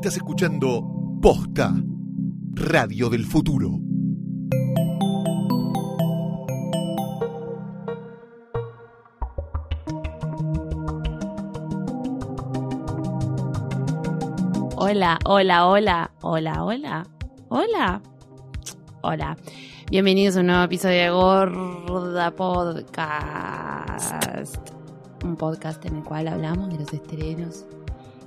Estás 0.00 0.16
escuchando 0.16 0.82
Posta, 1.20 1.74
Radio 2.54 3.10
del 3.10 3.26
Futuro. 3.26 3.78
Hola, 14.76 15.18
hola, 15.26 15.66
hola, 15.66 16.10
hola, 16.22 16.64
hola, 16.64 17.06
hola, 17.50 18.00
hola. 19.02 19.36
Bienvenidos 19.90 20.38
a 20.38 20.40
un 20.40 20.46
nuevo 20.46 20.62
episodio 20.62 20.96
de 20.96 21.10
Gorda 21.10 22.30
Podcast. 22.30 23.04
Un 25.22 25.36
podcast 25.36 25.84
en 25.84 25.96
el 25.96 26.02
cual 26.04 26.28
hablamos 26.28 26.70
de 26.70 26.78
los 26.78 26.90
estrenos 26.90 27.66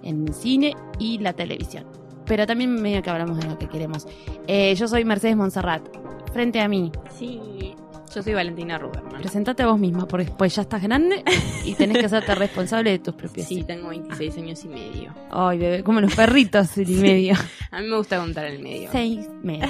en 0.04 0.28
el 0.28 0.34
cine 0.34 0.76
y 1.00 1.18
la 1.20 1.34
televisión. 1.34 1.86
Pero 2.26 2.46
también 2.48 2.82
medio 2.82 3.02
que 3.02 3.10
hablamos 3.10 3.38
de 3.38 3.48
lo 3.48 3.58
que 3.58 3.68
queremos. 3.68 4.08
Eh, 4.48 4.74
yo 4.76 4.88
soy 4.88 5.04
Mercedes 5.06 5.36
Monserrat. 5.36 5.84
Frente 6.32 6.62
a 6.62 6.68
mí, 6.68 6.92
Sí, 7.18 7.74
yo 8.16 8.24
soy 8.24 8.34
Valentina 8.34 8.78
Ruberman. 8.80 9.22
presentate 9.22 9.62
a 9.64 9.68
vos 9.68 9.78
misma, 9.80 10.08
porque 10.08 10.26
después 10.26 10.56
ya 10.56 10.62
estás 10.64 10.82
grande 10.82 11.24
y 11.66 11.74
tenés 11.76 11.98
que 12.00 12.06
hacerte 12.06 12.34
responsable 12.36 12.92
de 12.92 13.00
tus 13.00 13.14
propios 13.14 13.48
Sí, 13.48 13.64
tengo 13.64 13.90
26 13.90 14.38
años 14.38 14.64
y 14.64 14.68
medio. 14.70 15.14
Ay, 15.32 15.58
bebé, 15.60 15.84
como 15.84 16.00
los 16.02 16.16
perritos 16.16 16.76
y 16.78 16.86
medio. 16.96 17.36
A 17.72 17.82
mí 17.82 17.88
me 17.88 17.98
gusta 17.98 18.18
contar 18.20 18.46
el 18.46 18.60
medio. 18.64 18.90
Seis 18.92 19.28
meses. 19.44 19.70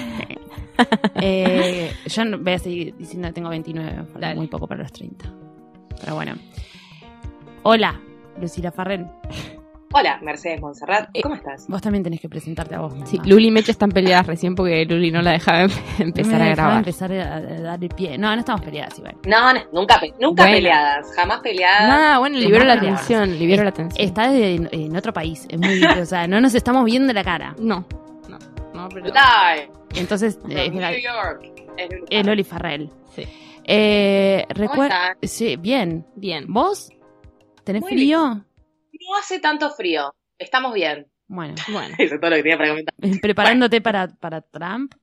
eh, 1.15 1.91
yo 2.05 2.25
no- 2.25 2.37
voy 2.39 2.53
a 2.53 2.59
seguir 2.59 2.95
diciendo 2.97 3.27
que 3.29 3.33
tengo 3.33 3.49
29, 3.49 3.91
falta 4.11 4.19
Dale. 4.19 4.35
muy 4.35 4.47
poco 4.47 4.67
para 4.67 4.83
los 4.83 4.91
30. 4.93 5.25
Pero 6.01 6.15
bueno. 6.15 6.35
Hola, 7.63 7.99
Lucila 8.39 8.71
Farrell. 8.71 9.05
Hola, 9.95 10.17
Mercedes 10.23 10.59
Monserrat. 10.59 11.09
¿Cómo 11.21 11.35
estás? 11.35 11.67
Vos 11.67 11.79
también 11.81 12.03
tenés 12.03 12.19
que 12.19 12.27
presentarte 12.27 12.73
a 12.73 12.79
vos. 12.79 12.93
Sí, 13.05 13.19
Luli 13.25 13.49
y 13.49 13.51
Mecha 13.51 13.71
están 13.71 13.89
peleadas 13.91 14.25
recién 14.25 14.55
porque 14.55 14.85
Luli 14.85 15.11
no 15.11 15.21
la 15.21 15.31
dejaba 15.33 15.61
em- 15.63 15.69
No 15.69 15.75
empezar 16.05 16.39
me 16.39 16.45
a 16.45 16.55
grabar. 16.55 16.77
empezar 16.79 17.11
a, 17.11 17.35
a 17.35 17.41
dar 17.41 17.83
el 17.83 17.89
pie. 17.89 18.17
No, 18.17 18.33
no 18.33 18.39
estamos 18.39 18.61
peleadas 18.61 18.97
igual. 18.97 19.15
No, 19.27 19.53
no, 19.53 19.59
nunca, 19.71 19.99
pe- 19.99 20.13
nunca 20.19 20.43
Bueno. 20.43 20.57
peleadas, 20.57 21.11
jamás 21.15 21.39
peleadas. 21.41 21.87
Nada, 21.87 22.17
bueno, 22.17 22.39
libero 22.39 22.65
la 22.65 22.73
atención, 22.73 23.37
libero 23.37 23.63
la 23.63 23.69
atención. 23.69 24.03
Está 24.03 24.31
de- 24.31 24.55
en, 24.55 24.69
en 24.71 24.97
otro 24.97 25.13
país. 25.13 25.45
Es 25.47 25.59
muy, 25.59 25.83
o 25.83 26.05
sea, 26.05 26.27
no 26.27 26.41
nos 26.41 26.55
estamos 26.55 26.85
viendo 26.85 27.13
la 27.13 27.23
cara. 27.23 27.55
No, 27.59 27.85
no, 28.29 28.39
no, 28.73 28.89
pero... 28.89 29.05
Live, 29.05 29.69
Entonces, 29.95 30.39
eh, 30.49 30.65
from 30.71 30.75
es, 30.77 30.81
la- 30.81 30.89
New 30.91 31.01
York. 31.01 31.51
Es 32.09 32.25
Loli 32.25 32.43
Farrell. 32.43 32.89
Sí. 33.15 33.23
Eh, 33.65 34.43
¿Cómo 34.47 34.59
recuerda. 34.59 35.11
están? 35.11 35.17
Sí, 35.29 35.55
bien. 35.55 36.05
Bien. 36.15 36.45
¿Vos? 36.47 36.89
¿Tenés 37.63 37.81
Muy 37.83 37.91
frío? 37.91 38.43
No 39.07 39.15
hace 39.17 39.39
tanto 39.39 39.69
frío. 39.71 40.13
Estamos 40.37 40.73
bien. 40.73 41.11
Bueno, 41.27 41.55
Bueno, 41.69 41.95
Eso 41.97 42.15
es 42.15 42.21
todo 42.21 42.29
lo 42.31 42.35
que 42.37 42.43
tenía 42.43 42.57
para 42.57 42.69
comentar. 42.69 42.93
preparándote 43.21 43.81
para, 43.81 44.07
para 44.07 44.41
Trump. 44.41 44.93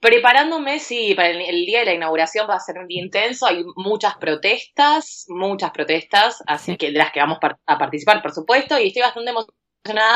Preparándome, 0.00 0.78
sí, 0.78 1.14
para 1.14 1.30
el, 1.30 1.40
el 1.40 1.66
día 1.66 1.80
de 1.80 1.86
la 1.86 1.94
inauguración 1.94 2.48
va 2.48 2.54
a 2.54 2.60
ser 2.60 2.78
un 2.78 2.86
día 2.86 3.02
intenso. 3.02 3.46
Hay 3.46 3.64
muchas 3.76 4.16
protestas, 4.16 5.24
muchas 5.28 5.70
protestas, 5.72 6.42
así 6.46 6.72
Sí. 6.72 6.78
que 6.78 6.86
de 6.92 6.98
las 6.98 7.10
que 7.12 7.20
vamos 7.20 7.38
par- 7.40 7.58
a 7.66 7.78
participar, 7.78 8.22
por 8.22 8.32
supuesto. 8.32 8.78
Y 8.78 8.88
estoy 8.88 9.02
bastante 9.02 9.30
emocionada 9.30 9.58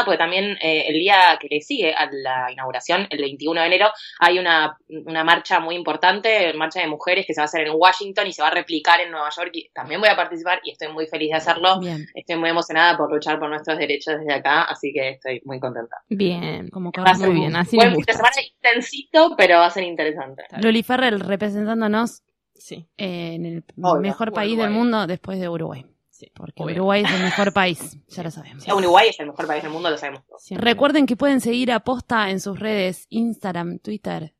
porque 0.05 0.19
también 0.19 0.57
eh, 0.63 0.85
el 0.89 0.95
día 0.99 1.39
que 1.41 1.49
le 1.51 1.61
sigue 1.61 1.93
a 1.93 2.09
la 2.11 2.53
inauguración, 2.53 3.07
el 3.11 3.19
21 3.21 3.61
de 3.61 3.67
enero, 3.67 3.89
hay 4.21 4.39
una, 4.39 4.77
una 4.89 5.25
marcha 5.25 5.61
muy 5.61 5.75
importante, 5.75 6.53
marcha 6.55 6.81
de 6.81 6.87
mujeres 6.87 7.27
que 7.27 7.35
se 7.35 7.41
va 7.41 7.45
a 7.45 7.47
hacer 7.47 7.67
en 7.67 7.75
Washington 7.77 8.27
y 8.27 8.33
se 8.33 8.43
va 8.43 8.49
a 8.49 8.53
replicar 8.53 9.01
en 9.01 9.11
Nueva 9.11 9.29
York. 9.37 9.51
Y 9.53 9.69
también 9.71 10.01
voy 10.01 10.09
a 10.09 10.17
participar 10.17 10.61
y 10.65 10.71
estoy 10.71 10.89
muy 10.93 11.07
feliz 11.07 11.31
de 11.31 11.37
hacerlo. 11.37 11.81
Bien. 11.81 12.07
Estoy 12.15 12.37
muy 12.37 12.51
emocionada 12.51 12.97
por 12.97 13.13
luchar 13.13 13.39
por 13.39 13.49
nuestros 13.49 13.79
derechos 13.79 14.19
desde 14.19 14.33
acá, 14.33 14.63
así 14.63 14.93
que 14.93 15.11
estoy 15.11 15.41
muy 15.45 15.59
contenta. 15.61 15.97
bien. 16.09 16.69
Como 16.69 16.93
Va 16.97 17.11
a 17.11 17.15
ser 17.15 17.29
Muy 17.29 17.41
bien, 17.41 17.57
así 17.57 17.77
buen 17.77 17.95
fin 17.95 18.05
de 18.05 18.13
semana 18.13 18.37
intensito, 18.55 19.35
pero 19.37 19.59
va 19.59 19.67
a 19.67 19.71
ser 19.71 19.85
interesante. 19.85 20.45
Loli 20.63 20.83
Farrell 20.83 21.21
representándonos 21.21 22.23
Sí, 22.59 22.89
eh, 22.97 23.35
en 23.35 23.47
el 23.47 23.65
Obvio, 23.83 24.01
mejor 24.01 24.33
país 24.33 24.53
Uruguay. 24.53 24.69
del 24.71 24.79
mundo 24.79 25.07
después 25.07 25.39
de 25.39 25.49
Uruguay. 25.49 25.85
Sí. 26.19 26.31
Porque 26.35 26.63
obvio. 26.63 26.75
Uruguay 26.77 27.03
es 27.05 27.11
el 27.13 27.23
mejor 27.23 27.53
país, 27.53 27.99
ya 28.09 28.23
lo 28.23 28.31
sabemos. 28.31 28.65
Sí, 28.65 28.73
Uruguay 28.73 29.09
es 29.11 29.21
el 29.21 29.27
mejor 29.27 29.47
país 29.47 29.63
del 29.63 29.73
mundo, 29.73 29.91
lo 29.91 29.99
sabemos 29.99 30.25
todos. 30.27 30.43
Recuerden 30.51 31.07
que 31.07 31.17
pueden 31.17 31.41
seguir 31.41 31.73
a 31.73 31.81
Posta 31.81 32.31
en 32.31 32.41
sus 32.41 32.59
redes 32.59 33.07
Instagram, 33.11 33.79
Twitter 33.79 34.35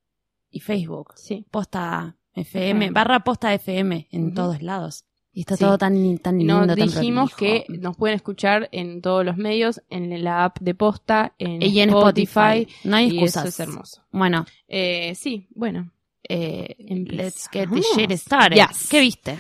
y 0.51 0.61
Facebook. 0.61 1.13
Sí. 1.17 1.47
Posta 1.51 2.17
FM, 2.35 2.91
barra 2.91 3.21
Posta 3.25 3.53
FM 3.55 4.09
en 4.11 4.35
todos 4.35 4.63
lados. 4.63 5.05
Y 5.33 5.41
está 5.41 5.57
Sí. 5.57 5.65
todo 5.65 5.77
tan, 5.77 6.17
tan 6.19 6.39
lindo, 6.39 6.65
Nos 6.65 6.77
tan 6.79 6.87
dijimos 6.89 7.35
prolijo. 7.35 7.65
que 7.67 7.79
nos 7.79 7.95
pueden 7.99 8.17
escuchar 8.17 8.71
en 8.73 9.03
todos 9.03 9.23
los 9.23 9.37
medios, 9.37 9.83
en 9.91 10.25
la 10.25 10.45
app 10.45 10.59
de 10.61 10.75
Posta, 10.75 11.35
en, 11.39 11.61
Y 11.61 11.79
en 11.81 11.91
Spotify. 11.91 12.67
No 12.85 12.97
hay 12.97 13.09
y 13.09 13.19
excusas. 13.19 13.45
eso 13.45 13.49
es 13.63 13.69
hermoso. 13.69 14.03
Bueno, 14.11 14.47
Eh, 14.67 15.15
sí, 15.15 15.47
bueno. 15.55 15.93
eh, 16.29 16.75
let's 16.79 17.49
get 17.53 17.69
the 17.69 17.83
shit 17.83 18.11
started. 18.13 18.57
Yes. 18.57 18.89
¿Qué 18.89 18.99
viste? 19.01 19.39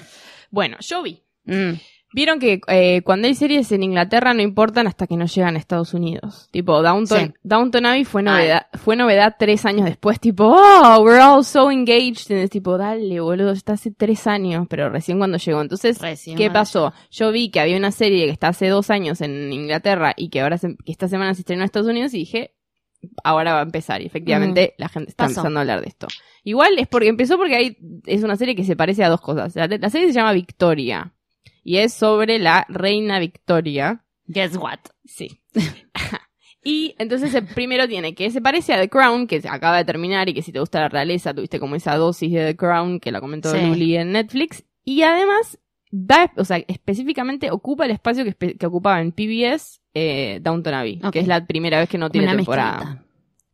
Bueno, 0.50 0.76
yo 0.80 1.02
vi. 1.02 1.22
Mm. 1.44 1.72
Vieron 2.16 2.38
que 2.40 2.62
eh, 2.68 3.02
cuando 3.02 3.28
hay 3.28 3.34
series 3.34 3.70
en 3.72 3.82
Inglaterra 3.82 4.32
no 4.32 4.40
importan 4.40 4.86
hasta 4.86 5.06
que 5.06 5.18
no 5.18 5.26
llegan 5.26 5.54
a 5.54 5.58
Estados 5.58 5.92
Unidos. 5.92 6.48
Tipo, 6.50 6.80
Downton, 6.82 7.26
Sí. 7.26 7.34
Downton 7.42 7.84
Abbey 7.84 8.04
fue 8.06 8.22
novedad, 8.22 8.68
fue 8.72 8.96
novedad 8.96 9.36
tres 9.38 9.66
años 9.66 9.84
después. 9.84 10.18
Tipo, 10.18 10.44
oh, 10.46 11.02
we're 11.02 11.20
all 11.20 11.44
so 11.44 11.70
engaged. 11.70 12.30
Y 12.30 12.34
es 12.34 12.48
tipo, 12.48 12.78
dale, 12.78 13.20
boludo, 13.20 13.50
está 13.52 13.74
hace 13.74 13.90
tres 13.90 14.26
años, 14.26 14.66
pero 14.70 14.88
recién 14.88 15.18
cuando 15.18 15.36
llegó. 15.36 15.60
Entonces, 15.60 16.00
Recién 16.00 16.38
¿qué 16.38 16.50
pasó? 16.50 16.94
Yo 17.10 17.30
vi 17.32 17.50
que 17.50 17.60
había 17.60 17.76
una 17.76 17.92
serie 17.92 18.24
que 18.24 18.32
está 18.32 18.48
hace 18.48 18.68
dos 18.68 18.88
años 18.88 19.20
en 19.20 19.52
Inglaterra 19.52 20.14
y 20.16 20.30
que 20.30 20.40
ahora 20.40 20.56
se- 20.56 20.74
que 20.86 20.92
esta 20.92 21.08
semana 21.08 21.34
se 21.34 21.42
estrenó 21.42 21.60
en 21.60 21.66
Estados 21.66 21.86
Unidos 21.88 22.14
y 22.14 22.20
dije, 22.20 22.54
ahora 23.24 23.52
va 23.52 23.58
a 23.60 23.64
empezar. 23.64 24.00
Y 24.00 24.06
efectivamente 24.06 24.74
la 24.78 24.88
gente 24.88 25.10
está 25.10 25.24
Mm. 25.24 25.28
Pasó. 25.28 25.40
empezando 25.40 25.58
a 25.58 25.60
hablar 25.60 25.82
de 25.82 25.88
esto. 25.88 26.06
Igual 26.44 26.78
es 26.78 26.88
porque 26.88 27.08
empezó 27.08 27.36
porque 27.36 27.56
hay, 27.56 27.76
es 28.06 28.22
una 28.24 28.36
serie 28.36 28.54
que 28.56 28.64
se 28.64 28.74
parece 28.74 29.04
a 29.04 29.10
dos 29.10 29.20
cosas. 29.20 29.54
La, 29.54 29.66
la 29.66 29.90
serie 29.90 30.06
se 30.06 30.14
llama 30.14 30.32
Victoria 30.32 31.12
y 31.66 31.78
es 31.78 31.92
sobre 31.92 32.38
la 32.38 32.64
reina 32.68 33.18
Victoria. 33.18 34.04
Guess 34.26 34.56
what? 34.56 34.78
Sí. 35.04 35.40
y 36.64 36.94
entonces 36.96 37.34
el 37.34 37.44
primero 37.44 37.88
tiene 37.88 38.14
que 38.14 38.30
se 38.30 38.40
parece 38.40 38.72
a 38.72 38.80
The 38.80 38.88
Crown, 38.88 39.26
que 39.26 39.40
se 39.40 39.48
acaba 39.48 39.78
de 39.78 39.84
terminar 39.84 40.28
y 40.28 40.34
que 40.34 40.42
si 40.42 40.52
te 40.52 40.60
gusta 40.60 40.78
la 40.78 40.88
realeza 40.88 41.34
tuviste 41.34 41.58
como 41.58 41.74
esa 41.74 41.96
dosis 41.96 42.30
de 42.32 42.46
The 42.46 42.56
Crown 42.56 43.00
que 43.00 43.10
la 43.10 43.20
comentó 43.20 43.50
Sí. 43.50 43.60
Luli 43.60 43.96
en 43.96 44.12
Netflix. 44.12 44.64
Y 44.84 45.02
además 45.02 45.58
va, 45.92 46.32
o 46.36 46.44
sea, 46.44 46.58
específicamente 46.68 47.50
ocupa 47.50 47.84
el 47.84 47.90
espacio 47.90 48.24
que, 48.24 48.64
ocupaba 48.64 49.00
en 49.00 49.10
PBS 49.10 49.80
eh, 49.92 50.38
Downton 50.42 50.72
Abbey, 50.72 51.00
que 51.10 51.18
es 51.18 51.26
la 51.26 51.46
primera 51.46 51.80
vez 51.80 51.88
que 51.88 51.98
no 51.98 52.10
tiene 52.10 52.28
Una 52.28 52.36
temporada. 52.36 52.78
mezclita. 52.78 53.04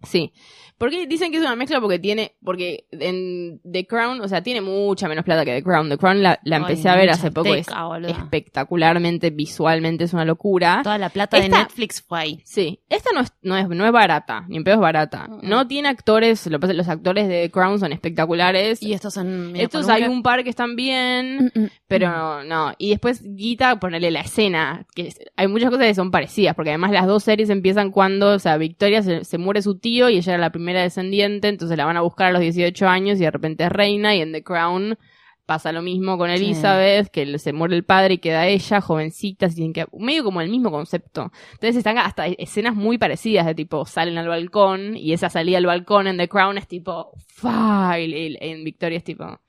Sí. 0.02 0.32
Porque 0.82 1.06
dicen 1.06 1.30
que 1.30 1.36
es 1.36 1.44
una 1.44 1.54
mezcla 1.54 1.80
porque 1.80 2.00
tiene, 2.00 2.32
porque 2.42 2.86
en 2.90 3.60
The 3.70 3.86
Crown, 3.86 4.20
o 4.20 4.26
sea, 4.26 4.42
tiene 4.42 4.60
mucha 4.60 5.06
menos 5.06 5.24
plata 5.24 5.44
que 5.44 5.52
The 5.52 5.62
Crown. 5.62 5.88
The 5.88 5.96
Crown 5.96 6.24
la, 6.24 6.40
la 6.42 6.56
Ay, 6.56 6.62
empecé 6.62 6.88
a 6.88 6.96
ver 6.96 7.08
hace 7.08 7.30
poco, 7.30 7.54
es 7.54 7.66
teca, 7.66 7.86
espectacularmente, 8.08 9.30
visualmente 9.30 10.02
es 10.02 10.12
una 10.12 10.24
locura. 10.24 10.80
Toda 10.82 10.98
la 10.98 11.08
plata 11.08 11.38
de 11.38 11.48
Netflix 11.48 12.02
fue 12.02 12.18
ahí. 12.18 12.40
Sí, 12.44 12.80
esta 12.88 13.10
no 13.14 13.20
es, 13.20 13.32
no 13.42 13.56
es, 13.56 13.68
no 13.68 13.86
es 13.86 13.92
barata, 13.92 14.44
ni 14.48 14.56
en 14.56 14.64
pedo 14.64 14.74
es 14.74 14.80
barata. 14.80 15.28
Mm. 15.28 15.48
No 15.48 15.68
tiene 15.68 15.88
actores, 15.88 16.48
lo 16.48 16.58
los 16.58 16.88
actores 16.88 17.28
de 17.28 17.42
The 17.44 17.50
Crown 17.52 17.78
son 17.78 17.92
espectaculares. 17.92 18.82
Y 18.82 18.92
estos 18.92 19.14
son. 19.14 19.54
Estos 19.54 19.88
hay 19.88 20.02
un 20.04 20.24
par 20.24 20.42
que 20.42 20.50
están 20.50 20.74
bien, 20.74 21.52
Mm, 21.54 21.60
mm, 21.60 21.68
pero 21.86 22.42
no. 22.42 22.72
Y 22.78 22.90
después 22.90 23.22
Guita, 23.22 23.78
ponerle 23.78 24.10
la 24.10 24.22
escena, 24.22 24.84
que 24.96 25.08
es- 25.08 25.20
hay 25.36 25.46
muchas 25.46 25.70
cosas 25.70 25.86
que 25.86 25.94
son 25.94 26.10
parecidas, 26.10 26.56
porque 26.56 26.70
además 26.70 26.90
las 26.90 27.06
dos 27.06 27.22
series 27.22 27.50
empiezan 27.50 27.92
cuando, 27.92 28.32
o 28.34 28.38
sea, 28.40 28.56
Victoria 28.56 29.00
se, 29.02 29.24
se 29.24 29.38
muere 29.38 29.62
su 29.62 29.78
tío 29.78 30.08
y 30.08 30.16
ella 30.16 30.32
era 30.34 30.40
la 30.40 30.50
primera 30.50 30.71
descendiente, 30.80 31.48
entonces 31.48 31.76
la 31.76 31.84
van 31.84 31.96
a 31.96 32.00
buscar 32.00 32.28
a 32.28 32.32
los 32.32 32.40
18 32.40 32.88
años 32.88 33.20
y 33.20 33.24
de 33.24 33.30
repente 33.30 33.64
es 33.64 33.70
reina 33.70 34.14
y 34.16 34.20
en 34.22 34.32
The 34.32 34.42
Crown 34.42 34.98
pasa 35.46 35.72
lo 35.72 35.82
mismo 35.82 36.16
con 36.16 36.30
Sí. 36.30 36.36
Elizabeth, 36.36 37.08
que 37.08 37.38
se 37.38 37.52
muere 37.52 37.76
el 37.76 37.84
padre 37.84 38.14
y 38.14 38.18
queda 38.18 38.46
ella, 38.46 38.80
jovencita, 38.80 39.48
que 39.48 39.86
medio 39.98 40.24
como 40.24 40.40
el 40.40 40.48
mismo 40.48 40.70
concepto. 40.70 41.30
Entonces 41.52 41.76
están 41.76 41.98
hasta 41.98 42.26
escenas 42.26 42.74
muy 42.74 42.96
parecidas 42.96 43.44
de 43.44 43.54
tipo 43.54 43.84
salen 43.84 44.18
al 44.18 44.28
balcón 44.28 44.96
y 44.96 45.12
esa 45.12 45.28
salida 45.28 45.58
al 45.58 45.66
balcón 45.66 46.06
en 46.06 46.16
The 46.16 46.28
Crown 46.28 46.58
es 46.58 46.68
tipo, 46.68 47.12
fa, 47.26 47.98
en 47.98 48.64
Victoria 48.64 48.98
es 48.98 49.04
tipo, 49.04 49.40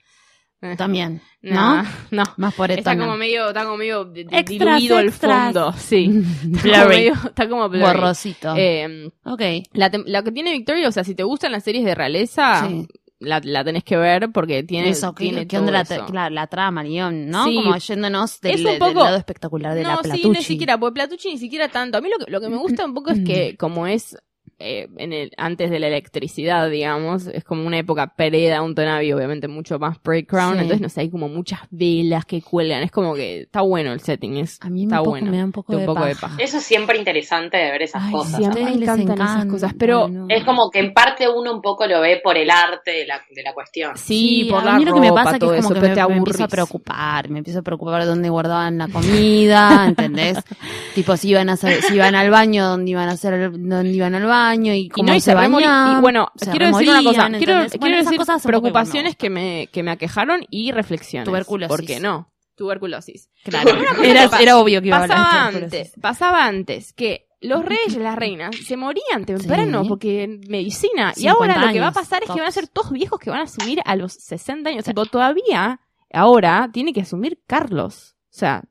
También. 0.78 1.22
no, 1.42 1.84
¿No? 1.84 1.90
no. 2.12 2.24
Más 2.38 2.54
por 2.54 2.72
Está 2.72 2.98
como 2.98 3.16
medio, 3.18 3.48
está 3.50 3.64
como 3.66 3.78
medio 3.78 4.12
Extras, 4.16 4.46
diluido 4.48 5.00
el 5.00 5.08
extras. 5.10 5.44
fondo, 5.54 5.74
sí. 5.74 6.24
Está 6.56 6.80
como 6.80 6.90
medio- 6.90 7.14
está 7.14 7.50
como 7.50 7.70
blurry. 7.70 7.86
Borrosito. 7.86 8.54
Eh, 8.58 9.12
ok. 9.26 9.42
la, 9.74 9.92
tem- 9.92 10.04
la 10.06 10.24
que 10.24 10.32
tiene 10.32 10.52
Victoria, 10.54 10.88
o 10.88 10.92
sea, 10.92 11.04
si 11.04 11.16
te 11.16 11.24
gustan 11.24 11.52
las 11.52 11.64
series 11.64 11.84
de 11.86 11.96
realeza, 11.96 12.68
Sí. 12.68 12.88
la, 13.20 13.42
la 13.44 13.64
tenés 13.64 13.84
que 13.84 13.98
ver 13.98 14.32
porque 14.32 14.64
tiene, 14.64 14.90
Eso, 14.90 15.14
¿qué, 15.14 15.26
tiene 15.26 15.48
qué 15.48 15.58
onda 15.58 15.72
la, 15.72 15.82
eso. 15.82 16.06
la, 16.14 16.30
la 16.30 16.48
trama, 16.48 16.82
el 16.82 16.88
guion, 16.90 17.30
¿no? 17.30 17.46
Sí. 17.46 17.56
Como 17.56 17.76
yéndonos 17.78 18.40
del, 18.42 18.54
Es 18.54 18.60
un 18.66 18.80
del 18.80 18.96
lado 18.96 19.16
espectacular 19.18 19.76
de 19.76 19.84
la 19.84 19.96
no, 19.96 20.02
Platucci. 20.02 20.22
sí, 20.24 20.30
ni 20.30 20.44
siquiera, 20.44 20.78
porque 20.78 20.94
Platucci 20.96 21.30
ni 21.32 21.38
siquiera 21.38 21.68
tanto. 21.70 21.98
A 21.98 22.02
mí 22.02 22.10
lo 22.10 22.24
que, 22.26 22.32
lo 22.32 22.40
que 22.42 22.50
me 22.50 22.58
gusta 22.58 22.86
un 22.86 22.94
poco 22.94 23.12
es 23.12 23.20
que 23.26 23.56
como 23.58 23.86
es 23.88 24.18
eh, 24.66 24.88
en 24.98 25.12
el, 25.12 25.32
antes 25.38 25.70
de 25.70 25.80
la 25.80 25.88
electricidad, 25.88 26.70
digamos, 26.70 27.28
es 27.28 27.44
como 27.44 27.68
una 27.68 27.78
época 27.78 28.14
pre-Downton 28.16 28.88
Abbey, 28.88 29.12
obviamente 29.12 29.48
mucho 29.48 29.78
más 29.80 30.00
pre-Crown, 30.00 30.54
Sí. 30.54 30.60
entonces 30.62 30.82
no 30.82 30.90
sé, 30.90 31.02
hay 31.02 31.10
como 31.10 31.28
muchas 31.28 31.60
velas 31.70 32.26
que 32.26 32.42
cuelgan, 32.42 32.82
es 32.84 32.92
como 32.92 33.14
que 33.14 33.42
está 33.42 33.62
bueno 33.62 33.92
el 33.92 34.00
setting, 34.00 34.38
es, 34.38 34.60
A 34.62 34.70
mí 34.70 34.82
me, 34.82 34.84
está 34.86 35.02
un 35.02 35.06
poco- 35.06 35.10
bueno. 35.12 35.32
me 35.32 35.38
da 35.38 35.44
un 35.46 35.52
poco, 35.52 35.74
de, 35.74 35.80
un 35.80 35.86
poco 35.86 36.06
de 36.06 36.16
paja. 36.16 36.36
Eso 36.40 36.58
es 36.58 36.64
siempre 36.64 36.98
interesante 36.98 37.58
de 37.58 37.72
ver 37.72 37.82
esas 37.82 38.04
Ay, 38.04 38.12
cosas. 38.14 38.38
sí, 38.38 38.46
a 38.46 38.50
mí 38.52 38.64
me 38.64 38.72
encantan 38.72 38.86
esas 39.16 39.20
encanta. 39.20 39.48
cosas, 39.48 39.74
pero 39.78 40.08
no. 40.08 40.26
Es 40.30 40.44
como 40.46 40.70
que 40.72 40.80
en 40.80 40.94
parte 40.94 41.28
uno 41.28 41.54
un 41.54 41.62
poco 41.62 41.86
lo 41.86 42.00
ve 42.00 42.22
por 42.24 42.38
el 42.38 42.50
arte 42.50 42.92
de 42.92 43.06
la, 43.06 43.22
de 43.36 43.44
la 43.44 43.54
cuestión. 43.54 43.98
Sí, 43.98 44.48
por 44.50 44.62
a 44.62 44.66
la 44.66 44.78
mí 44.78 44.86
lo 44.86 44.94
que 44.94 45.02
me 45.02 45.10
ropa, 45.10 45.24
pasa 45.26 45.34
que 45.34 45.40
todo 45.40 45.54
es 45.56 45.62
como 45.64 45.74
eso, 45.76 45.82
que 45.82 45.90
me, 45.90 45.96
te 45.96 46.08
me 46.08 46.18
empiezo 46.18 46.44
a 46.46 46.48
preocupar, 46.48 47.30
me 47.30 47.40
empiezo 47.40 47.60
a 47.60 47.64
preocupar 47.64 48.02
de 48.02 48.08
dónde 48.08 48.30
guardaban 48.30 48.78
la 48.78 48.88
comida, 48.88 49.86
¿entendés? 49.88 50.38
tipo 50.96 51.18
si 51.18 51.30
iban 51.32 51.50
a 51.50 51.54
hacer, 51.54 51.82
si 51.82 51.96
iban 51.96 52.16
al 52.16 52.30
baño, 52.30 52.66
dónde 52.66 52.92
iban 52.92 53.10
a 53.10 53.14
hacer, 53.14 53.52
dónde 53.52 53.90
iban 53.90 54.16
al 54.16 54.26
baño 54.26 54.53
y 54.56 54.70
Y 54.86 54.90
cómo 54.90 55.08
no, 55.10 55.16
y 55.16 55.20
se, 55.20 55.32
se 55.32 55.34
bañaban. 55.36 55.98
y 55.98 56.02
bueno, 56.02 56.30
se 56.36 56.50
quiero 56.52 56.68
decir 56.68 56.90
una 56.90 57.04
cosa, 57.04 57.28
quiero, 57.30 57.38
quiero 57.68 57.70
Bueno, 57.80 57.96
esas 57.98 58.06
decir 58.06 58.18
cosas 58.20 58.44
preocupaciones 58.44 59.16
que 59.16 59.30
me, 59.30 59.68
que 59.72 59.84
me 59.84 59.92
aquejaron 59.92 60.46
y 60.50 60.72
reflexiones. 60.72 61.28
Tuberculosis. 61.28 61.70
¿Por 61.76 61.86
qué 61.86 62.00
no? 62.00 62.30
Tuberculosis. 62.56 63.30
Claro, 63.44 63.72
era, 64.04 64.30
era 64.40 64.58
obvio 64.58 64.82
que 64.82 64.88
iba 64.88 64.98
a 64.98 65.04
hablar 65.04 65.18
Pasaba 65.18 65.46
de 65.46 65.52
tuberculosis. 65.52 65.80
antes, 65.88 66.02
pasaba 66.02 66.46
antes 66.46 66.94
que 66.94 67.28
los 67.42 67.66
reyes 67.66 67.96
y 67.96 68.00
las 68.00 68.16
reinas 68.16 68.56
se 68.56 68.78
morían 68.78 69.26
temprano 69.26 69.82
Sí. 69.84 69.90
porque 69.90 70.40
medicina. 70.48 71.12
Y 71.16 71.22
50 71.22 71.32
ahora 71.32 71.66
lo 71.68 71.74
que 71.74 71.80
va 71.80 71.86
a 71.88 71.90
años, 71.90 71.96
pasar 71.96 72.24
es 72.24 72.30
que 72.30 72.40
van 72.40 72.48
a 72.48 72.52
ser 72.52 72.68
todos 72.68 72.92
viejos 72.92 73.20
que 73.20 73.30
van 73.32 73.40
a 73.40 73.44
asumir 73.44 73.80
a 73.84 73.96
los 73.96 74.14
60 74.14 74.70
años. 74.70 74.86
Tipo, 74.86 75.06
todavía, 75.08 75.82
ahora, 76.14 76.70
tiene 76.72 76.94
que 76.94 77.02
asumir 77.02 77.40
Carlos. 77.48 78.16
O 78.32 78.38
sea, 78.38 78.64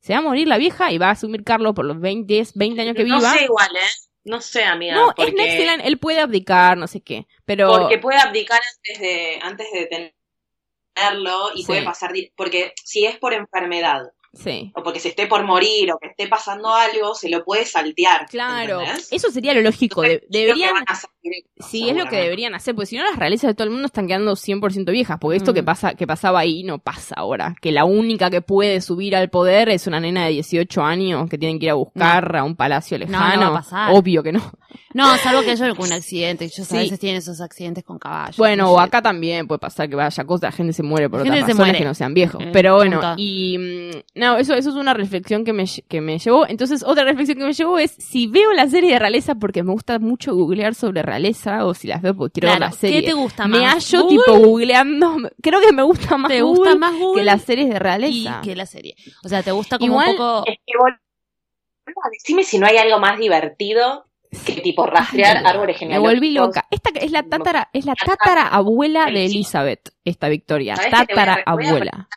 se 0.00 0.12
va 0.14 0.18
a 0.20 0.22
morir 0.22 0.48
la 0.48 0.56
vieja 0.58 0.90
y 0.90 0.98
va 0.98 1.08
a 1.08 1.12
asumir 1.12 1.44
Carlos 1.44 1.72
por 1.74 1.84
los 1.84 2.00
20, 2.00 2.42
20 2.54 2.80
años 2.80 2.96
que 2.96 3.04
no 3.04 3.16
viva. 3.18 3.30
sé 3.32 3.44
igual, 3.44 3.68
¿eh? 3.76 4.05
No 4.26 4.40
sé, 4.40 4.64
amiga. 4.64 4.96
No, 4.96 5.12
porque, 5.16 5.32
es 5.38 5.58
line, 5.58 5.86
él 5.86 5.98
puede 5.98 6.18
abdicar, 6.18 6.76
no 6.76 6.88
sé 6.88 7.00
qué. 7.00 7.28
Pero 7.44 7.70
porque 7.70 7.98
puede 7.98 8.18
abdicar 8.18 8.60
antes 8.76 9.00
de, 9.00 9.38
antes 9.40 9.66
de 9.72 9.86
tenerlo 10.96 11.50
y 11.54 11.60
Sí. 11.60 11.66
puede 11.66 11.82
pasar... 11.84 12.12
Porque 12.34 12.72
si 12.84 13.06
es 13.06 13.18
por 13.18 13.32
enfermedad 13.32 14.02
sí. 14.36 14.72
o 14.74 14.82
porque 14.82 15.00
se 15.00 15.08
esté 15.08 15.26
por 15.26 15.44
morir 15.44 15.92
o 15.92 15.98
que 15.98 16.08
esté 16.08 16.28
pasando 16.28 16.72
algo, 16.74 17.14
se 17.14 17.28
lo 17.28 17.44
puede 17.44 17.64
saltear. 17.64 18.26
Claro, 18.26 18.80
¿entendés? 18.80 19.08
eso 19.12 19.30
sería 19.30 19.52
lo 19.54 19.60
lógico. 19.62 20.04
Entonces, 20.04 20.28
deberían 20.30 20.74
directo, 21.22 21.50
Sí, 21.68 21.88
es 21.88 21.96
lo 21.96 22.06
que 22.06 22.16
deberían 22.16 22.54
hacer, 22.54 22.74
porque 22.74 22.86
si 22.86 22.96
no 22.96 23.04
las 23.04 23.16
realezas 23.18 23.48
de 23.48 23.54
todo 23.54 23.64
el 23.64 23.70
mundo 23.72 23.86
están 23.86 24.06
quedando 24.06 24.36
100% 24.36 24.92
viejas, 24.92 25.18
porque 25.20 25.38
esto 25.38 25.52
Mm. 25.52 25.54
que 25.54 25.62
pasa 25.62 25.94
que 25.94 26.06
pasaba 26.06 26.38
ahí 26.40 26.62
no 26.62 26.78
pasa 26.78 27.14
ahora, 27.16 27.54
que 27.60 27.72
la 27.72 27.84
única 27.84 28.30
que 28.30 28.42
puede 28.42 28.80
subir 28.80 29.16
al 29.16 29.30
poder 29.30 29.68
es 29.70 29.86
una 29.86 29.98
nena 30.00 30.26
de 30.26 30.32
18 30.32 30.82
años 30.82 31.28
que 31.28 31.38
tienen 31.38 31.58
que 31.58 31.66
ir 31.66 31.70
a 31.70 31.74
buscar 31.74 32.36
a 32.36 32.44
un 32.44 32.54
palacio 32.56 32.98
No, 32.98 33.06
no 33.06 33.12
lejano. 33.12 33.40
va 33.52 33.58
a 33.58 33.62
pasar. 33.62 33.94
Obvio 33.94 34.22
que 34.22 34.32
no. 34.32 34.52
No, 34.94 35.16
salvo 35.18 35.42
que 35.42 35.50
haya 35.50 35.66
algún 35.66 35.92
accidente. 35.92 36.44
Ellos 36.46 36.66
Sí. 36.66 36.76
a 36.76 36.80
veces 36.80 36.98
tienen 36.98 37.18
esos 37.18 37.40
accidentes 37.40 37.84
con 37.84 37.98
caballos. 37.98 38.36
Bueno, 38.36 38.64
no 38.64 38.72
o 38.72 38.80
acá 38.80 39.02
también 39.02 39.46
puede 39.46 39.58
pasar 39.58 39.88
que 39.88 39.96
vaya 39.96 40.24
cosas, 40.24 40.42
la 40.42 40.52
gente 40.52 40.72
se 40.72 40.82
muere 40.82 41.08
por 41.10 41.18
La 41.20 41.24
otras 41.24 41.40
razones 41.40 41.56
muere. 41.56 41.78
que 41.78 41.84
no 41.84 41.94
sean 41.94 42.14
viejos. 42.14 42.42
Eh, 42.42 42.50
Pero 42.52 42.76
bueno, 42.76 43.00
punto. 43.00 43.14
y 43.18 43.58
mm, 43.58 43.90
no, 44.26 44.38
eso, 44.38 44.54
eso 44.54 44.70
es 44.70 44.76
una 44.76 44.94
reflexión 44.94 45.44
que 45.44 45.52
me, 45.52 45.64
que 45.88 46.00
me 46.00 46.18
llevó. 46.18 46.46
Entonces, 46.46 46.82
otra 46.86 47.04
reflexión 47.04 47.38
que 47.38 47.44
me 47.44 47.52
llevó 47.52 47.78
es 47.78 47.92
si 47.92 48.26
veo 48.26 48.52
la 48.52 48.68
serie 48.68 48.92
de 48.92 48.98
realeza 48.98 49.34
porque 49.34 49.62
me 49.62 49.72
gusta 49.72 49.98
mucho 49.98 50.34
googlear 50.34 50.74
sobre 50.74 51.02
realeza 51.02 51.64
o 51.64 51.74
si 51.74 51.86
las 51.88 52.02
veo 52.02 52.14
porque 52.14 52.40
quiero 52.40 52.48
ver 52.48 52.58
Claro, 52.58 52.72
la 52.72 52.78
serie. 52.78 53.00
¿Qué 53.00 53.06
te 53.08 53.12
gusta 53.14 53.46
más? 53.46 53.58
Me 53.60 53.66
hallo 53.66 54.02
¿Google? 54.02 54.18
tipo 54.18 54.38
googleando. 54.38 55.16
Creo 55.42 55.60
que 55.60 55.72
me 55.72 55.82
gusta 55.82 56.16
más 56.16 56.30
¿Te 56.30 56.42
Google 56.42 56.58
gusta 56.58 56.74
más 56.76 56.92
Google? 56.98 57.20
que 57.20 57.24
las 57.24 57.42
series 57.42 57.68
de 57.68 57.76
y 57.76 57.78
realeza. 57.78 58.40
que 58.42 58.56
la 58.56 58.66
serie. 58.66 58.94
O 59.24 59.28
sea, 59.28 59.42
te 59.42 59.52
gusta 59.52 59.78
como 59.78 59.92
Igual 59.92 60.10
un 60.10 60.16
poco... 60.16 60.44
Es 60.46 60.58
que 60.66 60.72
boluda, 60.78 61.00
decime 62.12 62.42
si 62.44 62.58
no 62.58 62.66
hay 62.66 62.76
algo 62.78 62.98
más 62.98 63.18
divertido 63.18 64.06
que 64.44 64.60
tipo 64.60 64.84
rastrear 64.86 65.46
árboles 65.46 65.76
Me 65.76 65.78
genealógicos. 65.78 66.14
volví 66.14 66.32
loca. 66.32 66.66
Esta 66.70 66.90
es 67.00 67.10
la 67.12 67.22
tatara, 67.22 67.70
es 67.72 67.86
la 67.86 67.94
tatara 67.94 68.48
abuela 68.48 69.06
de 69.06 69.24
Elizabeth, 69.24 69.90
esta 70.04 70.28
Victoria. 70.28 70.76
¿Sabes 70.76 70.90
qué 70.92 71.06
te 71.06 71.14
voy 71.14 71.22
a- 71.22 71.26
Tatara 71.26 71.54
voy 71.54 71.64
a- 71.64 71.68
abuela. 71.70 72.08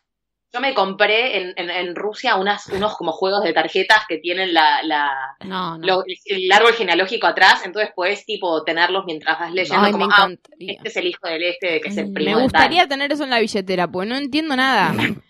Yo 0.52 0.60
me 0.62 0.74
compré 0.74 1.38
en, 1.42 1.54
en, 1.58 1.70
en 1.70 1.96
Rusia 1.96 2.36
unas, 2.36 2.68
unos 2.72 2.96
como 2.98 3.12
juegos 3.12 3.44
de 3.44 3.54
tarjetas 3.54 4.06
que 4.08 4.18
tienen 4.18 4.52
la, 4.54 4.82
la, 4.84 5.12
No, 5.46 5.78
no. 5.78 5.86
lo- 5.88 6.04
el 6.26 6.52
árbol 6.52 6.74
genealógico 6.74 7.28
atrás, 7.28 7.62
entonces 7.66 7.92
puedes 7.96 8.26
tipo 8.26 8.64
tenerlos 8.64 9.06
mientras 9.06 9.40
vas 9.40 9.52
leyendo 9.54 9.86
Ay, 9.86 9.92
como, 9.92 10.06
ah, 10.10 10.28
este 10.60 10.88
es 10.90 10.98
el 10.98 11.08
hijo 11.08 11.28
del 11.28 11.44
este, 11.44 11.80
que 11.82 11.90
es 11.90 11.98
el 11.98 12.10
Mm, 12.10 12.14
primo 12.14 12.32
Me 12.32 12.38
de 12.38 12.44
gustaría 12.44 12.80
tal. 12.80 12.90
tener 12.90 13.12
eso 13.12 13.24
en 13.24 13.30
la 13.30 13.40
billetera, 13.40 13.88
porque 13.88 14.10
no 14.10 14.16
entiendo 14.18 14.56
nada. 14.56 14.94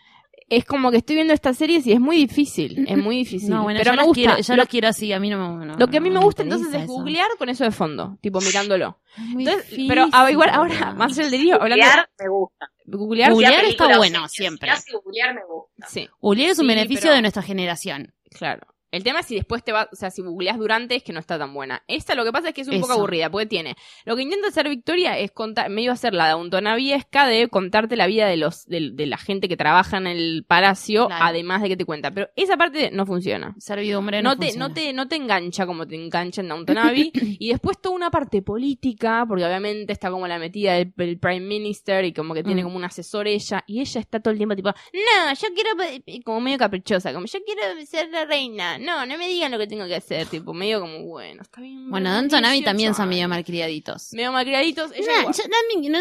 Es 0.50 0.66
como 0.66 0.90
que 0.90 0.98
estoy 0.98 1.16
viendo 1.16 1.34
estas 1.34 1.58
series 1.58 1.86
y 1.86 1.92
es 1.94 2.00
muy 2.00 2.16
difícil, 2.18 2.86
es 2.88 2.98
muy 2.98 3.18
difícil. 3.18 3.50
No, 3.52 3.64
bueno, 3.64 3.80
pero 3.80 3.92
yo 3.92 3.98
me 3.98 4.04
gusta. 4.04 4.16
quiero, 4.22 4.40
yo 4.42 4.56
lo, 4.56 4.66
quiero 4.66 4.88
así, 4.88 5.14
a 5.14 5.20
mí 5.20 5.30
no 5.30 5.58
me 5.58 5.66
no, 5.66 5.76
lo 5.78 5.88
que 5.88 5.98
a 5.98 6.02
mí 6.02 6.10
no 6.10 6.20
me 6.20 6.26
gusta 6.26 6.42
entonces 6.44 6.70
es 6.74 6.84
eso. 6.84 6.88
googlear 6.88 7.30
con 7.38 7.50
eso 7.50 7.64
de 7.64 7.72
fondo, 7.72 8.18
tipo 8.22 8.42
mirándolo. 8.42 9.00
Entonces, 9.18 9.64
difícil, 9.70 9.88
pero 9.88 10.08
ah, 10.12 10.32
igual 10.32 10.50
ahora, 10.50 10.94
más 10.96 11.12
allá 11.12 11.22
del 11.24 11.32
delirio, 11.32 11.62
hablando 11.62 11.86
Googlear 11.86 12.10
me 12.20 12.30
gusta. 12.30 12.70
googlear, 12.88 13.66
está 13.66 13.98
bueno, 13.98 14.28
siempre. 14.28 14.72
googlear 15.04 15.36
me 15.36 15.42
gusta. 15.46 15.88
sí, 15.88 16.10
Googlear 16.20 16.50
es 16.52 16.60
un 16.60 16.64
Sí, 16.66 16.68
beneficio 16.70 17.02
pero- 17.04 17.16
de 17.16 17.22
nuestra 17.22 17.44
generación. 17.44 18.14
claro. 18.32 18.66
El 18.92 19.04
tema 19.04 19.20
es 19.20 19.28
si 19.28 19.36
después 19.36 19.64
te 19.64 19.72
va, 19.72 19.88
o 19.92 19.96
sea, 19.96 20.10
si 20.12 20.22
googleas 20.22 20.58
durante 20.58 20.96
es 20.96 21.04
que 21.04 21.14
no 21.14 21.20
está 21.20 21.38
tan 21.38 21.54
buena. 21.54 21.84
Esta 21.88 22.16
lo 22.16 22.24
que 22.26 22.32
pasa 22.32 22.50
es 22.50 22.54
que 22.54 22.62
es 22.62 22.68
un 22.68 22.82
poco 22.82 22.94
aburrida, 22.94 23.30
porque 23.30 23.46
tiene, 23.46 23.76
lo 24.06 24.16
que 24.16 24.24
intenta 24.24 24.48
hacer 24.48 24.68
Victoria 24.70 25.18
es 25.18 25.32
contar, 25.32 25.70
me 25.70 25.82
iba 25.84 25.92
a 25.92 25.94
hacer 25.94 26.14
la 26.14 26.30
Downtonaviesca 26.30 27.28
de 27.28 27.48
contarte 27.50 27.96
la 27.96 28.08
vida 28.08 28.28
de 28.28 28.38
los, 28.38 28.66
de, 28.66 28.92
de 28.94 29.06
la 29.06 29.18
gente 29.18 29.48
que 29.48 29.58
trabaja 29.58 29.98
en 29.98 30.08
el 30.08 30.44
palacio, 30.48 31.08
Claro. 31.08 31.26
además 31.26 31.62
de 31.62 31.70
que 31.70 31.78
te 31.78 31.86
cuenta. 31.86 32.12
Pero 32.12 32.30
esa 32.36 32.58
parte 32.58 32.90
no 32.92 33.06
funciona. 33.06 33.56
Servidumbre 33.60 34.22
no, 34.22 34.32
no 34.32 34.38
te, 34.38 34.46
funciona. 34.48 34.68
no 34.68 34.74
te, 34.74 34.94
no 34.94 35.08
te 35.08 35.16
engancha 35.18 35.66
como 35.66 35.88
te 35.88 35.96
engancha 35.96 36.42
en 36.42 36.48
Downton 36.50 36.78
Abbey. 36.78 37.12
y 37.40 37.50
después 37.50 37.80
toda 37.80 37.96
una 37.96 38.10
parte 38.12 38.42
política, 38.42 39.26
porque 39.28 39.46
obviamente 39.46 39.94
está 39.94 40.10
como 40.10 40.28
la 40.28 40.40
metida 40.40 40.74
del, 40.74 40.92
del 40.96 41.20
Prime 41.20 41.42
Minister 41.46 42.04
y 42.06 42.14
como 42.14 42.34
que 42.34 42.44
tiene 42.44 42.62
Mm. 42.62 42.66
como 42.66 42.78
un 42.78 42.84
asesor 42.84 43.28
ella. 43.28 43.64
Y 43.68 43.80
ella 43.82 44.02
está 44.02 44.20
todo 44.20 44.32
el 44.32 44.38
tiempo 44.38 44.56
tipo, 44.56 44.70
no, 44.70 45.34
yo 45.34 45.48
quiero, 45.54 46.24
como 46.26 46.42
medio 46.42 46.58
caprichosa, 46.58 47.14
como 47.14 47.26
yo 47.28 47.40
quiero 47.46 47.62
ser 47.86 48.10
la 48.10 48.26
reina. 48.26 48.78
No, 48.80 49.06
no 49.06 49.18
me 49.18 49.28
digan 49.28 49.52
lo 49.52 49.58
que 49.58 49.68
tengo 49.68 49.86
que 49.86 49.96
hacer. 49.96 50.28
Tipo, 50.28 50.54
medio 50.54 50.80
como, 50.82 51.04
bueno, 51.04 51.42
está 51.42 51.62
bien. 51.62 51.90
Bueno, 51.90 52.10
Abbey 52.46 52.60
18 52.60 52.66
también 52.66 52.96
son 52.96 53.10
medio 53.10 53.28
malcriaditos. 53.30 54.14
Medio 54.14 54.32
malcriaditos. 54.32 54.92
Ella 54.94 55.20
igual. 55.22 55.36
yo 55.36 55.44
también 55.44 55.82
quiero 55.82 56.00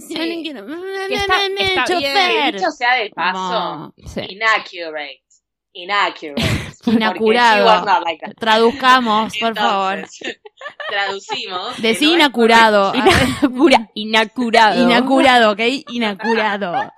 Sí. 0.00 0.14
quiero- 0.42 0.66
Que 1.08 1.14
está- 1.14 1.48
me- 1.48 1.62
está 1.62 1.84
chofer. 1.84 2.00
bien. 2.32 2.56
Dicho 2.56 2.70
sea 2.70 2.94
del 2.96 3.10
paso, 3.10 3.38
No. 3.38 3.94
Sí. 4.06 4.20
inaccurate. 4.28 5.22
Inaccurate. 5.74 6.42
Inacurado. 6.86 7.84
Like. 8.04 8.34
Traduzcamos, 8.38 9.32
por 9.38 9.54
favor. 9.56 10.06
Traducimos. 10.88 11.80
Decí 11.80 12.06
no 12.06 12.14
inacurado. 12.14 12.92
Inacura- 12.94 13.90
inacurado. 13.94 14.82
Inacurado, 14.82 15.52
¿ok? 15.52 15.60
Inacurado. 15.90 16.92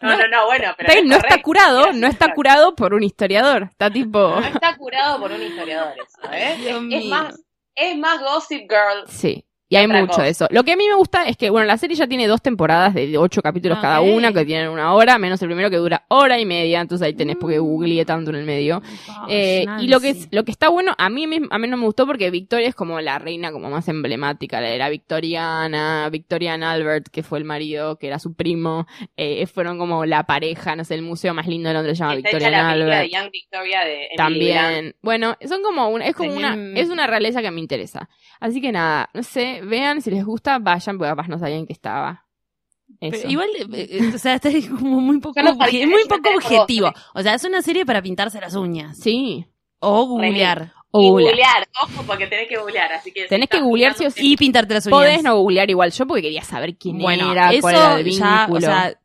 No, 0.00 0.16
no, 0.16 0.28
no, 0.28 0.46
bueno, 0.46 0.74
pero 0.78 1.02
no 1.04 1.16
está 1.16 1.42
curado, 1.42 1.92
no 1.92 2.06
está 2.06 2.32
curado 2.32 2.74
por 2.74 2.94
un 2.94 3.02
historiador. 3.02 3.64
Está 3.64 3.90
tipo. 3.90 4.18
No 4.18 4.40
está 4.40 4.76
curado 4.76 5.20
por 5.20 5.30
un 5.30 5.42
historiador 5.42 5.94
eso, 5.98 6.32
¿eh? 6.32 6.56
Dios 6.60 6.76
es, 6.76 6.82
mío. 6.82 7.10
más, 7.10 7.40
es 7.74 7.98
más 7.98 8.20
Gossip 8.20 8.62
Girl. 8.62 9.06
Sí. 9.08 9.44
Y 9.72 9.76
hay 9.76 9.86
mucho 9.86 10.06
cosa. 10.08 10.24
de 10.24 10.28
eso. 10.30 10.46
Lo 10.50 10.64
que 10.64 10.72
a 10.72 10.76
mí 10.76 10.86
me 10.88 10.96
gusta 10.96 11.28
es 11.28 11.36
que, 11.36 11.48
bueno, 11.48 11.64
la 11.66 11.78
serie 11.78 11.96
ya 11.96 12.06
tiene 12.08 12.26
dos 12.26 12.42
temporadas 12.42 12.92
de 12.92 13.16
ocho 13.16 13.40
capítulos 13.40 13.78
cada 13.80 14.00
una, 14.00 14.32
que 14.32 14.44
tienen 14.44 14.68
una 14.68 14.92
hora, 14.94 15.16
menos 15.16 15.40
el 15.42 15.48
primero 15.48 15.70
que 15.70 15.76
dura 15.76 16.04
hora 16.08 16.38
y 16.40 16.44
media, 16.44 16.80
entonces 16.80 17.06
ahí 17.06 17.14
tenés 17.14 17.36
porque 17.36 17.58
googleé 17.58 18.04
tanto 18.04 18.30
en 18.30 18.36
el 18.36 18.44
medio. 18.44 18.82
Eh, 19.28 19.64
y 19.80 19.86
lo 19.86 20.00
que, 20.00 20.10
es- 20.10 20.28
lo 20.32 20.44
que 20.44 20.50
está 20.50 20.68
bueno, 20.68 20.92
a 20.98 21.08
mí, 21.08 21.24
a 21.50 21.58
mí 21.58 21.68
no 21.68 21.76
me 21.76 21.84
gustó 21.84 22.04
porque 22.06 22.30
Victoria 22.30 22.68
es 22.68 22.74
como 22.74 23.00
la 23.00 23.18
reina 23.20 23.52
como 23.52 23.70
más 23.70 23.86
emblemática, 23.88 24.60
la 24.60 24.70
era 24.70 24.88
victoriana, 25.30 26.08
Victorian 26.10 26.62
Albert, 26.62 27.08
que 27.08 27.22
fue 27.22 27.38
el 27.38 27.44
marido, 27.44 27.96
que 27.96 28.08
era 28.08 28.18
su 28.18 28.34
primo, 28.34 28.86
eh, 29.16 29.46
fueron 29.46 29.78
como 29.78 30.04
la 30.04 30.24
pareja, 30.24 30.74
no 30.76 30.84
sé, 30.84 30.94
el 30.96 31.02
museo 31.02 31.32
más 31.34 31.46
lindo 31.46 31.68
de 31.68 31.74
Londres 31.74 31.96
se 31.96 32.02
llama 32.04 32.14
Está 32.14 32.28
hecha 32.30 32.38
Victorian 32.38 32.64
la 32.64 32.70
Albert. 32.70 33.02
de 33.02 33.10
Young 33.10 33.30
Victoria 33.30 33.80
de 33.84 33.94
Emily 33.94 34.16
También, 34.16 34.96
bueno, 35.02 35.36
son 35.46 35.62
como 35.62 35.88
una, 35.88 36.06
es 36.06 36.14
como 36.16 36.32
una, 36.34 36.56
es 36.74 36.88
una 36.90 37.06
realeza 37.06 37.40
que 37.42 37.50
me 37.50 37.60
interesa. 37.60 38.08
Así 38.40 38.60
que 38.60 38.72
nada, 38.72 39.10
no 39.14 39.22
sé, 39.22 39.59
vean 39.64 40.00
si 40.02 40.10
les 40.10 40.24
gusta, 40.24 40.58
vayan, 40.58 40.98
porque 40.98 41.10
capaz 41.10 41.28
no 41.28 41.38
sabían 41.38 41.66
que 41.66 41.72
estaba. 41.72 42.26
Eso. 43.00 43.16
Pero 43.22 43.30
igual, 43.30 43.48
eh, 43.72 43.88
eh, 43.90 44.12
o 44.14 44.18
sea, 44.18 44.34
está 44.34 44.50
como 44.78 45.00
muy 45.00 45.20
poco, 45.20 45.40
no 45.42 45.54
sabía, 45.56 45.86
muy 45.86 46.04
poco 46.08 46.28
objetivo. 46.34 46.88
vos. 46.92 47.02
O 47.14 47.22
sea, 47.22 47.34
es 47.34 47.44
una 47.44 47.62
serie 47.62 47.86
para 47.86 48.02
pintarse 48.02 48.40
las 48.40 48.54
uñas. 48.54 48.98
Sí. 48.98 49.46
O 49.78 50.06
googlear. 50.06 50.72
O 50.90 51.00
Y 51.00 51.08
googlear. 51.08 51.30
googlear, 51.34 51.68
ojo, 51.84 52.02
porque 52.06 52.26
tenés 52.26 52.48
que 52.48 52.56
googlear, 52.58 52.92
así 52.92 53.12
que... 53.12 53.22
si 53.22 53.28
Tenés 53.28 53.48
que 53.48 53.60
googlear 53.60 53.94
sí 53.94 54.06
o 54.06 54.10
sí. 54.10 54.32
Y 54.32 54.36
pintarte 54.36 54.74
las 54.74 54.86
uñas. 54.86 54.98
Podés 54.98 55.22
no 55.22 55.36
googlear 55.38 55.70
igual 55.70 55.92
yo 55.92 56.06
porque 56.06 56.22
quería 56.22 56.42
saber 56.42 56.76
quién 56.76 56.98
bueno, 56.98 57.30
era, 57.32 57.50
eso 57.52 57.60
cuál 57.62 57.74
era 57.76 58.00
el 58.00 58.10
ya, 58.10 58.38
vínculo. 58.46 58.58
o 58.58 58.60
sea, 58.60 59.00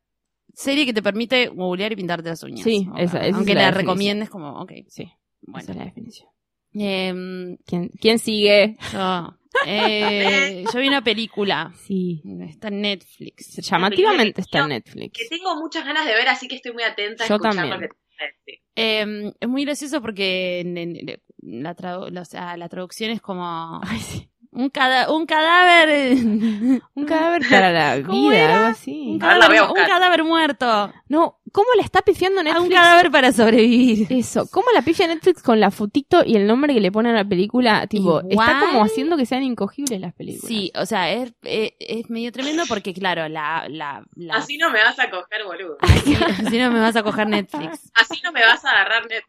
serie 0.54 0.86
que 0.88 0.94
te 0.94 1.04
permite 1.04 1.48
googlear 1.50 1.92
y 1.92 1.96
pintarte 1.96 2.28
las 2.30 2.42
uñas. 2.42 2.64
Sí, 2.64 2.88
O- 2.92 2.98
esa- 2.98 3.20
esa 3.20 3.28
es 3.28 3.36
Aunque 3.36 3.54
la 3.54 3.62
la, 3.62 3.68
definición. 3.68 3.88
recomiendes 3.88 4.30
como, 4.32 4.50
ok, 4.62 4.72
sí, 4.88 5.04
esa 5.04 5.14
bueno. 5.48 5.70
es 5.72 5.76
la 5.78 5.86
definición. 5.86 6.30
Em, 6.78 7.58
¿Quién, 7.66 7.90
quién 8.02 8.20
sigue? 8.20 8.76
yo, 8.92 9.34
eh, 9.66 10.66
yo 10.74 10.80
vi 10.80 10.88
una 10.88 11.04
película. 11.04 11.72
Sí. 11.86 12.22
Está 12.50 12.68
en 12.68 12.82
Netflix. 12.82 13.56
Llamativamente 13.58 14.42
está 14.42 14.60
en 14.60 14.70
Netflix. 14.70 15.18
Que 15.18 15.28
tengo 15.38 15.56
muchas 15.56 15.86
ganas 15.86 16.06
de 16.06 16.14
ver, 16.14 16.28
así 16.28 16.48
que 16.48 16.56
estoy 16.56 16.74
muy 16.74 16.84
atenta 16.84 17.24
a 17.24 17.28
Yo 17.28 17.36
escuchar 17.36 17.56
también. 17.56 17.90
que 17.90 18.24
a 18.24 18.28
decir. 18.28 18.62
Eh, 18.76 19.34
es 19.40 19.48
muy 19.50 19.64
gracioso 19.66 20.02
porque 20.02 20.60
en- 20.60 20.78
en- 20.78 21.22
la, 21.40 21.76
tradu- 21.76 22.10
la- 22.10 22.22
o 22.22 22.26
sea, 22.26 22.58
la 22.58 22.68
traducción 22.70 23.12
es 23.12 23.22
como 23.22 23.80
Ay, 23.84 24.00
sí. 24.00 24.30
Un, 24.56 24.70
cada- 24.70 25.12
un 25.12 25.26
cadáver. 25.26 26.18
Un 26.96 27.06
cadáver 27.06 27.42
para 27.50 27.72
la 27.72 28.04
¿Cómo 28.06 28.30
vida, 28.30 28.38
era? 28.40 28.54
algo 28.56 28.66
Un 28.68 28.72
así. 28.72 29.18
La 29.20 29.28
voy 29.48 29.58
cadáver, 29.58 29.62
un 29.70 29.86
cadáver 29.88 30.24
muerto. 30.24 30.94
No, 31.10 31.40
¿cómo 31.52 31.68
la 31.76 31.84
está 31.84 32.02
pifiando 32.02 32.40
A 32.40 32.44
Netflix? 32.44 32.64
un 32.66 32.72
cadáver 32.72 33.12
para 33.12 33.32
sobrevivir. 33.32 34.08
Eso, 34.12 34.48
¿cómo 34.52 34.68
la 34.74 34.82
pifia 34.82 35.08
Netflix 35.08 35.44
con 35.44 35.60
la 35.60 35.72
fotito 35.72 36.24
y 36.26 36.36
el 36.38 36.48
nombre 36.48 36.74
que 36.74 36.80
le 36.80 36.92
ponen 36.92 37.14
a 37.14 37.20
la 37.24 37.26
película? 37.30 37.86
Tipo, 37.88 38.22
está 38.30 38.60
como 38.62 38.84
haciendo 38.84 39.18
que 39.18 39.26
sean 39.26 39.44
incogibles 39.44 40.00
las 40.00 40.14
películas. 40.14 40.48
Sí, 40.48 40.72
o 40.76 40.86
sea, 40.86 41.12
es, 41.12 41.34
es, 41.44 41.74
es 41.80 42.10
medio 42.10 42.32
tremendo 42.32 42.64
porque, 42.68 42.94
claro, 42.94 43.28
la... 43.28 43.66
la, 43.70 44.04
la 44.16 44.36
Así 44.36 44.58
no 44.58 44.70
me 44.72 44.82
vas 44.82 44.98
a 45.00 45.10
coger, 45.10 45.44
boludo. 45.46 45.78
así, 45.82 46.16
así 46.46 46.58
no 46.60 46.72
me 46.72 46.80
vas 46.80 46.96
a 46.96 47.04
coger 47.04 47.28
Netflix. 47.28 47.92
Así 47.94 48.22
no 48.24 48.32
me 48.32 48.42
vas 48.46 48.64
a 48.66 48.72
agarrar 48.72 49.06
net. 49.08 49.24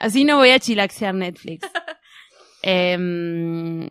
Así 0.00 0.24
no 0.24 0.38
voy 0.38 0.50
a 0.50 0.58
chilaxear 0.58 1.14
Netflix. 1.14 1.68
Em, 2.66 3.90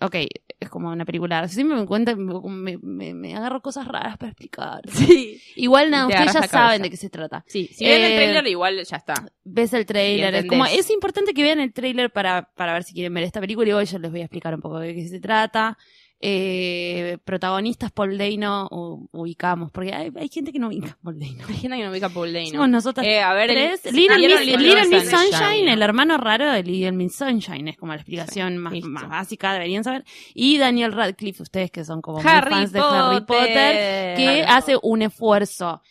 ok, 0.00 0.16
es 0.60 0.68
como 0.68 0.90
una 0.90 1.04
película. 1.04 1.46
Siempre 1.48 1.76
me 1.76 1.86
cuenta, 1.86 2.14
me, 2.16 2.78
me, 2.78 3.14
me 3.14 3.34
agarro 3.36 3.60
cosas 3.62 3.86
raras 3.88 4.16
para 4.18 4.30
explicar. 4.32 4.82
Sí. 4.90 5.40
Igual 5.56 5.90
nada, 5.90 6.08
Te 6.08 6.14
ustedes 6.14 6.32
ya 6.34 6.48
saben 6.48 6.82
de 6.82 6.90
qué 6.90 6.96
se 6.96 7.10
trata. 7.10 7.44
Sí, 7.46 7.68
si 7.72 7.84
ven 7.84 8.02
el 8.02 8.12
Eh, 8.12 8.16
trailer 8.16 8.46
igual 8.48 8.82
ya 8.84 8.96
está. 8.96 9.14
Ves 9.44 9.72
el 9.72 9.86
trailer, 9.86 10.34
es 10.34 10.46
como, 10.46 10.66
es 10.66 10.90
importante 10.90 11.34
que 11.34 11.42
vean 11.42 11.60
el 11.60 11.72
trailer 11.72 12.10
para, 12.10 12.50
para 12.54 12.72
ver 12.72 12.84
si 12.84 12.94
quieren 12.94 13.12
ver 13.14 13.24
esta 13.24 13.40
película 13.40 13.68
y 13.68 13.72
hoy 13.72 13.84
yo 13.86 13.98
les 13.98 14.10
voy 14.10 14.20
a 14.20 14.24
explicar 14.24 14.54
un 14.54 14.60
poco 14.60 14.78
de 14.78 14.94
qué 14.94 15.06
se 15.08 15.20
trata. 15.20 15.76
Eh, 16.20 17.18
protagonistas 17.24 17.92
Paul 17.92 18.16
Dano 18.16 18.66
u- 18.70 19.08
ubicamos, 19.12 19.70
porque 19.70 19.92
hay, 19.92 20.10
hay 20.16 20.28
gente 20.28 20.52
que 20.52 20.58
no 20.58 20.68
ubica 20.68 20.96
Paul 21.02 21.18
Dano. 21.18 21.44
Hay 21.48 21.54
gente 21.56 21.76
que 21.76 21.84
no 21.84 21.90
ubica 21.90 22.08
Paul 22.08 22.32
Dano. 22.32 22.48
Somos 22.50 22.68
nosotras 22.70 23.06
Eh, 23.06 23.20
a 23.20 23.34
ver, 23.34 23.50
el- 23.50 23.56
tres. 23.56 23.80
si 23.82 23.90
Little, 23.92 24.16
Miss, 24.16 24.40
Little 24.40 24.56
Little 24.62 24.80
Miss 24.88 24.90
Miss 24.90 25.10
Sunshine, 25.10 25.32
Sunshine. 25.38 25.68
el 25.68 25.82
hermano 25.82 26.16
raro 26.16 26.50
de 26.50 26.62
Little 26.62 26.92
Miss 26.92 27.16
Sunshine, 27.16 27.68
es 27.68 27.76
como 27.76 27.92
la 27.92 27.96
explicación 27.96 28.56
más, 28.56 28.72
más 28.84 29.08
básica, 29.08 29.52
deberían 29.52 29.84
saber. 29.84 30.04
Y 30.32 30.56
Daniel 30.56 30.92
Radcliffe, 30.92 31.42
ustedes 31.42 31.70
que 31.70 31.84
son 31.84 32.00
como 32.00 32.20
Harry 32.20 32.50
fans 32.50 32.72
de 32.72 32.80
Harry 32.80 33.20
Potter, 33.26 34.16
que 34.16 34.44
hace 34.48 34.76
un 34.82 35.02
esfuerzo 35.02 35.82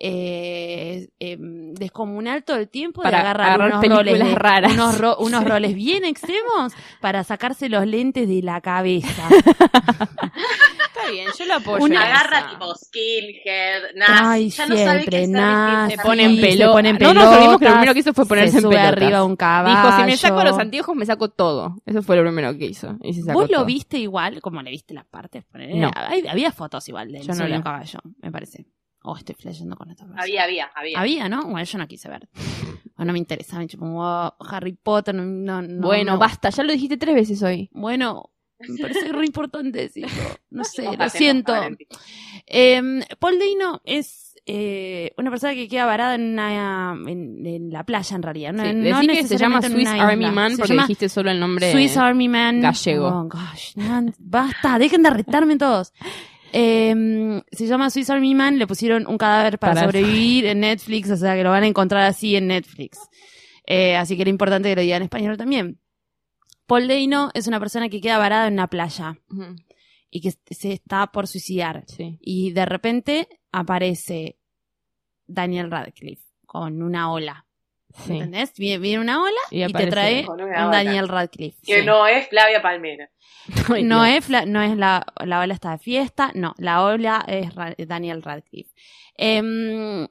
eh, 0.00 1.08
em, 1.18 1.74
descomunal 1.74 2.44
todo 2.44 2.56
el 2.58 2.68
tiempo 2.68 3.02
Para 3.02 3.18
de 3.18 3.22
agarrar 3.24 3.46
agarrar 3.48 3.68
unos 3.68 3.80
películas 3.80 4.06
roles, 4.06 4.28
de- 4.28 4.34
raras. 4.34 4.72
Unos, 4.72 4.98
ro- 4.98 5.16
unos 5.18 5.44
roles 5.44 5.74
bien 5.74 6.04
extremos 6.04 6.72
para 7.00 7.24
sacarse 7.24 7.68
los 7.68 7.86
lentes 7.86 8.28
de 8.28 8.42
la 8.42 8.60
cabeza. 8.60 9.28
Está 9.88 11.10
bien, 11.10 11.28
yo 11.38 11.46
lo 11.46 11.54
apoyo. 11.54 11.84
Una- 11.84 12.02
Agarra 12.06 12.50
tipo 12.50 12.74
skinhead, 12.74 13.82
nazi. 13.96 14.12
Ay, 14.24 14.48
ya 14.50 14.66
no 14.66 14.76
sabe 14.76 15.04
qué 15.04 15.10
siempre 15.10 15.26
nazi, 15.28 15.96
Se 15.96 16.02
pone 16.02 16.24
en 16.24 16.36
se 16.36 16.40
pelota. 16.42 16.72
pone 16.72 16.88
en 16.90 16.98
No 16.98 17.14
nos 17.14 17.24
olvidemos 17.24 17.38
que 17.38 17.44
lo 17.44 17.58
pelotas, 17.58 17.72
primero 17.74 17.94
que 17.94 18.00
hizo 18.00 18.14
fue 18.14 18.26
ponerse 18.26 18.50
se 18.52 18.58
en 18.58 18.68
pelotas. 18.70 18.92
arriba 18.92 19.24
un 19.24 19.36
caballo. 19.36 19.76
Dijo, 19.82 19.96
si 19.96 20.02
me 20.04 20.16
saco 20.16 20.44
los 20.44 20.58
anteojos 20.58 20.96
me 20.96 21.06
saco 21.06 21.28
todo. 21.30 21.76
Eso 21.86 22.02
fue 22.02 22.16
lo 22.16 22.22
primero 22.22 22.56
que 22.56 22.66
hizo. 22.66 22.96
Y 23.02 23.14
se 23.14 23.22
sacó 23.22 23.40
¿Vos 23.40 23.50
lo 23.50 23.64
viste 23.64 23.98
igual? 23.98 24.40
como 24.40 24.62
le 24.62 24.70
viste 24.70 24.94
las 24.94 25.04
partes? 25.06 25.44
No. 25.52 25.90
Hay- 25.94 26.26
había 26.26 26.52
fotos 26.52 26.88
igual 26.88 27.12
de 27.12 27.18
él 27.18 27.26
Yo 27.26 27.34
no 27.34 27.44
un 27.56 27.62
caballo, 27.62 27.98
me 28.20 28.30
parece. 28.30 28.66
Oh, 29.10 29.16
estoy 29.16 29.34
flasheando 29.34 29.74
con 29.76 29.90
esta 29.90 30.04
persona. 30.04 30.22
Había, 30.22 30.44
había, 30.44 30.70
había. 30.74 31.00
Había, 31.00 31.28
¿no? 31.28 31.44
Bueno, 31.44 31.64
yo 31.64 31.78
no 31.78 31.86
quise 31.88 32.08
ver. 32.08 32.28
O 33.00 33.04
no 33.04 33.12
me 33.12 33.18
interesaba. 33.20 33.60
Me 33.60 33.68
chupó 33.68 33.84
un 33.84 33.92
huevo. 33.92 34.34
Harry 34.40 34.72
Potter, 34.72 35.14
no, 35.14 35.22
no, 35.24 35.62
no- 35.62 35.86
Bueno, 35.86 36.12
no. 36.14 36.18
basta, 36.18 36.50
ya 36.50 36.64
lo 36.64 36.72
dijiste 36.72 36.96
tres 36.96 37.14
veces 37.14 37.40
hoy. 37.44 37.70
Bueno, 37.72 38.30
me 38.58 38.76
parece 38.76 39.12
re 39.12 39.24
importante 39.24 39.78
decirlo. 39.82 40.10
No 40.50 40.64
sé, 40.64 40.82
lo 40.82 40.92
Pasemos, 40.94 41.12
siento. 41.12 41.54
Eh, 42.46 42.82
Paul 43.20 43.38
Dano 43.38 43.80
es 43.84 44.34
eh, 44.46 45.12
una 45.16 45.30
persona 45.30 45.54
que 45.54 45.68
queda 45.68 45.84
varada 45.86 46.16
en, 46.16 46.32
una, 46.32 46.92
en, 47.06 47.46
en 47.46 47.70
la 47.70 47.84
playa, 47.84 48.16
en 48.16 48.22
realidad. 48.22 48.52
No, 48.52 48.64
Sí, 48.64 48.74
no 48.74 48.82
decí 48.98 49.06
que 49.06 49.26
se 49.28 49.36
llama 49.38 49.56
necesariamente 49.60 49.66
en 49.66 49.72
Swiss 49.72 49.88
Army 50.00 50.24
isla. 50.24 50.32
Man 50.32 50.50
Se 50.52 50.58
porque 50.58 50.74
dijiste 50.74 51.08
solo 51.08 51.30
el 51.30 51.38
nombre 51.38 51.70
Swiss 51.72 51.96
Army 51.96 52.28
Man. 52.28 52.60
gallego. 52.60 53.06
Oh, 53.06 53.24
gosh, 53.28 53.76
no, 53.76 54.12
basta, 54.18 54.78
dejen 54.78 55.02
de 55.04 55.10
retarme 55.10 55.56
todos. 55.56 55.92
Eh, 56.52 57.42
se 57.52 57.66
llama 57.66 57.90
Swiss 57.90 58.10
Army 58.10 58.34
Man, 58.34 58.58
le 58.58 58.66
pusieron 58.66 59.06
un 59.06 59.18
cadáver 59.18 59.58
para, 59.58 59.74
Para- 59.74 59.86
sobrevivir 59.86 60.46
en 60.46 60.60
Netflix, 60.60 61.10
o 61.10 61.16
sea 61.16 61.34
que 61.34 61.42
lo 61.44 61.50
van 61.50 61.64
a 61.64 61.66
encontrar 61.66 62.04
así 62.04 62.36
en 62.36 62.46
Netflix. 62.48 62.98
Eh, 63.66 63.96
así 63.96 64.16
que 64.16 64.22
era 64.22 64.30
importante 64.30 64.70
que 64.70 64.76
lo 64.76 64.82
digan 64.82 65.02
en 65.02 65.04
español 65.04 65.36
también. 65.36 65.80
Paul 66.66 66.88
Dano 66.88 67.30
es 67.34 67.46
una 67.46 67.58
persona 67.60 67.88
que 67.88 68.00
queda 68.00 68.18
varada 68.18 68.46
en 68.46 68.54
una 68.54 68.68
playa 68.68 69.18
y 70.10 70.20
que 70.20 70.32
se 70.50 70.72
está 70.72 71.06
por 71.12 71.26
suicidar. 71.26 71.84
Sí. 71.86 72.18
Y 72.20 72.52
de 72.52 72.66
repente 72.66 73.28
aparece 73.52 74.38
Daniel 75.26 75.70
Radcliffe 75.70 76.24
con 76.46 76.82
una 76.82 77.10
ola. 77.12 77.46
Sí. 78.04 78.12
¿Entendés? 78.14 78.52
Viene, 78.56 78.78
viene 78.78 79.00
una 79.00 79.22
ola 79.22 79.40
Y 79.50 79.62
y, 79.64 79.72
te 79.72 79.86
trae 79.86 80.26
un. 80.28 80.36
Daniel 80.70 81.08
Radcliffe. 81.08 81.58
Que 81.64 81.80
Sí. 81.80 81.86
no 81.86 82.06
es 82.06 82.28
Flavia 82.28 82.60
Palmera. 82.62 83.10
No 83.84 84.04
Dios. 84.04 84.18
es, 84.18 84.28
fla- 84.28 84.46
no 84.46 84.60
es 84.62 84.76
la, 84.76 85.06
la 85.24 85.40
ola 85.40 85.54
está 85.54 85.70
de 85.72 85.78
fiesta, 85.78 86.30
no, 86.34 86.54
la 86.58 86.82
ola 86.84 87.24
es 87.26 87.54
Ra- 87.54 87.74
Daniel 87.78 88.22
Radcliffe. 88.22 88.70
Em, 89.16 90.06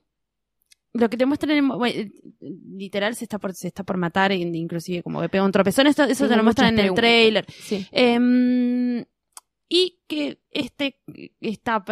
lo 0.94 1.10
que 1.10 1.18
te 1.18 1.26
muestran 1.28 1.52
en, 1.56 1.68
bueno, 1.68 2.10
literal 2.42 3.16
se 3.16 3.26
está 3.26 3.38
por, 3.38 3.54
se 3.54 3.68
está 3.68 3.84
por 3.84 3.98
matar, 3.98 4.32
in- 4.32 4.56
inclusive 4.56 5.04
como 5.04 5.22
que 5.22 5.30
pega 5.30 5.44
un 5.44 5.52
tropezón, 5.52 5.86
esto, 5.88 6.04
eso 6.04 6.28
te 6.28 6.36
lo 6.36 6.44
muestran 6.44 6.74
en 6.80 6.86
el 6.88 6.94
trailer. 6.96 7.46
Sí. 7.52 7.86
Em, 7.92 9.06
y 9.70 10.00
que 10.08 10.40
este, 10.50 11.00
esta 11.40 11.84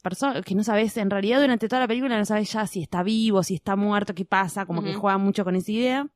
persona, 0.00 0.42
que 0.42 0.54
no 0.54 0.62
sabes, 0.64 0.96
en 0.96 1.10
realidad 1.10 1.40
durante 1.40 1.68
toda 1.68 1.80
la 1.80 1.88
película 1.88 2.18
no 2.18 2.24
sabes 2.24 2.52
ya 2.52 2.66
si 2.66 2.82
está 2.82 3.02
vivo, 3.02 3.42
si 3.42 3.54
está 3.54 3.76
muerto, 3.76 4.14
qué 4.14 4.24
pasa, 4.24 4.66
como 4.66 4.82
que 4.82 4.94
juega 4.94 5.18
mucho 5.18 5.44
con 5.44 5.56
esa 5.56 5.70
idea. 5.72 6.08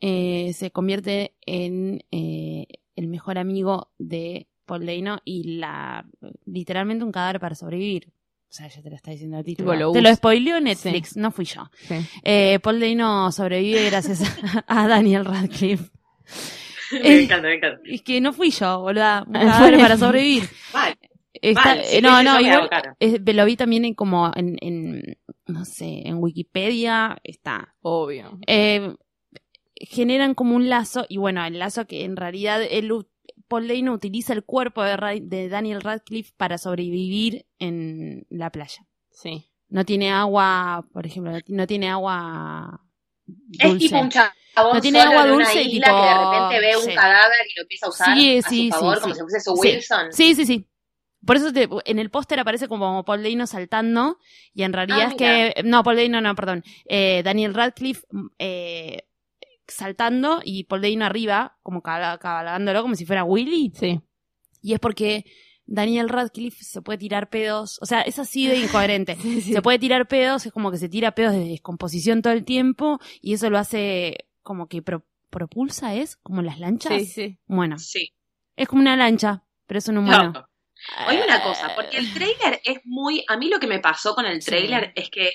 Eh, 0.00 0.52
se 0.54 0.70
convierte 0.70 1.34
en 1.44 2.04
eh, 2.10 2.66
el 2.96 3.08
mejor 3.08 3.38
amigo 3.38 3.90
de 3.98 4.48
Paul 4.64 4.86
Dano 4.86 5.18
y 5.24 5.58
la 5.58 6.06
literalmente 6.46 7.04
un 7.04 7.12
cadáver 7.12 7.40
para 7.40 7.54
sobrevivir. 7.54 8.08
O 8.48 8.52
sea, 8.52 8.66
ya 8.66 8.82
te 8.82 8.90
lo 8.90 8.96
está 8.96 9.10
diciendo 9.12 9.38
el 9.38 9.44
título. 9.44 9.72
Tipo, 9.72 9.80
lo 9.84 9.92
te 9.92 10.00
lo 10.00 10.08
usa. 10.08 10.16
spoileó 10.16 10.60
Netflix, 10.60 11.16
no 11.16 11.30
fui 11.30 11.44
yo. 11.44 11.70
sí. 11.76 11.94
Eh, 12.24 12.58
Paul 12.62 12.80
Dano 12.80 13.30
sobrevive 13.30 13.90
gracias 13.90 14.22
a, 14.22 14.64
a 14.84 14.88
Daniel 14.88 15.24
Radcliffe. 15.24 15.90
Me 16.92 17.22
encanta, 17.22 17.46
me 17.46 17.54
encanta. 17.54 17.80
Es 17.84 18.02
que 18.02 18.20
no 18.20 18.32
fui 18.32 18.50
yo, 18.50 18.80
boluda. 18.80 19.24
Un 19.26 19.32
cadáver 19.34 19.78
para 19.78 19.96
sobrevivir. 19.96 20.48
Vale. 20.72 20.98
Está- 21.32 21.62
Vale, 21.64 21.84
si 21.84 21.96
eh, 21.98 22.02
no, 22.02 22.22
no, 22.22 22.40
igual 22.40 22.68
eh, 22.98 23.18
lo 23.34 23.44
vi 23.44 23.56
también 23.56 23.84
en 23.84 23.94
como 23.94 24.32
en, 24.34 24.56
en, 24.60 25.18
no 25.46 25.64
sé, 25.64 26.02
en 26.08 26.16
Wikipedia 26.18 27.18
está. 27.22 27.74
Obvio. 27.82 28.38
Eh, 28.46 28.94
generan 29.76 30.34
como 30.34 30.56
un 30.56 30.68
lazo, 30.68 31.06
y 31.08 31.16
bueno, 31.18 31.44
el 31.44 31.58
lazo 31.58 31.86
que 31.86 32.04
en 32.04 32.16
realidad 32.16 32.60
u- 32.90 33.06
Paul 33.48 33.68
Dano 33.68 33.92
utiliza 33.94 34.32
el 34.32 34.44
cuerpo 34.44 34.82
de, 34.82 34.96
Ra- 34.96 35.14
de 35.20 35.48
Daniel 35.48 35.80
Radcliffe 35.80 36.32
para 36.36 36.58
sobrevivir 36.58 37.46
en 37.58 38.26
la 38.28 38.50
playa. 38.50 38.86
Sí. 39.10 39.46
No 39.68 39.84
tiene 39.84 40.10
agua, 40.10 40.84
por 40.92 41.06
ejemplo, 41.06 41.32
no 41.32 41.40
ti- 41.40 41.52
no 41.52 41.66
tiene 41.66 41.88
agua 41.88 42.80
Es 43.58 43.68
dulce. 43.70 43.78
tipo 43.88 44.00
un 44.00 44.08
chabón 44.08 44.74
No 44.74 44.80
tiene 44.80 44.98
solo 45.00 45.10
agua 45.12 45.24
en 45.26 45.30
una 45.32 45.44
dulce, 45.44 45.62
isla 45.62 45.86
tipo- 45.86 46.00
que 46.00 46.08
de 46.08 46.14
repente 46.24 46.60
ve 46.60 46.76
un 46.76 46.84
sí. 46.90 46.94
cadáver 46.94 47.46
y 47.48 47.54
lo 47.56 47.62
empieza 47.62 47.86
a 47.86 47.88
usar 47.88 48.16
Sí, 48.18 48.38
a 48.38 48.42
sí, 48.48 48.70
su 48.70 48.78
favor 48.78 49.00
como 49.00 49.14
si 49.14 49.20
fuese 49.20 49.40
su. 49.40 49.52
Wilson. 49.54 50.12
Sí, 50.12 50.34
sí, 50.34 50.44
sí. 50.46 50.66
Por 51.24 51.36
eso 51.36 51.52
te- 51.52 51.68
en 51.84 51.98
el 51.98 52.10
póster 52.10 52.40
aparece 52.40 52.66
como 52.68 53.04
Paul 53.04 53.22
Dano 53.22 53.46
saltando 53.46 54.18
y 54.54 54.62
en 54.62 54.72
realidad 54.72 55.00
Ah, 55.02 55.08
es 55.08 55.14
que... 55.14 55.62
No, 55.64 55.82
Paul 55.82 55.96
Dano 55.96 56.20
no, 56.20 56.34
perdón. 56.34 56.64
Eh, 56.86 57.22
Daniel 57.22 57.52
Radcliffe 57.54 58.06
mm, 58.10 58.26
eh, 58.38 59.02
saltando 59.66 60.40
y 60.44 60.64
Paul 60.64 60.82
Dano 60.82 61.04
arriba, 61.04 61.58
como 61.62 61.82
cabal- 61.82 62.18
cabalgándolo 62.18 62.82
como 62.82 62.94
si 62.94 63.06
fuera 63.06 63.24
Willy. 63.24 63.72
Sí. 63.74 64.00
Y 64.62 64.72
es 64.74 64.80
porque 64.80 65.24
Daniel 65.66 66.08
Radcliffe 66.08 66.64
se 66.64 66.82
puede 66.82 66.98
tirar 66.98 67.28
pedos. 67.30 67.78
O 67.82 67.86
sea, 67.86 68.00
es 68.02 68.18
así 68.18 68.46
de 68.46 68.56
incoherente. 68.58 69.16
Sí, 69.22 69.40
sí. 69.40 69.52
Se 69.52 69.62
puede 69.62 69.78
tirar 69.78 70.08
pedos, 70.08 70.46
es 70.46 70.52
como 70.52 70.70
que 70.70 70.78
se 70.78 70.88
tira 70.88 71.12
pedos 71.14 71.32
de 71.32 71.44
descomposición 71.44 72.22
todo 72.22 72.32
el 72.32 72.44
tiempo 72.44 72.98
y 73.20 73.34
eso 73.34 73.50
lo 73.50 73.58
hace 73.58 74.26
como 74.42 74.66
que 74.68 74.82
pro- 74.82 75.04
propulsa, 75.28 75.94
¿es? 75.94 76.16
Como 76.16 76.42
las 76.42 76.58
lanchas. 76.58 76.92
Sí, 76.94 77.06
sí. 77.06 77.38
Bueno, 77.46 77.78
Sí. 77.78 78.12
es 78.56 78.66
como 78.68 78.82
una 78.82 78.96
lancha, 78.96 79.44
pero 79.66 79.78
es 79.78 79.86
un 79.88 79.98
humano. 79.98 80.32
No. 80.32 80.49
Oye, 81.06 81.22
una 81.22 81.42
cosa, 81.42 81.74
porque 81.74 81.98
el 81.98 82.12
trailer 82.12 82.60
es 82.64 82.80
muy. 82.84 83.24
A 83.28 83.36
mí 83.36 83.48
lo 83.48 83.58
que 83.60 83.66
me 83.66 83.80
pasó 83.80 84.14
con 84.14 84.26
el 84.26 84.40
Sí. 84.42 84.50
trailer 84.50 84.92
es 84.94 85.10
que 85.10 85.32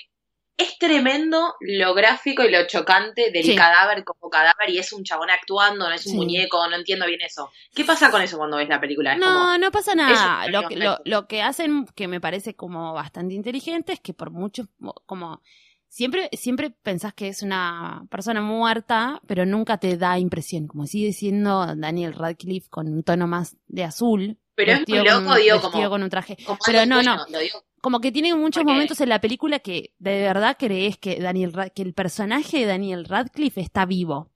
es 0.58 0.78
tremendo 0.78 1.54
lo 1.60 1.92
gráfico 1.92 2.42
y 2.42 2.50
lo 2.50 2.66
chocante 2.66 3.30
del 3.30 3.44
Sí. 3.44 3.54
cadáver 3.54 4.04
como 4.04 4.30
cadáver 4.30 4.70
y 4.70 4.78
es 4.78 4.90
un 4.92 5.04
chabón 5.04 5.28
actuando, 5.30 5.86
no 5.88 5.94
es 5.94 6.06
un 6.06 6.12
Sí. 6.12 6.16
muñeco, 6.16 6.66
no 6.68 6.76
entiendo 6.76 7.06
bien 7.06 7.20
eso. 7.20 7.50
¿Qué 7.74 7.84
pasa 7.84 8.10
con 8.10 8.22
eso 8.22 8.38
cuando 8.38 8.56
ves 8.56 8.68
la 8.68 8.80
película? 8.80 9.12
Es 9.12 9.18
No, 9.18 9.26
como, 9.26 9.58
no 9.58 9.70
pasa 9.70 9.94
nada. 9.94 10.48
Lo 10.48 10.66
que, 10.66 10.76
lo, 10.76 10.98
lo 11.04 11.26
que 11.28 11.42
hacen, 11.42 11.84
que 11.94 12.08
me 12.08 12.20
parece 12.22 12.54
como 12.56 12.94
bastante 12.94 13.34
inteligente, 13.34 13.92
es 13.92 14.00
que 14.00 14.14
por 14.14 14.30
muchos, 14.30 14.66
como, 15.04 15.42
siempre, 15.88 16.30
siempre 16.32 16.70
pensás 16.70 17.12
que 17.12 17.28
es 17.28 17.42
una 17.42 18.06
persona 18.10 18.40
muerta, 18.40 19.20
pero 19.26 19.44
nunca 19.44 19.76
te 19.76 19.98
da 19.98 20.18
impresión. 20.18 20.66
Como 20.68 20.86
sigue 20.86 21.12
siendo 21.12 21.66
Daniel 21.76 22.14
Radcliffe 22.14 22.70
con 22.70 22.88
un 22.88 23.02
tono 23.02 23.26
más 23.26 23.56
de 23.66 23.84
azul. 23.84 24.38
Pero 24.56 24.72
es 24.72 24.88
muy 24.88 24.98
loco, 25.04 25.34
digo, 25.36 25.60
como- 25.60 25.88
con 25.90 26.02
un 26.02 26.10
traje. 26.10 26.36
como 26.44 26.58
Pero 26.66 26.84
no, 26.86 26.96
bueno, 26.96 27.16
no. 27.30 27.38
digo. 27.38 27.62
Como 27.80 28.00
que 28.00 28.10
tiene 28.10 28.34
muchos 28.34 28.62
Porque- 28.64 28.72
momentos 28.72 29.00
en 29.00 29.08
la 29.10 29.20
película 29.20 29.58
que 29.60 29.94
de 29.98 30.22
verdad 30.22 30.56
crees 30.58 30.96
que 30.98 31.20
Daniel 31.20 31.52
Ra- 31.52 31.70
que 31.70 31.82
el 31.82 31.94
personaje 31.94 32.58
de 32.60 32.66
Daniel 32.66 33.04
Radcliffe 33.04 33.60
está 33.60 33.84
vivo. 33.86 34.32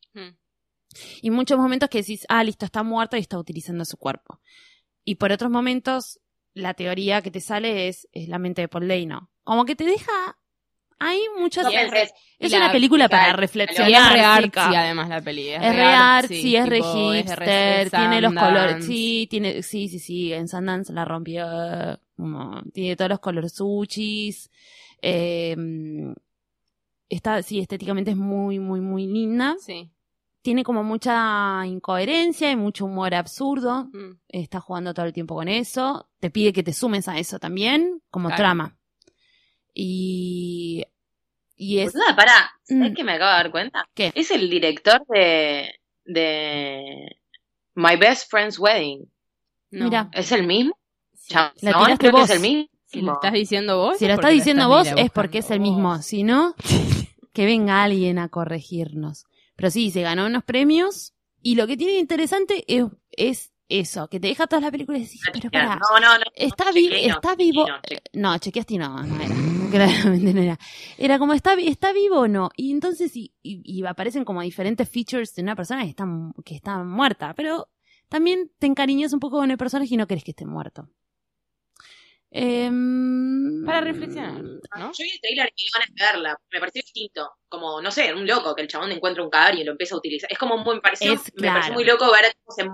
Y 1.22 1.30
muchos 1.30 1.56
momentos 1.56 1.88
que 1.88 1.98
decís, 1.98 2.26
ah, 2.28 2.42
listo, 2.42 2.64
está 2.64 2.82
muerto 2.82 3.16
y 3.16 3.20
está 3.20 3.38
utilizando 3.38 3.84
su 3.84 3.96
cuerpo. 3.96 4.40
Y 5.04 5.14
por 5.16 5.30
otros 5.30 5.48
momentos, 5.50 6.18
la 6.52 6.74
teoría 6.74 7.22
que 7.22 7.30
te 7.30 7.40
sale 7.40 7.86
es, 7.88 8.08
es 8.12 8.28
la 8.28 8.38
mente 8.40 8.62
de 8.62 8.68
Paul 8.68 8.88
Dano. 8.88 9.30
Como 9.44 9.64
que 9.64 9.76
te 9.76 9.84
deja 9.84 10.36
hay 11.00 11.20
muchas... 11.38 11.66
Es 12.38 12.52
una 12.54 12.70
película 12.72 13.08
para 13.08 13.32
reflexionar. 13.34 13.90
Y 13.90 13.94
es 13.94 14.12
re 14.12 14.20
artsy, 14.24 14.74
además, 14.76 15.08
la 15.08 15.20
peli. 15.20 15.48
Es, 15.48 15.62
Es 15.62 15.74
re 15.76 15.84
artsy, 15.84 16.56
es 16.56 16.66
re 16.68 16.80
hipster, 16.82 17.90
tiene 17.90 18.20
los 18.20 18.32
colores, 18.32 18.84
sí, 18.86 19.26
tiene, 19.28 19.62
sí, 19.62 19.88
sí, 19.88 19.98
sí, 19.98 20.32
en 20.32 20.46
Sundance 20.48 20.92
la 20.92 21.04
rompió, 21.04 21.44
como, 22.16 22.62
tiene 22.72 22.96
todos 22.96 23.08
los 23.10 23.20
colores 23.20 23.52
suchis, 23.54 24.50
eh, 25.02 25.56
está, 27.08 27.42
sí, 27.42 27.58
estéticamente 27.58 28.12
es 28.12 28.16
muy, 28.16 28.58
muy, 28.58 28.80
muy 28.80 29.06
linda, 29.06 29.56
Sí. 29.58 29.90
tiene 30.42 30.62
como 30.64 30.82
mucha 30.82 31.62
incoherencia 31.66 32.50
y 32.50 32.56
mucho 32.56 32.86
humor 32.86 33.14
absurdo, 33.14 33.84
Mm. 33.92 34.18
está 34.28 34.60
jugando 34.60 34.94
todo 34.94 35.04
el 35.06 35.12
tiempo 35.12 35.34
con 35.34 35.48
eso, 35.48 36.08
te 36.20 36.30
pide 36.30 36.52
que 36.54 36.62
te 36.62 36.72
sumes 36.72 37.06
a 37.08 37.18
eso 37.18 37.38
también, 37.38 38.00
como 38.10 38.28
Claro. 38.28 38.40
trama. 38.42 38.76
Y, 39.74 40.84
y 41.62 41.80
es, 41.80 41.92
Boluda, 41.92 42.16
pará, 42.16 42.50
¿sabes 42.64 42.92
Mm. 42.92 42.94
qué 42.94 43.04
me 43.04 43.12
acabo 43.12 43.30
de 43.30 43.36
dar 43.36 43.50
cuenta? 43.50 43.88
¿Qué? 43.94 44.12
Es 44.14 44.30
el 44.30 44.48
director 44.48 45.02
de, 45.08 45.74
de 46.04 47.16
My 47.74 47.96
Best 47.96 48.30
Friend's 48.30 48.58
Wedding. 48.58 49.10
No. 49.70 49.84
Mira. 49.84 50.08
¿Es 50.12 50.32
el 50.32 50.46
mismo? 50.46 50.78
La 51.30 51.52
tiraste 51.54 51.98
creo 51.98 52.12
vos. 52.12 52.20
que 52.28 52.32
es 52.34 52.36
el 52.36 52.40
mismo. 52.40 52.68
Si 52.86 53.00
lo 53.02 53.12
estás 53.12 53.32
diciendo 53.32 53.78
vos. 53.78 53.98
Si 53.98 54.04
es 54.04 54.08
lo 54.10 54.16
porque 54.16 54.26
estás 54.26 54.32
diciendo 54.44 54.68
vos 54.68 54.88
es 54.96 55.10
porque 55.10 55.38
es 55.38 55.50
el 55.50 55.60
mismo. 55.60 55.90
vos. 55.90 56.04
Si 56.04 56.22
no, 56.24 56.54
que 57.32 57.44
venga 57.44 57.84
alguien 57.84 58.18
a 58.18 58.28
corregirnos. 58.28 59.26
Pero 59.54 59.70
sí, 59.70 59.90
se 59.90 60.02
ganó 60.02 60.26
unos 60.26 60.42
premios. 60.44 61.12
Y 61.42 61.54
lo 61.54 61.66
que 61.66 61.76
tiene 61.76 61.98
interesante 61.98 62.64
es, 62.66 62.84
es 63.12 63.49
eso, 63.70 64.08
que 64.08 64.20
te 64.20 64.28
deja 64.28 64.46
todas 64.46 64.62
las 64.62 64.70
películas 64.72 65.00
y 65.00 65.04
decís, 65.04 65.20
pero 65.32 65.50
pará, 65.50 65.76
No, 65.76 66.00
no, 66.00 66.18
no. 66.18 66.24
está, 66.34 66.72
vi- 66.72 67.06
está 67.06 67.34
vivo. 67.36 67.66
no, 67.66 67.80
chequeé. 67.82 68.02
No, 68.14 68.38
chequeaste 68.38 68.74
y 68.74 68.78
no, 68.78 69.02
no 69.02 69.16
era. 69.22 69.34
Claramente 69.70 70.34
no 70.34 70.40
era. 70.42 70.58
Era 70.98 71.18
como, 71.18 71.32
¿está, 71.32 71.54
está 71.54 71.92
vivo 71.92 72.20
o 72.20 72.28
no? 72.28 72.50
Y 72.56 72.72
entonces, 72.72 73.16
y, 73.16 73.32
y- 73.42 73.62
y 73.64 73.84
aparecen 73.86 74.24
como 74.24 74.42
diferentes 74.42 74.88
features 74.88 75.34
de 75.34 75.42
una 75.42 75.54
persona 75.56 75.84
que 75.84 75.90
está, 75.90 76.04
que 76.44 76.54
está 76.56 76.82
muerta. 76.82 77.32
Pero 77.34 77.68
también 78.08 78.50
te 78.58 78.66
encariñas 78.66 79.12
un 79.12 79.20
poco 79.20 79.38
con 79.38 79.50
el 79.50 79.56
personaje 79.58 79.94
y 79.94 79.96
no 79.96 80.06
crees 80.06 80.24
que 80.24 80.32
esté 80.32 80.44
muerto. 80.44 80.88
Em, 82.32 83.64
Para 83.66 83.80
reflexionar, 83.80 84.40
¿no? 84.40 84.92
Yo 84.92 85.02
vi 85.04 85.10
el 85.10 85.20
trailer 85.20 85.52
y 85.56 85.64
me 85.64 85.70
ganas 85.74 85.88
de 85.94 86.04
verla. 86.04 86.38
Me 86.52 86.60
pareció 86.60 86.82
distinto. 86.82 87.28
Como, 87.48 87.80
no 87.82 87.90
sé, 87.90 88.14
un 88.14 88.26
loco 88.26 88.54
que 88.54 88.62
el 88.62 88.68
chabón 88.68 88.92
encuentra 88.92 89.22
un 89.24 89.30
cadáver 89.30 89.58
y 89.58 89.64
lo 89.64 89.72
empieza 89.72 89.94
a 89.96 89.98
utilizar. 89.98 90.30
Es 90.30 90.38
como 90.38 90.56
muy, 90.58 90.76
me 90.76 90.80
pareció, 90.80 91.12
Es 91.12 91.20
me 91.34 91.48
pareció 91.48 91.60
claro. 91.60 91.74
muy 91.74 91.84
loco 91.84 92.04
ver 92.12 92.32
cómo 92.44 92.54
se 92.54 92.64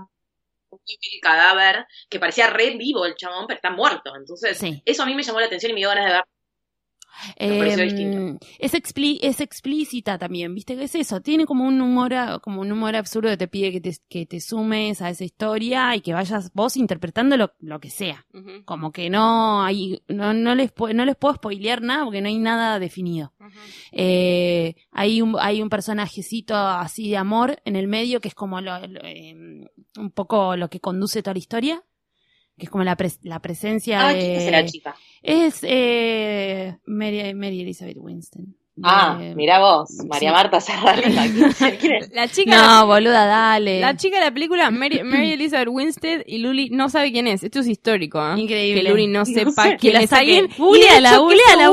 el 0.86 1.20
cadáver, 1.20 1.86
que 2.08 2.18
parecía 2.20 2.48
re 2.48 2.76
vivo 2.76 3.04
el 3.06 3.14
chabón, 3.14 3.46
pero 3.46 3.56
está 3.56 3.70
muerto. 3.70 4.14
Entonces, 4.16 4.58
Sí. 4.58 4.82
eso 4.84 5.02
a 5.02 5.06
mí 5.06 5.14
me 5.14 5.22
llamó 5.22 5.40
la 5.40 5.46
atención 5.46 5.70
y 5.70 5.74
me 5.74 5.80
dio 5.80 5.88
ganas 5.88 6.06
de 6.06 6.12
ver. 6.12 6.24
Pareció 7.38 7.84
Em, 7.84 8.38
es, 8.58 8.74
expli- 8.74 9.18
es 9.22 9.40
explícita 9.40 10.18
también, 10.18 10.54
¿viste? 10.54 10.76
¿Qué 10.76 10.84
es 10.84 10.94
eso? 10.94 11.22
Tiene 11.22 11.46
como 11.46 11.64
un 11.64 11.80
humor, 11.80 12.12
como 12.42 12.60
un 12.60 12.70
humor 12.70 12.94
absurdo 12.94 13.30
que 13.30 13.38
te 13.38 13.48
pide 13.48 13.72
que 13.72 13.80
te, 13.80 13.96
que 14.10 14.26
te 14.26 14.38
sumes 14.38 15.00
a 15.00 15.08
esa 15.08 15.24
historia 15.24 15.96
y 15.96 16.02
que 16.02 16.12
vayas 16.12 16.52
vos 16.52 16.76
interpretando 16.76 17.38
lo, 17.38 17.52
lo 17.58 17.80
que 17.80 17.88
sea. 17.88 18.26
Como 18.66 18.92
que 18.92 19.08
no 19.08 19.62
hay, 19.64 20.02
no, 20.08 20.34
no 20.34 20.54
les 20.54 20.72
no 20.92 21.04
les 21.06 21.16
puedo 21.16 21.34
spoilear 21.36 21.80
nada 21.80 22.04
porque 22.04 22.20
no 22.20 22.28
hay 22.28 22.38
nada 22.38 22.78
definido. 22.78 23.32
Eh, 23.92 24.74
hay 24.90 25.22
un, 25.22 25.36
hay 25.40 25.62
un 25.62 25.70
personajecito 25.70 26.54
así 26.54 27.08
de 27.10 27.16
amor 27.16 27.60
en 27.64 27.76
el 27.76 27.88
medio 27.88 28.20
que 28.20 28.28
es 28.28 28.34
como 28.34 28.60
lo, 28.60 28.86
lo, 28.86 29.00
em, 29.04 29.64
un 29.98 30.10
poco 30.10 30.56
lo 30.56 30.68
que 30.68 30.80
conduce 30.80 31.22
toda 31.22 31.34
la 31.34 31.38
historia. 31.38 31.82
Que 32.58 32.64
es 32.64 32.70
como 32.70 32.84
la, 32.84 32.96
pres- 32.96 33.18
la 33.22 33.40
presencia 33.40 34.06
Ah, 34.08 34.12
de... 34.14 34.18
¿quién 34.18 34.32
es 34.40 34.50
la 34.50 34.64
chica? 34.64 34.96
Es 35.22 35.58
eh, 35.62 36.78
Mary, 36.86 37.34
Mary 37.34 37.60
Elizabeth 37.60 37.98
Winston. 38.00 38.56
Ah, 38.82 39.18
Eh, 39.20 39.34
mira 39.34 39.58
vos, 39.58 39.88
María 40.06 40.30
sí. 40.30 40.34
Marta 40.34 40.60
Serralima. 40.60 41.24
La 42.12 42.28
chica. 42.28 42.56
No, 42.80 42.86
boluda, 42.86 43.24
dale. 43.24 43.80
La 43.80 43.96
chica 43.96 44.18
de 44.18 44.24
la 44.26 44.30
película, 44.30 44.70
Mary, 44.70 45.02
Mary 45.02 45.32
Elizabeth 45.32 45.68
Winstead 45.70 46.22
y 46.26 46.38
Luli 46.38 46.68
no 46.70 46.90
sabe 46.90 47.10
quién 47.10 47.26
es. 47.26 47.42
Esto 47.42 47.60
es 47.60 47.68
histórico, 47.68 48.18
¿eh? 48.20 48.38
Increíble. 48.38 48.82
Que 48.82 48.90
Luli 48.90 49.06
no 49.06 49.24
sepa 49.24 49.50
sé. 49.64 49.76
quién 49.78 49.92
Que 49.92 49.92
la 49.92 50.00
es 50.04 50.12
alguien. 50.12 50.48
De 50.48 50.54
burle, 50.58 50.80
que 50.88 50.98
se 51.00 51.16
googleala. 51.18 51.68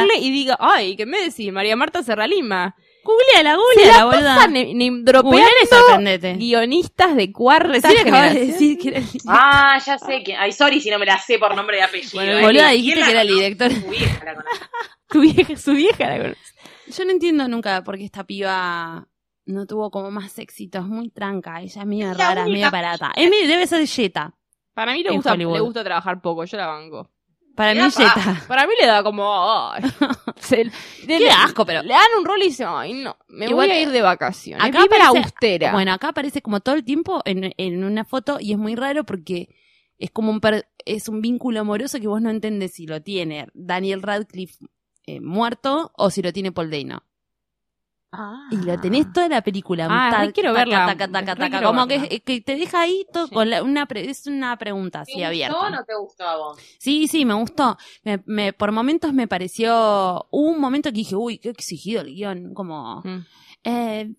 burle 0.00 0.18
y 0.20 0.30
diga, 0.32 0.56
ay, 0.58 0.96
¿qué 0.96 1.06
me 1.06 1.20
decís? 1.22 1.52
María 1.52 1.76
Marta 1.76 2.02
Serralima. 2.02 2.74
Googleala, 3.02 3.56
googleala, 3.56 3.96
la 3.98 4.04
boluda. 4.04 5.42
y 5.62 5.66
sorprendete. 5.66 6.34
guionistas 6.34 7.16
de 7.16 7.32
cuarta 7.32 7.68
Recién 7.68 8.08
acabas 8.08 8.34
de 8.34 8.46
decir 8.46 8.78
que 8.78 8.88
era 8.88 8.98
el 8.98 9.04
Ah, 9.26 9.78
ya 9.84 9.98
sé 9.98 10.22
quién. 10.22 10.38
Ay, 10.38 10.52
sorry 10.52 10.80
si 10.80 10.90
no 10.90 10.98
me 10.98 11.06
la 11.06 11.18
sé 11.18 11.38
por 11.38 11.54
nombre 11.56 11.76
de 11.78 11.82
apellido. 11.82 12.10
Bueno, 12.14 12.32
eh. 12.32 12.42
boluda, 12.42 12.70
¿Quién 12.70 12.82
dijiste 12.82 13.04
que 13.04 13.10
era 13.10 13.22
el 13.22 13.28
director. 13.28 13.70
Tu 13.72 13.90
vieja 13.90 14.24
la 14.24 14.34
conoce. 14.34 14.60
Tu 15.08 15.20
vieja, 15.20 15.56
su 15.56 15.72
vieja 15.72 16.06
la 16.08 16.18
conoce. 16.18 16.40
Yo 16.86 17.04
no 17.04 17.10
entiendo 17.10 17.48
nunca 17.48 17.82
por 17.82 17.96
qué 17.96 18.04
esta 18.04 18.24
piba 18.24 19.08
no 19.46 19.66
tuvo 19.66 19.90
como 19.90 20.10
más 20.10 20.38
éxitos. 20.38 20.86
Muy 20.86 21.10
tranca. 21.10 21.60
Ella 21.60 21.80
es 21.82 21.86
medio 21.86 22.12
Es 22.12 22.18
la 22.18 22.28
rara, 22.28 22.46
medio 22.46 22.70
barata. 22.70 23.12
Es 23.16 23.28
medio- 23.28 23.48
debe 23.48 23.66
ser 23.66 23.86
Jetta. 23.86 24.34
Para 24.74 24.92
mí 24.92 25.02
le 25.02 25.10
gusta, 25.10 25.36
le 25.36 25.44
gusta 25.44 25.82
trabajar 25.84 26.20
poco, 26.20 26.44
yo 26.44 26.56
la 26.56 26.66
banco. 26.66 27.10
Para 27.54 27.74
mí. 27.74 27.80
Jetta. 27.90 28.44
Para 28.48 28.66
mí 28.66 28.72
le 28.80 28.86
da 28.86 29.02
como, 29.02 29.30
ay. 29.72 29.82
Se- 30.36 30.64
le- 30.64 31.18
Qué 31.18 31.30
asco, 31.30 31.66
pero- 31.66 31.82
Le 31.82 31.88
dan 31.94 32.06
un 32.18 32.24
rol 32.24 32.40
y 32.42 32.46
dice, 32.46 32.64
ay, 32.66 32.94
no, 32.94 33.16
me 33.28 33.46
Igual, 33.46 33.68
voy 33.68 33.76
a 33.76 33.82
ir 33.82 33.90
de 33.90 34.02
vacaciones. 34.02 34.64
acá 34.64 34.86
parece- 34.88 35.18
austera. 35.18 35.72
Bueno, 35.72 35.92
acá 35.92 36.08
aparece 36.08 36.40
como 36.42 36.60
todo 36.60 36.74
el 36.74 36.84
tiempo 36.84 37.20
en, 37.24 37.52
en 37.56 37.84
una 37.84 38.04
foto 38.04 38.38
y 38.40 38.52
es 38.52 38.58
muy 38.58 38.74
raro 38.76 39.04
porque 39.04 39.48
es 39.98 40.10
como 40.10 40.30
un 40.30 40.40
per- 40.40 40.68
es 40.86 41.08
un 41.08 41.20
vínculo 41.20 41.60
amoroso 41.60 42.00
que 42.00 42.08
vos 42.08 42.22
no 42.22 42.30
entendés 42.30 42.72
si 42.72 42.86
lo 42.86 43.02
tiene 43.02 43.48
Daniel 43.52 44.00
Radcliffe 44.02 44.64
eh, 45.06 45.20
muerto 45.20 45.92
o 45.96 46.10
si 46.10 46.22
lo 46.22 46.32
tiene 46.32 46.52
Paul 46.52 46.70
Dano. 46.70 47.02
Ah. 48.12 48.48
Y 48.50 48.56
lo 48.56 48.76
tenés 48.80 49.12
toda 49.12 49.28
la 49.28 49.40
película. 49.40 49.86
Ah, 49.88 50.28
quiero 50.34 50.52
verla. 50.52 50.84
taca, 50.86 51.06
taca, 51.10 51.36
taca, 51.36 51.48
quiero 51.48 51.68
como 51.68 51.86
verla. 51.86 52.08
que, 52.08 52.20
que 52.22 52.40
te 52.40 52.56
deja 52.56 52.80
ahí 52.82 53.06
todo 53.12 53.28
Sí. 53.28 53.34
con 53.34 53.48
la- 53.48 53.62
una 53.62 53.86
pre- 53.86 54.10
es 54.10 54.26
una 54.26 54.56
pregunta 54.58 55.02
así 55.02 55.14
¿Te 55.18 55.24
abierta. 55.24 55.54
gustó 55.56 55.66
o 55.68 55.70
no 55.78 55.84
te 55.84 55.94
gustó 55.94 56.24
a 56.26 56.36
vos? 56.36 56.58
Sí, 56.78 57.06
sí, 57.06 57.24
me 57.24 57.34
gustó. 57.34 57.78
Me, 58.02 58.20
me- 58.26 58.52
por 58.52 58.72
momentos 58.72 59.12
me 59.12 59.28
pareció, 59.28 60.26
hubo 60.30 60.50
un 60.50 60.60
momento 60.60 60.88
que 60.90 60.96
dije, 60.96 61.14
uy, 61.14 61.38
qué 61.38 61.50
exigido 61.50 62.00
el 62.00 62.12
guion, 62.14 62.52
como, 62.52 63.00
Mm. 63.04 63.18
eh, 63.62 64.10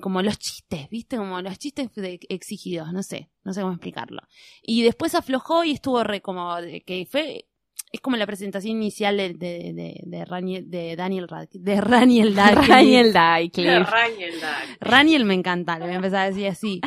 como 0.00 0.22
los 0.22 0.38
chistes, 0.38 0.88
¿viste? 0.88 1.16
Como 1.16 1.40
los 1.42 1.58
chistes 1.58 1.92
de- 1.96 2.20
exigidos, 2.28 2.92
no 2.92 3.02
sé, 3.02 3.28
no 3.42 3.52
sé 3.52 3.60
cómo 3.62 3.72
explicarlo. 3.72 4.20
Y 4.62 4.82
después 4.82 5.14
aflojó 5.16 5.64
y 5.64 5.72
estuvo 5.72 6.04
re 6.04 6.20
como, 6.20 6.54
de- 6.60 6.82
que 6.82 7.06
fue, 7.10 7.46
es 7.92 8.00
como 8.00 8.16
la 8.16 8.26
presentación 8.26 8.76
inicial 8.76 9.16
de, 9.18 9.34
de, 9.34 9.72
de, 9.74 10.00
de, 10.02 10.24
Raniel- 10.24 10.68
de 10.70 10.96
Daniel 10.96 11.28
Radcliffe, 11.28 11.64
de 11.64 11.80
Raniel 11.80 12.34
Radcliffe. 12.34 12.68
Daniel 12.72 13.12
Radcliffe. 13.14 13.84
Raniel. 13.84 14.34
Raniel 14.80 15.24
me 15.26 15.34
encanta, 15.34 15.78
le 15.78 15.84
voy 15.84 15.92
a 15.92 15.96
empezar 15.96 16.20
a 16.20 16.30
decir 16.30 16.46
así. 16.48 16.80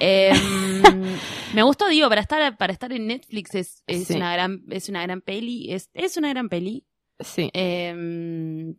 Eh, 0.00 0.32
me 1.54 1.62
gustó, 1.62 1.88
digo, 1.88 2.08
para 2.08 2.20
estar, 2.20 2.56
para 2.56 2.72
estar 2.72 2.92
en 2.92 3.06
Netflix 3.08 3.54
es, 3.54 3.82
es 3.86 4.06
Sí. 4.06 4.14
una 4.14 4.32
gran, 4.32 4.62
es 4.70 4.88
una 4.88 5.02
gran 5.02 5.20
peli, 5.20 5.72
es, 5.72 5.90
es 5.94 6.16
una 6.16 6.28
gran 6.30 6.48
peli. 6.48 6.86
Sí. 7.20 7.50
Eh, 7.52 8.74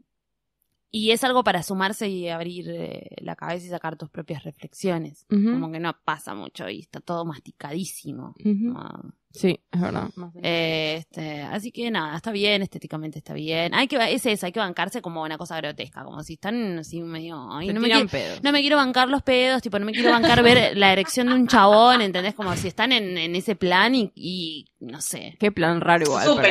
y 0.95 1.09
es 1.11 1.23
algo 1.23 1.43
para 1.43 1.63
sumarse 1.63 2.07
y 2.07 2.29
abrir 2.29 2.69
eh, 2.69 3.09
la 3.21 3.35
cabeza 3.35 3.65
y 3.65 3.69
sacar 3.69 3.95
tus 3.97 4.09
propias 4.09 4.43
reflexiones. 4.43 5.25
Como 5.27 5.71
que 5.71 5.79
no 5.79 5.95
pasa 6.05 6.35
mucho 6.35 6.69
y 6.69 6.79
está 6.81 6.99
todo 6.99 7.25
masticadísimo. 7.25 8.35
Sí, 9.33 9.59
es 9.71 9.81
verdad. 9.81 10.09
eh, 10.43 10.97
este, 10.99 11.41
así 11.41 11.71
que 11.71 11.89
nada, 11.89 12.15
está 12.15 12.31
bien, 12.31 12.61
estéticamente 12.61 13.17
está 13.17 13.33
bien. 13.33 13.73
Hay 13.73 13.87
que, 13.87 13.95
es 14.13 14.23
eso, 14.27 14.45
hay 14.45 14.51
que 14.51 14.59
bancarse 14.59 15.01
como 15.01 15.23
una 15.23 15.39
cosa 15.39 15.57
grotesca, 15.57 16.03
como 16.03 16.21
si 16.21 16.33
están 16.33 16.77
así 16.79 17.01
medio, 17.01 17.47
ay, 17.51 17.69
no 17.73 17.79
me 17.81 17.89
quiero- 17.89 18.07
pedos. 18.07 18.43
no 18.43 18.51
me 18.51 18.61
quiero 18.61 18.77
bancar 18.77 19.07
los 19.09 19.23
pedos, 19.23 19.61
tipo, 19.63 19.79
no 19.79 19.85
me 19.87 19.91
quiero 19.91 20.11
bancar 20.11 20.43
ver 20.43 20.77
la 20.77 20.91
erección 20.93 21.27
de 21.27 21.33
un 21.33 21.47
chabón, 21.47 22.01
¿entendés? 22.01 22.35
Como 22.35 22.55
si 22.55 22.67
están 22.67 22.91
en, 22.91 23.17
en 23.17 23.35
ese 23.35 23.55
plan 23.55 23.95
y, 23.95 24.11
y 24.15 24.65
no 24.79 25.01
sé. 25.01 25.35
Qué 25.39 25.51
plan 25.51 25.81
raro 25.81 26.03
igual. 26.03 26.27
Estar, 26.29 26.45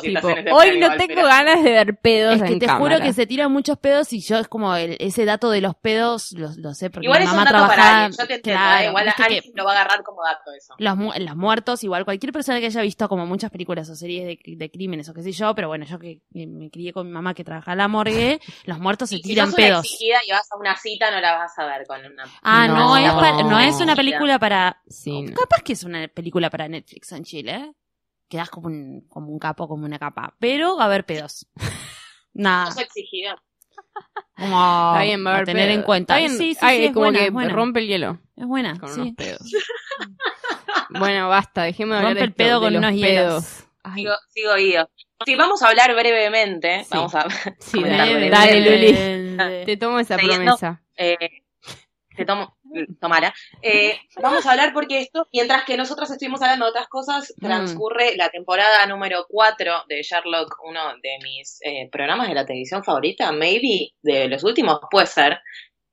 si 0.00 0.08
estás 0.08 0.22
tipo, 0.22 0.28
en 0.30 0.38
ese 0.38 0.52
Hoy 0.52 0.66
plan 0.68 0.80
no 0.80 0.86
igual, 0.86 0.98
tengo 0.98 1.14
pero- 1.14 1.26
ganas 1.28 1.62
de 1.64 1.70
ver 1.70 1.96
pedos 2.00 2.34
Es 2.36 2.42
que 2.42 2.52
en 2.52 2.58
te 2.58 2.66
cámara. 2.66 2.96
juro 2.96 3.06
que 3.06 3.12
se 3.14 3.26
tiran 3.26 3.50
muchos 3.50 3.78
pedos 3.78 4.12
y 4.12 4.20
yo 4.20 4.36
es 4.38 4.48
como 4.48 4.74
el- 4.76 4.96
ese 5.00 5.24
dato 5.24 5.48
de 5.50 5.62
los 5.62 5.74
pedos, 5.74 6.32
lo, 6.32 6.50
lo 6.58 6.74
sé 6.74 6.90
porque 6.90 7.06
Igual 7.06 7.20
mi 7.20 7.24
es 7.24 7.30
un 7.30 7.36
mamá 7.38 7.50
dato 7.50 7.66
para. 7.66 8.08
Yo 8.10 8.26
te 8.26 8.34
entiendo, 8.34 8.60
claro, 8.60 8.84
eh, 8.84 8.88
igual 8.88 9.08
alguien 9.16 9.42
que 9.42 9.52
lo 9.54 9.64
va 9.64 9.70
a 9.72 9.74
agarrar 9.80 10.02
como 10.02 10.22
dato 10.22 10.52
eso. 10.54 10.74
los, 10.78 11.18
los 11.18 11.36
muertos, 11.36 11.82
igual 11.82 12.04
cualquier 12.04 12.25
persona 12.32 12.60
que 12.60 12.66
haya 12.66 12.82
visto 12.82 13.08
como 13.08 13.26
muchas 13.26 13.50
películas 13.50 13.88
o 13.90 13.94
series 13.96 14.24
de, 14.26 14.56
de 14.56 14.70
crímenes 14.70 15.08
o 15.08 15.14
qué 15.14 15.22
sé 15.22 15.32
yo, 15.32 15.54
pero 15.54 15.68
bueno, 15.68 15.84
yo 15.84 15.98
que, 15.98 16.20
me 16.32 16.70
crié 16.70 16.92
con 16.92 17.06
mi 17.06 17.12
mamá 17.12 17.34
que 17.34 17.44
trabaja 17.44 17.72
en 17.72 17.78
la 17.78 17.88
morgue, 17.88 18.40
los 18.64 18.78
muertos 18.78 19.08
se 19.10 19.16
Y 19.16 19.18
si 19.18 19.24
tiran 19.24 19.48
una 19.48 19.56
pedos. 19.56 19.84
exigida 19.84 20.18
y 20.26 20.30
vas 20.32 20.50
a 20.52 20.56
una 20.58 20.76
cita, 20.76 21.10
no 21.10 21.20
la 21.20 21.36
vas 21.38 21.58
a 21.58 21.66
ver 21.66 21.86
con 21.86 22.00
una. 22.04 22.24
Ah, 22.42 22.68
no, 22.68 22.74
No. 22.74 22.96
es 22.96 23.44
no 23.44 23.60
es 23.60 23.80
una 23.80 23.96
película 23.96 24.38
para. 24.38 24.82
Sí, 24.88 25.22
no. 25.22 25.34
Capaz 25.34 25.62
que 25.62 25.72
es 25.74 25.84
una 25.84 26.08
película 26.08 26.50
para 26.50 26.68
Netflix 26.68 27.12
en 27.12 27.24
Chile, 27.24 27.54
¿eh? 27.54 27.72
Quedás 28.28 28.50
como 28.50 28.66
un, 28.66 29.02
como 29.08 29.30
un 29.30 29.38
capo, 29.38 29.68
como 29.68 29.84
una 29.84 29.98
capa. 29.98 30.34
Pero 30.40 30.76
va 30.76 30.84
a 30.84 30.86
haber 30.86 31.06
pedos. 31.06 31.46
Nada. 32.34 32.72
Sos 32.72 32.82
exigida. 32.82 33.40
Como 34.36 34.92
Está 34.94 35.02
bien, 35.04 35.26
va 35.26 35.36
a 35.36 35.38
a 35.40 35.44
tener 35.44 35.66
pedos. 35.68 35.78
en 35.78 35.82
cuenta. 35.82 36.14
Está 36.18 36.26
bien, 36.28 36.38
Sí, 36.38 36.54
sí, 36.54 36.60
ay, 36.62 36.78
sí, 36.78 36.84
es 36.84 36.92
como 36.92 37.06
buena, 37.06 37.18
que 37.20 37.30
buena. 37.30 37.52
rompe 37.54 37.80
el 37.80 37.86
hielo 37.86 38.18
Es 38.36 38.46
buena, 38.46 38.78
con 38.78 38.88
sí. 38.90 39.00
unos 39.00 39.14
pedos. 39.14 39.40
bueno, 40.90 41.28
basta, 41.28 41.62
dejemos 41.62 41.92
de 41.94 41.96
hablar 41.98 42.10
Rompe 42.12 42.20
de 42.20 42.24
el 42.26 42.32
pedo 42.34 42.60
con 42.60 42.76
unos 42.76 42.92
pedos. 42.92 43.64
Sigo, 43.94 44.12
sigo 44.30 44.58
ido. 44.58 44.90
Sí, 45.24 45.34
vamos 45.36 45.62
a 45.62 45.68
hablar 45.68 45.94
brevemente. 45.94 46.82
Sí. 46.84 46.90
Vamos 46.90 47.14
a 47.14 47.26
sí, 47.60 47.82
dale, 47.82 48.14
brevemente. 48.14 48.30
dale, 48.30 49.36
Luli. 49.38 49.64
Te 49.64 49.76
tomo 49.76 49.98
esa 50.00 50.18
Siguiendo- 50.18 50.56
promesa. 50.56 50.82
Eh, 50.96 51.16
te 52.16 52.24
tomo, 52.26 52.55
tomara. 53.00 53.34
Eh, 53.62 53.98
vamos 54.22 54.44
a 54.46 54.50
hablar 54.52 54.72
porque 54.72 55.00
esto, 55.00 55.26
mientras 55.32 55.64
que 55.64 55.76
nosotros 55.76 56.10
estuvimos 56.10 56.42
hablando 56.42 56.64
de 56.66 56.70
otras 56.70 56.88
cosas, 56.88 57.32
Mm. 57.38 57.46
transcurre 57.46 58.16
la 58.16 58.28
temporada 58.30 58.86
número 58.86 59.26
4 59.28 59.84
de 59.88 60.02
Sherlock, 60.02 60.56
uno 60.64 60.80
de 61.02 61.18
mis 61.22 61.58
eh, 61.62 61.88
programas 61.90 62.28
de 62.28 62.34
la 62.34 62.44
televisión 62.46 62.82
favorita, 62.84 63.32
maybe 63.32 63.90
de 64.02 64.28
los 64.28 64.42
últimos, 64.44 64.78
puede 64.90 65.06
ser, 65.06 65.38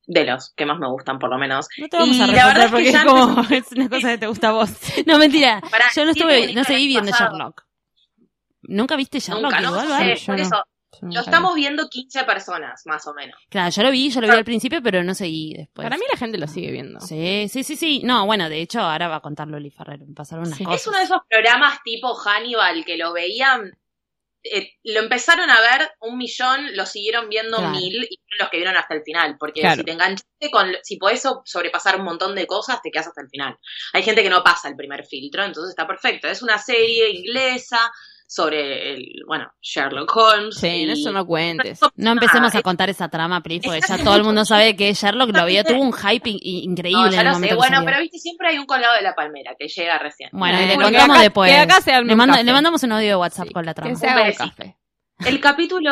de 0.06 0.26
los 0.26 0.54
que 0.56 0.66
más 0.66 0.78
me 0.80 0.88
gustan 0.90 1.18
por 1.18 1.30
lo 1.30 1.38
menos. 1.38 1.68
No 1.78 1.88
te 1.88 1.98
vamos 1.98 2.16
Y 2.18 2.22
a 2.22 2.28
la 2.28 2.46
verdad 2.48 2.62
responder 2.64 2.88
es 2.88 3.02
que 3.02 3.08
porque 3.08 3.22
es 3.22 3.26
como 3.28 3.42
es 3.56 3.72
una 3.72 3.90
cosa 3.90 4.10
que 4.10 4.18
te 4.18 4.28
gusta 4.28 4.50
a 4.50 4.52
vos. 4.52 4.70
No, 5.06 5.18
mentira. 5.18 5.62
Pará, 5.72 5.86
Yo 5.96 6.04
no 6.06 6.12
estuve, 6.12 6.54
no 6.54 6.64
seguí 6.66 6.88
viendo 6.88 7.12
pasado. 7.12 7.32
Sherlock. 7.32 7.64
¿Nunca 8.64 8.96
viste 8.96 9.20
Sherlock 9.20 9.44
Nunca, 9.44 9.62
no 9.62 9.84
igual, 9.84 10.18
sé, 10.18 10.26
por 10.26 10.36
no. 10.38 10.42
eso. 10.44 10.64
Yo 11.12 11.20
Lo 11.20 11.22
estamos 11.22 11.56
viendo 11.56 11.88
15 11.90 12.24
personas, 12.24 12.82
más 12.86 13.06
o 13.08 13.14
menos. 13.14 13.38
Claro, 13.50 13.70
yo 13.72 13.84
lo 13.84 13.92
vi, 13.92 14.10
yo 14.10 14.22
lo 14.22 14.28
vi 14.28 14.34
al 14.34 14.46
principio, 14.46 14.82
pero 14.84 15.04
no 15.04 15.14
seguí 15.14 15.54
después. 15.56 15.84
Para 15.86 15.98
mí 15.98 16.04
la 16.12 16.18
gente 16.18 16.38
lo 16.38 16.48
sigue 16.48 16.72
viendo. 16.72 17.00
Sí, 17.00 17.48
sí, 17.50 17.64
sí, 17.64 17.76
sí. 17.76 18.02
No, 18.04 18.26
bueno, 18.26 18.50
de 18.50 18.62
hecho, 18.62 18.80
ahora 18.82 19.08
va 19.08 19.18
a 19.18 19.22
contar 19.22 19.48
Loli 19.48 19.72
Ferrer. 19.72 20.00
Me 20.02 20.14
pasaron 20.14 20.46
unas 20.46 20.58
Sí. 20.58 20.64
cosas. 20.64 20.82
Es 20.82 20.88
uno 20.88 20.98
de 20.98 21.04
esos 21.04 21.22
programas 21.30 21.80
tipo 21.84 22.14
Hannibal 22.16 22.84
que 22.86 22.98
lo 22.98 23.14
veían, 23.14 23.72
eh, 24.46 24.74
lo 24.84 25.00
empezaron 25.00 25.50
a 25.50 25.62
ver 25.62 25.90
un 26.02 26.18
millón, 26.18 26.76
lo 26.76 26.86
siguieron 26.86 27.30
viendo 27.30 27.58
Claro. 27.58 27.72
mil 27.72 27.94
y 28.04 28.18
fueron 28.26 28.40
los 28.40 28.50
que 28.50 28.58
vieron 28.58 28.76
hasta 28.76 28.94
el 28.94 29.02
final. 29.04 29.38
Porque 29.40 29.62
Claro. 29.62 29.78
si 29.78 29.84
te 29.86 29.92
enganchaste 29.94 30.52
con, 30.52 30.70
si 30.84 30.98
podés 30.98 31.22
so- 31.22 31.44
sobrepasar 31.46 31.96
un 31.98 32.04
montón 32.06 32.36
de 32.36 32.46
cosas, 32.46 32.82
te 32.82 32.92
quedas 32.92 33.08
hasta 33.08 33.22
el 33.22 33.30
final. 33.30 33.58
Hay 33.94 34.04
gente 34.04 34.22
que 34.22 34.30
no 34.30 34.44
pasa 34.44 34.68
el 34.68 34.76
primer 34.76 35.06
filtro, 35.06 35.44
entonces 35.46 35.70
está 35.70 35.88
perfecto. 35.88 36.28
Es 36.28 36.42
una 36.42 36.58
serie 36.58 37.10
inglesa 37.12 37.90
sobre 38.34 38.94
el, 38.94 39.22
bueno, 39.28 39.52
Sherlock 39.62 40.16
Holmes. 40.16 40.56
Sí, 40.58 40.66
en 40.68 40.90
y- 40.90 40.92
eso 40.94 41.12
no 41.12 41.24
cuentes. 41.26 41.80
No 41.96 42.14
empecemos 42.14 42.56
Ah, 42.56 42.58
a 42.58 42.62
contar 42.64 42.90
esa 42.90 43.08
trama, 43.08 43.42
Pri, 43.44 43.60
porque 43.60 43.82
ya 43.88 44.04
todo 44.04 44.16
el 44.16 44.24
mundo 44.24 44.44
sabe 44.44 44.76
que 44.76 44.92
Sherlock 44.94 45.30
lo 45.36 45.42
había, 45.42 45.64
tuvo 45.64 45.82
un 45.82 45.94
hype 45.94 46.30
in- 46.30 46.40
increíble 46.72 47.00
No, 47.02 47.06
en 47.08 47.12
ya 47.14 47.20
el 47.22 47.28
lo 47.28 47.34
momento 47.34 47.54
sé. 47.56 47.58
Bueno, 47.70 47.82
pero 47.86 48.00
viste, 48.00 48.18
siempre 48.18 48.48
hay 48.48 48.58
un 48.58 48.66
colado 48.66 48.96
de 48.96 49.02
la 49.04 49.14
palmera 49.14 49.54
que 49.60 49.68
llega 49.68 50.00
recién. 50.00 50.30
Bueno, 50.34 50.60
y 50.62 50.66
le 50.66 50.76
contamos 50.76 51.10
acá- 51.18 51.22
después. 51.22 51.52
le, 52.06 52.16
manda- 52.16 52.42
le 52.42 52.54
mandamos 52.54 52.82
un 52.82 52.92
audio 52.94 53.08
de 53.10 53.16
WhatsApp 53.18 53.48
Sí, 53.50 53.54
con 53.54 53.66
la 53.66 53.74
trama. 53.76 53.94
Que. 54.60 54.76
El 55.28 55.40
capítulo, 55.40 55.92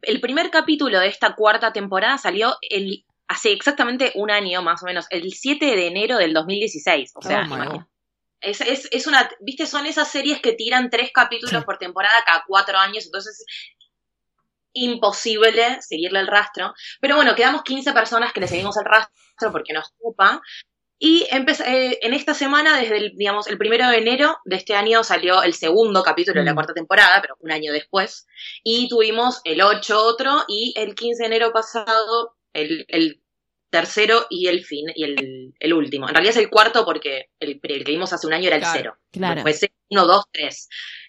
el 0.00 0.20
primer 0.20 0.50
capítulo 0.50 0.98
de 0.98 1.08
esta 1.08 1.34
cuarta 1.34 1.72
temporada 1.74 2.16
salió 2.16 2.54
el, 2.70 3.04
hace 3.28 3.52
exactamente 3.52 4.12
un 4.14 4.30
año 4.30 4.62
más 4.62 4.82
o 4.82 4.86
menos, 4.86 5.06
el 5.10 5.32
7 5.34 5.66
de 5.76 5.86
enero 5.88 6.16
del 6.16 6.32
2016. 6.32 7.12
O 7.16 7.22
sea, 7.22 7.46
Oh. 7.50 7.86
Es, 8.42 8.60
es, 8.60 8.88
es 8.90 9.06
una, 9.06 9.30
viste, 9.40 9.66
son 9.66 9.86
esas 9.86 10.08
series 10.10 10.40
que 10.40 10.52
tiran 10.52 10.90
tres 10.90 11.10
capítulos 11.12 11.60
Sí. 11.60 11.64
por 11.64 11.78
temporada 11.78 12.14
cada 12.26 12.44
cuatro 12.46 12.78
años, 12.78 13.04
entonces 13.06 13.38
es 13.40 13.46
imposible 14.74 15.78
seguirle 15.82 16.20
el 16.20 16.26
rastro. 16.26 16.72
Pero 17.00 17.16
bueno, 17.16 17.34
quedamos 17.34 17.62
15 17.62 17.92
personas 17.92 18.32
que 18.32 18.40
le 18.40 18.48
seguimos 18.48 18.76
el 18.76 18.84
rastro 18.84 19.52
porque 19.52 19.72
nos 19.72 19.92
ocupa. 19.98 20.40
Y 20.98 21.26
eh, 21.32 21.98
en 22.02 22.14
esta 22.14 22.32
semana, 22.32 22.78
desde 22.78 22.96
el, 22.96 23.12
digamos, 23.16 23.48
el 23.48 23.58
primero 23.58 23.88
de 23.88 23.98
enero 23.98 24.38
de 24.44 24.56
este 24.56 24.74
año 24.74 25.02
salió 25.02 25.42
el 25.42 25.52
segundo 25.52 26.02
capítulo 26.04 26.40
de 26.40 26.44
la 26.46 26.52
Mm. 26.52 26.54
cuarta 26.54 26.74
temporada, 26.74 27.20
pero 27.20 27.36
un 27.40 27.50
año 27.50 27.72
después. 27.72 28.26
Y 28.62 28.88
tuvimos 28.88 29.40
el 29.44 29.62
8 29.62 30.00
otro 30.04 30.44
y 30.48 30.72
el 30.76 30.94
15 30.94 31.22
de 31.24 31.26
enero 31.26 31.52
pasado 31.52 32.36
el, 32.52 32.84
el 32.88 33.21
tercero 33.72 34.26
y 34.28 34.46
el 34.48 34.64
fin 34.64 34.86
y 34.94 35.02
el, 35.04 35.54
el 35.58 35.72
último. 35.72 36.06
En 36.06 36.14
realidad 36.14 36.36
es 36.36 36.42
el 36.42 36.50
cuarto 36.50 36.84
porque 36.84 37.30
el, 37.40 37.58
el 37.62 37.84
que 37.84 37.92
vimos 37.92 38.12
hace 38.12 38.26
un 38.26 38.34
año 38.34 38.46
era 38.48 38.56
el 38.56 38.62
Claro, 38.62 38.78
cero. 38.78 38.96
Claro. 39.10 39.42
Fue 39.42 39.54
1, 39.88 40.06
2, 40.06 40.24
3. 40.30 40.68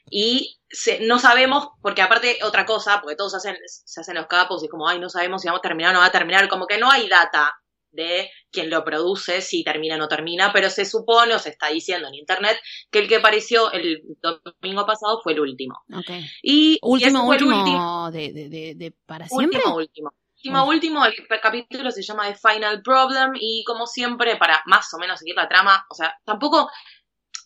Y 0.09 0.57
se- 0.69 1.01
no 1.01 1.19
sabemos, 1.19 1.67
porque 1.81 2.01
aparte 2.01 2.39
otra 2.43 2.65
cosa, 2.65 3.01
porque 3.01 3.15
todos 3.17 3.35
hacen, 3.35 3.57
se 3.67 3.99
hacen 4.01 4.15
los 4.15 4.27
capos 4.27 4.63
y 4.63 4.69
como, 4.69 4.87
ay, 4.87 4.99
no 4.99 5.09
sabemos 5.09 5.41
si 5.41 5.47
vamos 5.49 5.59
a 5.59 5.67
terminar 5.67 5.91
o 5.91 5.93
no 5.95 5.99
va 5.99 6.07
a 6.07 6.11
terminar, 6.11 6.47
como 6.47 6.65
que 6.65 6.77
no 6.77 6.89
hay 6.89 7.07
data 7.09 7.53
de 7.91 8.29
quien 8.49 8.69
lo 8.71 8.83
produce, 8.83 9.41
si 9.41 9.63
termina 9.63 9.95
o 9.95 9.97
no 9.99 10.07
termina, 10.07 10.51
pero 10.51 10.69
se 10.71 10.85
supone 10.85 11.35
o 11.35 11.39
se 11.39 11.49
está 11.49 11.67
diciendo 11.67 12.07
en 12.07 12.15
internet 12.15 12.57
que 12.89 12.99
el 12.99 13.07
que 13.07 13.17
apareció 13.17 13.71
el 13.71 14.01
domingo 14.21 14.85
pasado 14.85 15.19
fue 15.21 15.33
el 15.33 15.41
último. 15.41 15.75
Ok. 15.93 16.09
Y 16.41 16.73
y 16.73 16.79
Último, 16.81 17.25
fue 17.27 17.35
el 17.35 17.43
último, 17.43 17.59
último, 17.63 18.11
de, 18.11 18.33
de, 18.33 18.75
de, 18.75 18.93
para 19.05 19.27
siempre. 19.27 19.59
último, 19.59 19.75
último. 19.75 20.11
Último, 20.43 20.67
último, 20.67 21.05
el 21.05 21.13
capítulo 21.41 21.89
se 21.91 22.01
llama 22.03 22.27
The 22.27 22.35
Final 22.35 22.81
Problem 22.81 23.31
y 23.39 23.63
como 23.65 23.87
siempre, 23.87 24.35
para 24.35 24.61
más 24.65 24.93
o 24.93 24.97
menos 24.97 25.19
seguir 25.19 25.35
la 25.35 25.47
trama, 25.47 25.85
o 25.89 25.95
sea, 25.95 26.13
tampoco 26.25 26.69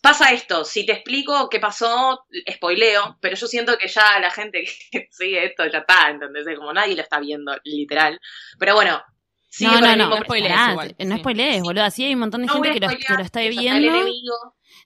pasa 0.02 0.30
esto, 0.32 0.64
si 0.64 0.84
te 0.86 0.92
explico 0.92 1.48
qué 1.48 1.60
pasó, 1.60 2.24
spoileo, 2.52 3.18
pero 3.20 3.36
yo 3.36 3.46
siento 3.46 3.76
que 3.78 3.88
ya 3.88 4.18
la 4.20 4.30
gente 4.30 4.64
que 4.90 5.08
sigue 5.10 5.44
esto 5.46 5.66
ya 5.66 5.78
está, 5.78 6.10
¿entendés? 6.10 6.44
Como 6.56 6.72
nadie 6.72 6.96
lo 6.96 7.02
está 7.02 7.20
viendo, 7.20 7.56
literal. 7.64 8.18
Pero 8.58 8.74
bueno, 8.74 9.00
sigue 9.48 9.72
no, 9.72 9.80
no, 9.80 9.90
el 9.92 9.98
no, 9.98 10.08
no 10.10 10.16
spoilees 10.18 10.68
igual, 10.70 10.96
no 10.98 11.14
sí. 11.14 11.20
spoilees, 11.20 11.62
boludo. 11.62 11.84
Así 11.84 12.04
hay 12.04 12.14
un 12.14 12.20
montón 12.20 12.40
de 12.42 12.46
No 12.48 12.54
gente 12.54 12.72
que 12.72 12.80
lo, 12.80 12.88
que 12.88 13.14
lo 13.14 13.22
está 13.22 13.40
viendo. 13.40 13.92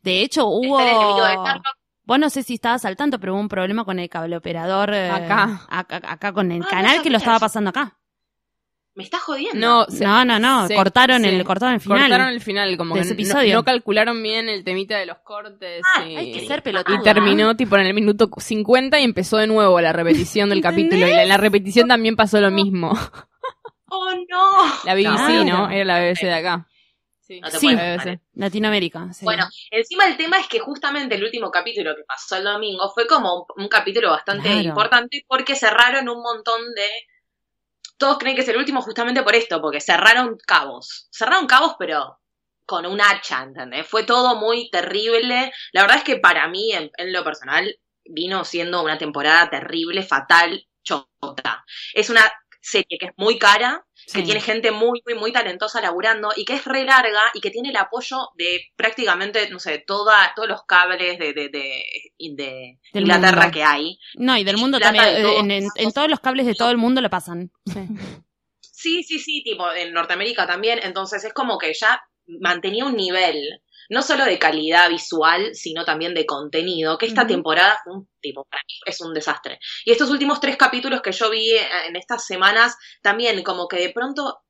De 0.03 0.21
hecho, 0.23 0.47
hubo. 0.47 0.79
Vos 2.05 2.19
no 2.19 2.31
sé 2.31 2.43
si 2.43 2.55
estabas 2.55 2.85
al 2.85 2.97
tanto, 2.97 3.21
pero 3.21 3.33
hubo 3.35 3.41
un 3.41 3.49
problema 3.49 3.85
con 3.85 3.99
el 4.01 4.09
cable 4.09 4.37
operador. 4.37 4.93
eh, 4.93 5.09
Acá. 5.09 5.61
acá. 5.69 6.01
acá 6.03 6.33
con 6.33 6.51
el 6.51 6.63
Ah, 6.63 6.65
no 6.65 6.71
canal 6.71 7.03
que 7.03 7.11
lo 7.11 7.19
estaba 7.19 7.39
pasando 7.39 7.71
acá. 7.71 7.97
Me 8.95 9.05
estás 9.05 9.23
jodiendo. 9.23 9.59
No, 9.59 9.85
se- 9.87 10.05
no, 10.05 10.25
no, 10.25 10.39
no. 10.39 10.67
se- 10.69 10.75
cortaron, 10.75 11.23
se- 11.23 11.29
el, 11.35 11.45
cortaron 11.45 11.75
el 11.75 11.81
final. 11.81 11.99
Cortaron 12.01 12.29
el 12.29 12.41
final, 12.43 12.77
como 12.77 12.95
de 12.95 13.01
que 13.01 13.05
ese 13.07 13.15
no- 13.15 13.21
episodio. 13.21 13.55
No, 13.55 13.65
calcularon 13.65 14.23
bien 14.23 14.49
el 14.51 14.65
temita 14.65 14.99
de 14.99 15.07
los 15.07 15.19
cortes. 15.21 15.83
Ah, 15.97 16.05
y, 16.05 16.17
Hay 16.17 16.33
que 16.33 16.47
ser 16.47 16.63
pelotudo. 16.63 16.97
y 16.97 17.03
terminó 17.03 17.57
tipo 17.57 17.77
en 17.77 17.87
el 17.87 17.95
minuto 17.95 18.29
50 18.37 19.01
y 19.01 19.05
empezó 19.05 19.39
de 19.39 19.47
nuevo 19.47 19.81
la 19.81 19.93
repetición 19.95 20.51
del 20.51 20.61
capítulo. 20.61 21.07
Y 21.09 21.11
en 21.13 21.29
la 21.29 21.39
repetición 21.39 21.89
también 21.89 22.17
pasó 22.17 22.41
lo 22.41 22.51
mismo. 22.51 22.93
Oh, 23.95 24.11
no. 24.27 24.53
La 24.87 24.95
BBC, 24.95 25.17
Claro. 25.17 25.45
¿no? 25.45 25.71
Era 25.71 25.85
la 25.85 25.99
BBC 26.01 26.23
de 26.25 26.33
acá. 26.33 26.67
Sí, 27.21 27.41
No 27.43 27.51
te 27.51 27.59
Sí. 27.59 27.67
puedes. 27.75 28.21
Latinoamérica. 28.33 29.13
sí. 29.13 29.23
Bueno, 29.25 29.47
encima 29.71 30.07
el 30.07 30.17
tema 30.17 30.39
es 30.39 30.47
que 30.49 30.61
justamente 30.61 31.15
el 31.17 31.23
último 31.23 31.51
capítulo 31.51 31.95
que 31.95 32.03
pasó 32.09 32.37
el 32.37 32.45
domingo 32.45 32.91
fue 32.95 33.07
como 33.07 33.35
un, 33.55 33.65
un 33.65 33.69
capítulo 33.69 34.09
bastante 34.11 34.49
Claro. 34.49 34.63
importante 34.69 35.25
porque 35.29 35.57
cerraron 35.57 36.09
un 36.09 36.23
montón 36.23 36.61
de... 36.75 36.87
Todos 38.03 38.19
creen 38.19 38.35
que 38.35 38.43
es 38.43 38.49
el 38.49 38.57
último 38.57 38.83
justamente 38.83 39.23
por 39.23 39.37
esto, 39.37 39.63
porque 39.63 39.81
cerraron 39.81 40.37
cabos. 40.45 41.07
Cerraron 41.13 41.47
cabos, 41.47 41.77
pero 41.79 42.19
con 42.67 42.85
un 42.85 43.01
hacha, 43.01 43.45
¿entendés? 43.45 43.87
Fue 43.87 44.03
todo 44.03 44.35
muy 44.35 44.69
terrible. 44.71 45.53
La 45.71 45.83
verdad 45.83 45.99
es 45.99 46.03
que 46.03 46.17
para 46.17 46.49
mí, 46.49 46.73
en, 46.73 47.13
lo 47.13 47.23
personal, 47.23 47.79
vino 48.05 48.45
siendo 48.45 48.83
una 48.83 48.99
temporada 48.99 49.49
terrible, 49.49 50.03
fatal, 50.03 50.67
chota. 50.83 51.65
Es 51.95 52.11
una 52.11 52.29
serie 52.61 52.99
que 52.99 53.07
es 53.07 53.13
muy 53.19 53.39
cara, 53.39 53.87
que 54.07 54.21
Sí. 54.21 54.25
tiene 54.25 54.41
gente 54.41 54.71
muy, 54.73 55.01
muy, 55.07 55.15
muy 55.19 55.33
talentosa 55.33 55.81
laburando 55.81 56.33
y 56.37 56.45
que 56.45 56.55
es 56.55 56.65
re 56.65 56.85
larga 56.85 57.21
y 57.35 57.41
que 57.41 57.51
tiene 57.51 57.71
el 57.71 57.77
apoyo 57.77 58.29
de 58.37 58.61
prácticamente, 58.77 59.49
no 59.51 59.59
sé, 59.59 59.79
toda, 59.79 60.33
todos 60.35 60.49
los 60.49 60.65
cables 60.65 61.19
de, 61.19 61.33
de, 61.33 61.49
de, 61.49 61.85
de 62.19 62.79
Inglaterra 62.93 63.43
mundo. 63.43 63.53
que 63.55 63.65
hay. 63.65 63.99
No, 64.15 64.37
y 64.37 64.45
del 64.45 64.57
mundo 64.59 64.79
Plata 64.79 64.95
también. 64.97 65.17
de 65.17 65.23
todos 65.23 65.41
En, 65.41 65.51
en- 65.51 65.57
en 65.63 65.69
lados. 65.77 65.95
todos 65.95 66.09
los 66.11 66.21
cables 66.21 66.47
de 66.47 66.55
todo 66.55 66.71
el 66.71 66.79
mundo 66.79 67.01
lo 67.01 67.11
pasan. 67.11 67.51
Sí, 68.61 69.03
sí, 69.05 69.19
sí, 69.19 69.43
tipo 69.45 69.71
en 69.73 69.93
Norteamérica 69.93 70.47
también. 70.47 70.81
Entonces 70.83 71.25
es 71.25 71.33
como 71.33 71.59
que 71.59 71.73
ya 71.75 72.03
mantenía 72.27 72.85
un 72.85 72.97
nivel, 72.97 73.62
no 73.89 74.03
solo 74.03 74.25
de 74.25 74.39
calidad 74.39 74.89
visual, 74.89 75.55
sino 75.55 75.85
también 75.85 76.15
de 76.15 76.27
contenido, 76.27 76.99
que 76.99 77.07
esta 77.07 77.27
temporada 77.27 77.81
fue 77.85 77.95
un 77.95 78.09
tipo, 78.21 78.45
para 78.51 78.63
mí 78.67 78.75
es 78.87 79.01
un 79.01 79.13
desastre. 79.15 79.59
Y 79.85 79.93
estos 79.93 80.11
últimos 80.11 80.41
tres 80.41 80.57
capítulos 80.57 81.03
que 81.03 81.13
yo 81.13 81.31
vi 81.31 81.51
eh, 81.53 81.67
en 81.89 81.97
estas 81.97 82.25
semanas, 82.27 82.77
también 83.03 83.43
como 83.43 83.69
que 83.69 83.77
de 83.77 83.91
pronto... 83.91 84.43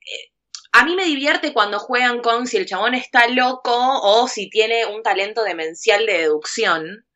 eh, 0.00 0.32
a 0.72 0.84
mí 0.84 0.94
me 0.94 1.04
divierte 1.06 1.54
cuando 1.54 1.78
juegan 1.78 2.20
con 2.20 2.46
si 2.46 2.58
el 2.58 2.66
chabón 2.66 2.94
está 2.94 3.26
loco 3.28 3.72
o 3.74 4.28
si 4.28 4.50
tiene 4.50 4.84
un 4.84 5.02
talento 5.02 5.42
demencial 5.42 6.04
de 6.04 6.18
deducción. 6.18 7.06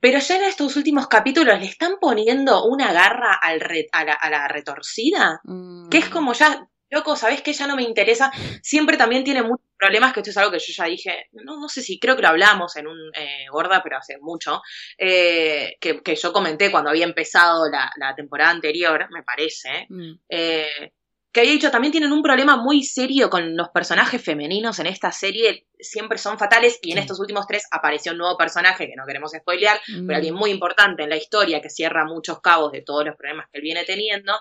Pero 0.00 0.18
ya 0.18 0.36
en 0.36 0.44
estos 0.44 0.76
últimos 0.76 1.06
capítulos 1.06 1.58
le 1.60 1.66
están 1.66 1.96
poniendo 2.00 2.64
una 2.64 2.92
garra 2.94 3.34
al 3.40 3.60
re- 3.60 3.88
a, 3.92 4.04
la, 4.04 4.14
a 4.14 4.30
la 4.30 4.48
retorcida 4.48 5.40
Mm. 5.44 5.88
que 5.90 5.98
es 5.98 6.08
como 6.08 6.32
ya, 6.32 6.66
loco, 6.90 7.16
¿sabés 7.16 7.42
que 7.42 7.52
Ya 7.52 7.66
no 7.66 7.76
me 7.76 7.82
interesa. 7.82 8.30
Siempre 8.62 8.96
también 8.96 9.24
tiene 9.24 9.42
muchos 9.42 9.66
problemas, 9.78 10.12
que 10.12 10.20
esto 10.20 10.30
es 10.30 10.36
algo 10.38 10.52
que 10.52 10.58
yo 10.58 10.72
ya 10.74 10.84
dije, 10.84 11.28
no, 11.32 11.58
no 11.60 11.68
sé 11.68 11.82
si 11.82 11.98
creo 11.98 12.16
que 12.16 12.22
lo 12.22 12.28
hablamos 12.28 12.76
en 12.76 12.86
un 12.86 12.98
eh, 13.14 13.46
gorda, 13.50 13.82
pero 13.82 13.98
hace 13.98 14.16
mucho, 14.18 14.62
eh, 14.96 15.76
que, 15.80 16.00
que 16.02 16.16
yo 16.16 16.32
comenté 16.32 16.70
cuando 16.70 16.90
había 16.90 17.04
empezado 17.04 17.68
la, 17.70 17.90
la 17.96 18.14
temporada 18.14 18.50
anterior, 18.50 19.06
me 19.10 19.22
parece, 19.22 19.86
Mm. 19.90 20.12
eh, 20.28 20.92
que 21.32 21.40
había 21.40 21.52
dicho, 21.52 21.70
también 21.70 21.92
tienen 21.92 22.12
un 22.12 22.22
problema 22.22 22.56
muy 22.56 22.82
serio 22.82 23.28
con 23.28 23.54
los 23.58 23.68
personajes 23.68 24.22
femeninos 24.24 24.78
en 24.78 24.86
esta 24.86 25.12
serie, 25.12 25.66
siempre 25.78 26.16
son 26.16 26.38
fatales, 26.38 26.78
y 26.80 26.92
en 26.92 26.96
Sí. 26.96 27.00
estos 27.02 27.20
últimos 27.20 27.46
tres 27.46 27.66
apareció 27.70 28.12
un 28.12 28.18
nuevo 28.18 28.38
personaje 28.38 28.86
que 28.86 28.94
no 28.96 29.04
queremos 29.06 29.32
spoilear, 29.32 29.78
Mm. 29.86 30.06
pero 30.06 30.16
alguien 30.16 30.34
muy 30.34 30.50
importante 30.50 31.02
en 31.02 31.10
la 31.10 31.16
historia 31.18 31.60
que 31.60 31.68
cierra 31.68 32.06
muchos 32.06 32.40
cabos 32.40 32.72
de 32.72 32.80
todos 32.80 33.04
los 33.04 33.16
problemas 33.16 33.48
que 33.52 33.58
él 33.58 33.62
viene 33.64 33.84
teniendo. 33.84 34.32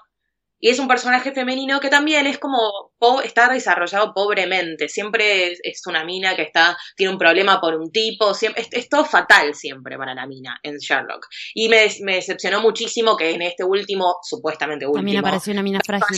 Y 0.60 0.70
es 0.70 0.80
un 0.80 0.88
personaje 0.88 1.32
femenino 1.34 1.80
que 1.80 1.90
también 1.90 2.26
es 2.28 2.40
como, 2.40 2.94
po- 2.98 3.22
está 3.22 3.50
desarrollado 3.50 4.14
pobremente. 4.14 4.88
Siempre 4.90 5.52
es, 5.64 5.82
una 5.86 6.04
mina 6.06 6.36
que 6.36 6.42
está, 6.44 6.78
tiene 6.96 7.12
un 7.14 7.20
problema 7.20 7.60
por 7.62 7.76
un 7.76 7.92
tipo. 7.92 8.34
Siempre, 8.34 8.62
es, 8.64 8.70
es 8.72 8.90
todo 8.90 9.06
fatal 9.06 9.54
siempre 9.54 9.98
para 9.98 10.16
la 10.16 10.26
mina 10.26 10.60
en 10.64 10.78
Sherlock. 10.78 11.28
Y 11.54 11.70
me, 11.70 11.88
decepcionó 12.14 12.62
muchísimo 12.62 13.16
que 13.18 13.32
en 13.32 13.42
este 13.42 13.64
último, 13.64 14.16
supuestamente 14.24 14.86
último, 14.86 15.00
También 15.00 15.18
apareció 15.20 15.54
una 15.54 15.62
mina 15.64 15.80
frágil. 15.86 16.18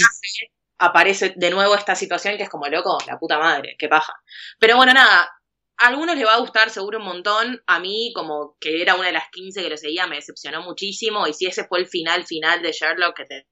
aparece 0.80 1.34
de 1.36 1.50
nuevo 1.50 1.76
esta 1.76 1.96
situación 1.96 2.38
que 2.38 2.44
es 2.44 2.50
como 2.50 2.68
loco, 2.68 2.98
la 3.08 3.18
puta 3.18 3.40
madre, 3.40 3.76
qué 3.80 3.88
paja. 3.88 4.14
Pero 4.60 4.78
bueno, 4.78 4.94
nada, 4.94 5.30
a 5.80 5.88
algunos 5.88 6.16
les 6.16 6.26
va 6.26 6.36
a 6.36 6.40
gustar 6.40 6.70
seguro 6.70 7.00
un 7.00 7.06
montón. 7.06 7.62
A 7.68 7.80
mí, 7.80 8.12
como 8.16 8.56
que 8.60 8.82
era 8.82 8.96
una 8.96 9.08
de 9.08 9.14
las 9.14 9.30
15 9.32 9.62
que 9.64 9.70
lo 9.70 9.78
seguía, 9.78 10.08
me 10.08 10.16
decepcionó 10.18 10.62
muchísimo. 10.62 11.28
Y 11.28 11.34
si 11.34 11.48
ese 11.48 11.66
fue 11.66 11.80
el 11.80 11.88
final 11.88 12.26
final 12.26 12.62
de 12.62 12.72
Sherlock 12.72 13.18
que 13.18 13.26
te- 13.26 13.48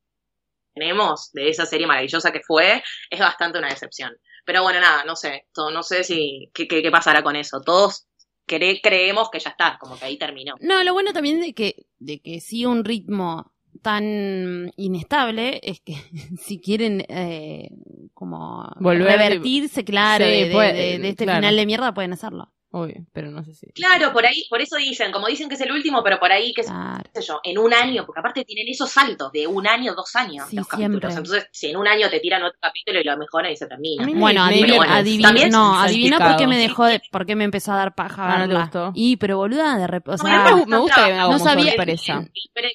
tenemos, 0.76 1.32
de 1.34 1.50
esa 1.50 1.66
serie 1.66 1.88
maravillosa 1.88 2.32
que 2.32 2.42
fue, 2.46 2.84
es 3.10 3.20
bastante 3.20 3.58
una 3.60 3.70
decepción. 3.70 4.12
Pero 4.46 4.62
bueno, 4.62 4.80
nada, 4.80 5.04
no 5.06 5.16
sé, 5.16 5.48
no 5.74 5.82
sé 5.82 6.04
si 6.04 6.52
qué, 6.54 6.68
qué- 6.68 6.84
qué 6.84 6.92
pasará 6.92 7.24
con 7.24 7.36
eso. 7.36 7.62
Todos 7.62 8.06
cre- 8.48 8.80
creemos 8.84 9.30
que 9.32 9.40
ya 9.40 9.50
está, 9.50 9.78
como 9.80 9.98
que 9.98 10.06
ahí 10.06 10.18
terminó. 10.18 10.54
No, 10.60 10.84
lo 10.84 10.94
bueno 10.94 11.14
también 11.14 11.42
de 11.42 11.54
que, 11.54 11.88
de 11.98 12.20
que 12.22 12.40
sigue 12.42 12.68
un 12.68 12.84
ritmo 12.86 13.52
tan 13.82 14.72
inestable 14.78 15.60
es 15.64 15.82
que 15.82 15.96
si 16.40 16.60
quieren 16.60 17.06
eh, 17.10 17.70
como 18.14 18.64
Volver- 18.80 19.06
revertirse, 19.18 19.84
claro, 19.84 20.26
Sí, 20.26 20.32
de, 20.32 20.46
de- 20.46 20.52
puede- 20.52 20.74
de- 20.74 21.00
de 21.00 21.10
este 21.10 21.24
claro. 21.26 21.40
final 21.40 21.56
de 21.56 21.66
mierda 21.66 21.94
pueden 21.94 22.14
hacerlo. 22.14 22.52
Obvio, 22.78 23.06
pero 23.14 23.32
no 23.32 23.42
sé 23.46 23.54
si. 23.54 23.68
Claro, 23.68 24.12
por 24.12 24.26
ahí, 24.26 24.46
por 24.50 24.60
eso 24.60 24.76
dicen, 24.76 25.14
como 25.14 25.28
dicen 25.28 25.48
que 25.48 25.56
es 25.56 25.62
el 25.62 25.72
último, 25.72 26.04
pero 26.04 26.20
por 26.20 26.30
ahí 26.30 26.54
que 26.54 26.64
Claro. 26.64 27.02
qué 27.14 27.22
sé 27.22 27.28
yo, 27.28 27.40
en 27.42 27.58
un 27.58 27.74
año, 27.74 28.06
porque 28.06 28.20
aparte 28.20 28.44
tienen 28.44 28.68
esos 28.68 28.92
saltos 28.92 29.32
de 29.32 29.48
un 29.48 29.66
año, 29.66 29.94
dos 29.96 30.14
años 30.18 30.50
Sí, 30.50 30.58
los 30.58 30.68
siempre. 30.68 31.00
capítulos. 31.00 31.32
Entonces, 31.34 31.50
si 31.54 31.68
en 31.70 31.78
un 31.78 31.88
año 31.88 32.10
te 32.10 32.20
tiran 32.20 32.44
otro 32.44 32.60
capítulo 32.62 33.00
y 33.00 33.06
lo 33.06 33.16
mejoran 33.16 33.50
y 33.54 33.56
se 33.56 33.68
termina. 33.68 34.06
Bueno, 34.14 34.44
adivina, 34.44 34.76
bueno, 34.76 34.94
también 35.22 35.50
no, 35.52 35.74
es 35.86 35.90
adivina 35.90 36.18
por 36.20 36.36
qué 36.36 36.48
me 36.48 36.58
dejó 36.58 36.84
de, 36.84 37.02
por 37.12 37.26
qué 37.26 37.36
me 37.38 37.46
empezó 37.46 37.72
a 37.72 37.78
dar 37.78 37.96
paja 37.96 38.26
Ah, 38.26 38.38
¿no 38.40 38.44
te 38.44 38.48
verla. 38.50 38.62
gustó? 38.64 38.92
Y 38.94 39.16
pero 39.16 39.38
boluda, 39.38 39.78
de 39.78 39.88
repente, 39.88 40.22
o 40.22 40.24
No, 40.28 40.30
sea, 40.30 40.56
me, 40.58 40.66
me 40.66 40.78
gusta 40.78 41.06
que 41.06 41.12
me 41.14 41.20
haga 41.20 41.32
no 41.32 41.40
sabía- 41.40 41.72
sorpresa. 41.76 42.28
Pero 42.54 42.68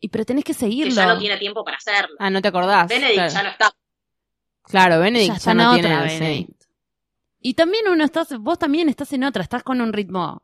y 0.00 0.08
pero 0.08 0.24
tenés 0.24 0.44
que 0.44 0.52
que 0.52 0.58
seguirlo. 0.60 0.94
ya 0.94 1.06
no 1.06 1.18
tiene 1.18 1.36
tiempo 1.38 1.64
para 1.64 1.78
hacerlo. 1.78 2.14
Ah, 2.20 2.30
¿no 2.30 2.40
te 2.40 2.46
acordás? 2.46 2.86
Benedict 2.86 3.14
claro. 3.14 3.32
ya 3.32 3.42
no 3.42 3.48
está. 3.48 3.72
Claro, 4.62 5.00
Benedict 5.00 5.32
ya 5.34 5.38
ya, 5.40 5.54
no 5.54 5.72
otra, 5.72 6.06
tiene... 6.06 6.46
Y 7.40 7.54
también 7.54 7.84
uno 7.88 8.04
estás, 8.04 8.36
vos 8.38 8.58
también 8.58 8.88
estás 8.88 9.12
en 9.12 9.24
otra, 9.24 9.42
estás 9.42 9.62
con 9.62 9.80
un 9.80 9.92
ritmo 9.92 10.42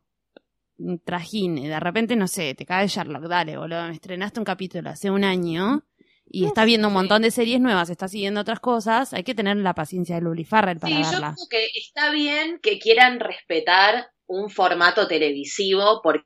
un 0.77 0.99
trajín, 0.99 1.57
y 1.59 1.69
de 1.69 1.79
repente, 1.79 2.17
no 2.17 2.27
sé, 2.27 2.55
te 2.55 2.67
cae 2.67 2.89
Sherlock, 2.89 3.25
dale, 3.29 3.57
boludo, 3.57 3.85
me 3.87 3.93
estrenaste 3.93 4.41
un 4.41 4.45
capítulo 4.45 4.91
hace 4.91 5.09
un 5.09 5.23
año 5.23 5.85
y 6.27 6.47
estás 6.47 6.67
viendo 6.67 6.89
un 6.89 6.95
montón 6.95 7.23
de 7.23 7.31
series 7.31 7.61
nuevas, 7.61 7.91
estás 7.91 8.11
siguiendo 8.11 8.41
otras 8.41 8.59
cosas, 8.59 9.15
hay 9.15 9.23
que 9.23 9.37
tener 9.37 9.57
la 9.59 9.75
paciencia 9.75 10.17
de 10.17 10.23
Luli 10.23 10.45
Farrell 10.45 10.81
para 10.81 10.97
Sí, 10.97 11.03
yo 11.13 11.19
creo 11.21 11.35
que 11.49 11.69
está 11.79 12.11
bien 12.11 12.59
que 12.61 12.81
quieran 12.81 13.21
respetar 13.21 14.11
un 14.27 14.51
formato 14.51 15.07
televisivo 15.07 16.01
porque 16.03 16.25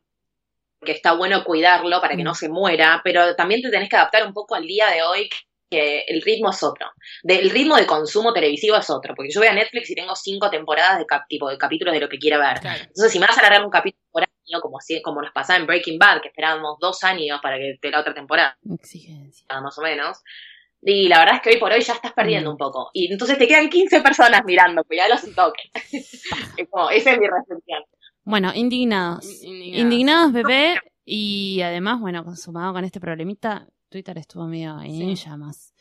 está 0.86 1.12
bueno 1.12 1.44
cuidarlo 1.44 2.00
para 2.00 2.16
que 2.16 2.22
Mm. 2.22 2.26
no 2.26 2.34
se 2.34 2.48
muera, 2.48 3.02
pero 3.04 3.34
también 3.36 3.60
te 3.60 3.70
tenés 3.70 3.90
que 3.90 3.96
adaptar 3.96 4.26
un 4.26 4.32
poco 4.32 4.54
al 4.54 4.64
día 4.66 4.88
de 4.88 5.02
hoy 5.02 5.28
que 5.70 6.00
el 6.08 6.22
ritmo 6.22 6.50
es 6.50 6.62
otro. 6.62 6.86
El 7.24 7.50
ritmo 7.50 7.76
de 7.76 7.86
consumo 7.86 8.32
televisivo 8.32 8.76
es 8.76 8.88
otro, 8.90 9.14
porque 9.14 9.30
yo 9.32 9.40
voy 9.40 9.48
a 9.48 9.52
Netflix 9.54 9.90
y 9.90 9.94
tengo 9.94 10.14
cinco 10.16 10.48
temporadas 10.50 10.98
de 10.98 11.06
cap- 11.06 11.26
tipo 11.28 11.48
de 11.48 11.58
capítulos 11.58 11.94
de 11.94 12.00
lo 12.00 12.08
que 12.08 12.18
quiera 12.18 12.38
ver. 12.38 12.60
Claro. 12.60 12.80
Entonces, 12.82 13.12
si 13.12 13.18
me 13.18 13.26
vas 13.26 13.36
a 13.36 13.40
alargar 13.40 13.64
un 13.64 13.70
capítulo 13.70 14.02
por 14.10 14.22
año, 14.22 14.60
como, 14.62 14.78
así, 14.78 15.00
como 15.02 15.20
nos 15.20 15.32
pasaba 15.32 15.58
en 15.58 15.66
Breaking 15.66 15.98
Bad, 15.98 16.22
que 16.22 16.28
esperábamos 16.28 16.78
dos 16.80 17.04
años 17.04 17.38
para 17.42 17.56
que 17.58 17.72
esté 17.72 17.90
la 17.90 18.00
otra 18.00 18.14
temporada, 18.14 18.56
Exigencia. 18.74 19.46
más 19.60 19.76
o 19.78 19.82
menos. 19.82 20.18
Y 20.80 21.08
la 21.08 21.18
verdad 21.18 21.34
es 21.36 21.42
que 21.42 21.50
hoy 21.50 21.56
por 21.58 21.72
hoy 21.72 21.80
ya 21.82 21.92
estás 21.94 22.12
perdiendo 22.12 22.50
Mm. 22.50 22.52
un 22.52 22.56
poco. 22.58 22.90
Y 22.92 23.12
entonces 23.12 23.36
te 23.36 23.48
quedan 23.48 23.68
15 23.68 24.00
personas 24.00 24.42
mirando, 24.44 24.84
cuidalos 24.84 25.24
y 25.24 25.34
toquen. 25.34 25.70
es 25.92 26.68
como, 26.70 26.88
esa 26.90 27.12
es 27.12 27.18
mi 27.18 27.26
reflexión. 27.26 27.82
Bueno, 28.24 28.52
indignados. 28.54 29.24
Indignados. 29.42 29.80
Indignados, 29.82 30.32
bebé. 30.32 30.80
Y 31.04 31.62
además, 31.62 31.98
bueno, 32.00 32.22
consumado 32.24 32.72
con 32.74 32.84
este 32.84 33.00
problemita, 33.00 33.66
Twitter 33.88 34.18
estuvo 34.18 34.46
medio 34.46 34.80
en 34.80 34.92
Sí. 34.92 35.14
llamas. 35.16 35.74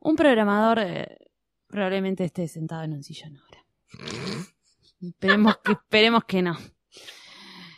Un 0.00 0.16
programador 0.16 0.78
eh, 0.80 1.18
probablemente 1.66 2.24
esté 2.24 2.46
sentado 2.48 2.82
en 2.82 2.92
un 2.92 3.02
sillón 3.02 3.36
ahora. 3.38 3.64
esperemos 5.00 5.56
que, 5.58 5.72
esperemos 5.72 6.24
que 6.24 6.42
no. 6.42 6.56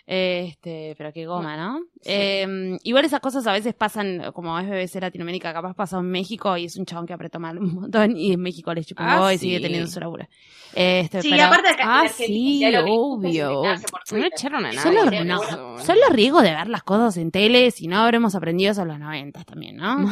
Este, 0.09 0.95
pero 0.97 1.12
qué 1.12 1.27
goma, 1.27 1.57
¿no? 1.57 1.81
Eh, 2.05 2.79
igual 2.85 3.05
esas 3.05 3.19
cosas 3.19 3.45
a 3.49 3.53
veces 3.53 3.75
pasan, 3.75 4.31
como 4.33 4.57
es 4.59 4.69
BBC 4.69 5.01
Latinoamérica, 5.01 5.53
capaz 5.53 5.75
pasa 5.75 5.99
en 5.99 6.09
México 6.11 6.57
y 6.57 6.66
es 6.66 6.77
un 6.77 6.87
chabón 6.87 7.07
que 7.07 7.12
apretó 7.12 7.40
mal 7.40 7.59
un 7.59 7.75
montón 7.75 8.16
y 8.16 8.33
en 8.33 8.40
México 8.40 8.73
le 8.73 8.85
chupa 8.85 9.03
un 9.03 9.25
Ah, 9.25 9.35
y 9.35 9.38
sí. 9.38 9.47
sigue 9.47 9.61
teniendo 9.61 9.88
su 9.90 9.99
laburo. 9.99 10.29
Este, 10.75 11.23
Sí, 11.23 11.31
pero- 11.31 11.45
aparte 11.45 11.71
en 11.71 11.77
Ah, 11.83 12.05
sí, 12.09 12.59
que 12.61 12.79
obvio. 12.87 13.64
es 13.64 13.81
quedarse 13.81 13.87
por 13.90 14.19
No 14.19 14.25
echaron 14.27 14.66
a 14.66 14.73
Son 14.75 14.95
nadie. 14.95 15.05
los, 15.11 15.19
Sí, 15.21 15.25
no, 15.27 15.38
seguro. 15.42 15.79
son 15.85 15.97
los 16.01 16.11
riesgos 16.11 16.42
de 16.45 16.51
ver 16.53 16.69
las 16.69 16.83
cosas 16.85 17.16
en 17.16 17.31
tele 17.33 17.71
si 17.73 17.88
no 17.88 17.99
habremos 17.99 18.35
aprendido 18.37 18.71
eso 18.73 18.83
en 18.83 18.88
los 18.88 18.99
90 19.01 19.42
también, 19.45 19.77
¿no? 19.77 20.09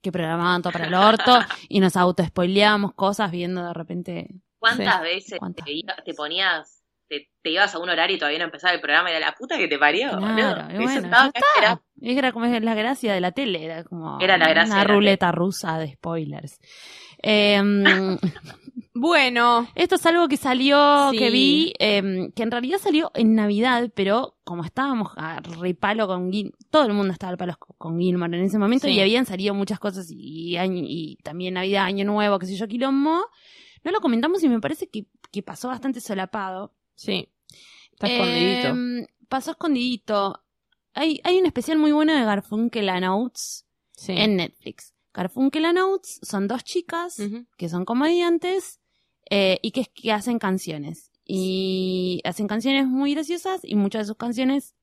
que 0.00 0.12
programaban 0.12 0.62
todo 0.62 0.72
para 0.72 0.86
el 0.86 0.94
orto 0.94 1.40
y 1.68 1.80
nos 1.80 1.96
auto-spoileábamos 1.96 2.94
cosas 2.94 3.30
viendo 3.32 3.66
de 3.66 3.74
repente. 3.74 4.28
¿Cuántas 4.60 4.96
Sí. 4.98 5.02
veces 5.02 5.38
¿Cuántas 5.40 5.66
te, 5.66 5.72
iba- 5.72 5.96
te 6.04 6.14
ponías, 6.14 6.77
te, 7.08 7.30
te 7.42 7.50
ibas 7.50 7.74
a 7.74 7.78
un 7.78 7.88
horario 7.88 8.16
y 8.16 8.18
todavía 8.18 8.38
no 8.40 8.44
empezaba 8.46 8.74
el 8.74 8.80
programa? 8.80 9.10
Era 9.10 9.20
la 9.20 9.32
puta 9.32 9.56
que 9.58 9.68
te 9.68 9.78
parió, 9.78 10.10
Claro, 10.10 10.20
boludo. 10.64 10.80
y 10.80 10.84
Eso 10.84 11.00
bueno, 11.00 11.08
acá 11.16 11.32
esperando. 11.34 11.82
Era 12.00 12.32
como 12.32 12.44
es 12.46 12.62
la 12.62 12.74
gracia 12.74 13.12
de 13.12 13.20
la 13.20 13.32
tele, 13.32 13.64
era 13.64 13.84
como 13.84 14.18
Era 14.20 14.36
la 14.38 14.48
gracia 14.48 14.74
una 14.74 14.84
ruleta 14.84 15.32
rusa 15.32 15.78
de 15.78 15.92
spoilers. 15.94 16.58
Em, 17.22 17.84
Bueno, 19.00 19.68
Esto 19.76 19.94
es 19.94 20.06
algo 20.06 20.26
que 20.26 20.36
salió, 20.36 21.10
Sí. 21.12 21.18
que 21.18 21.30
vi, 21.30 21.72
em, 21.78 22.32
que 22.32 22.42
en 22.42 22.50
realidad 22.50 22.78
salió 22.78 23.12
en 23.14 23.36
Navidad, 23.36 23.90
pero 23.94 24.36
como 24.42 24.64
estábamos 24.64 25.12
a 25.16 25.38
repalo 25.60 26.08
con 26.08 26.32
Gil, 26.32 26.52
todo 26.70 26.84
el 26.86 26.94
mundo 26.94 27.12
estaba 27.12 27.30
al 27.30 27.36
palo 27.38 27.56
con 27.78 28.00
Gilmore 28.00 28.36
en 28.36 28.44
ese 28.44 28.58
momento 28.58 28.88
Sí. 28.88 28.94
y 28.94 29.00
habían 29.00 29.24
salido 29.24 29.54
muchas 29.54 29.78
cosas 29.78 30.08
y, 30.10 30.56
año- 30.56 30.82
y 30.84 31.16
también 31.22 31.54
Navidad, 31.54 31.84
Año 31.84 32.04
Nuevo, 32.04 32.40
qué 32.40 32.46
sé 32.46 32.56
yo, 32.56 32.66
Quilombo. 32.66 33.24
No 33.84 33.92
lo 33.92 34.00
comentamos 34.00 34.42
y 34.42 34.48
me 34.48 34.58
parece 34.60 34.88
que, 34.88 35.04
que 35.30 35.44
pasó 35.44 35.68
bastante 35.68 36.00
solapado. 36.00 36.74
Sí. 36.98 37.28
Está 37.92 38.06
escondidito. 38.08 38.68
Em, 38.68 39.06
pasó 39.28 39.52
escondidito. 39.52 40.42
Hay, 40.94 41.20
hay 41.24 41.38
un 41.38 41.46
especial 41.46 41.78
muy 41.78 41.92
bueno 41.92 42.12
de 42.14 42.24
Garfunkel 42.24 42.88
and 42.88 43.04
Oates 43.06 43.64
Sí. 43.96 44.12
en 44.12 44.36
Netflix. 44.36 44.94
Garfunkel 45.14 45.64
and 45.64 45.78
Oates 45.78 46.20
son 46.22 46.46
dos 46.48 46.62
chicas 46.64 47.16
que 47.56 47.68
son 47.68 47.84
comediantes 47.84 48.80
eh, 49.30 49.58
y 49.62 49.70
que, 49.72 49.86
que 49.86 50.12
hacen 50.12 50.38
canciones. 50.38 51.10
Y 51.24 52.20
hacen 52.24 52.46
canciones 52.46 52.86
muy 52.86 53.14
graciosas 53.14 53.60
y 53.64 53.74
muchas 53.74 54.02
de 54.02 54.06
sus 54.06 54.16
canciones 54.16 54.74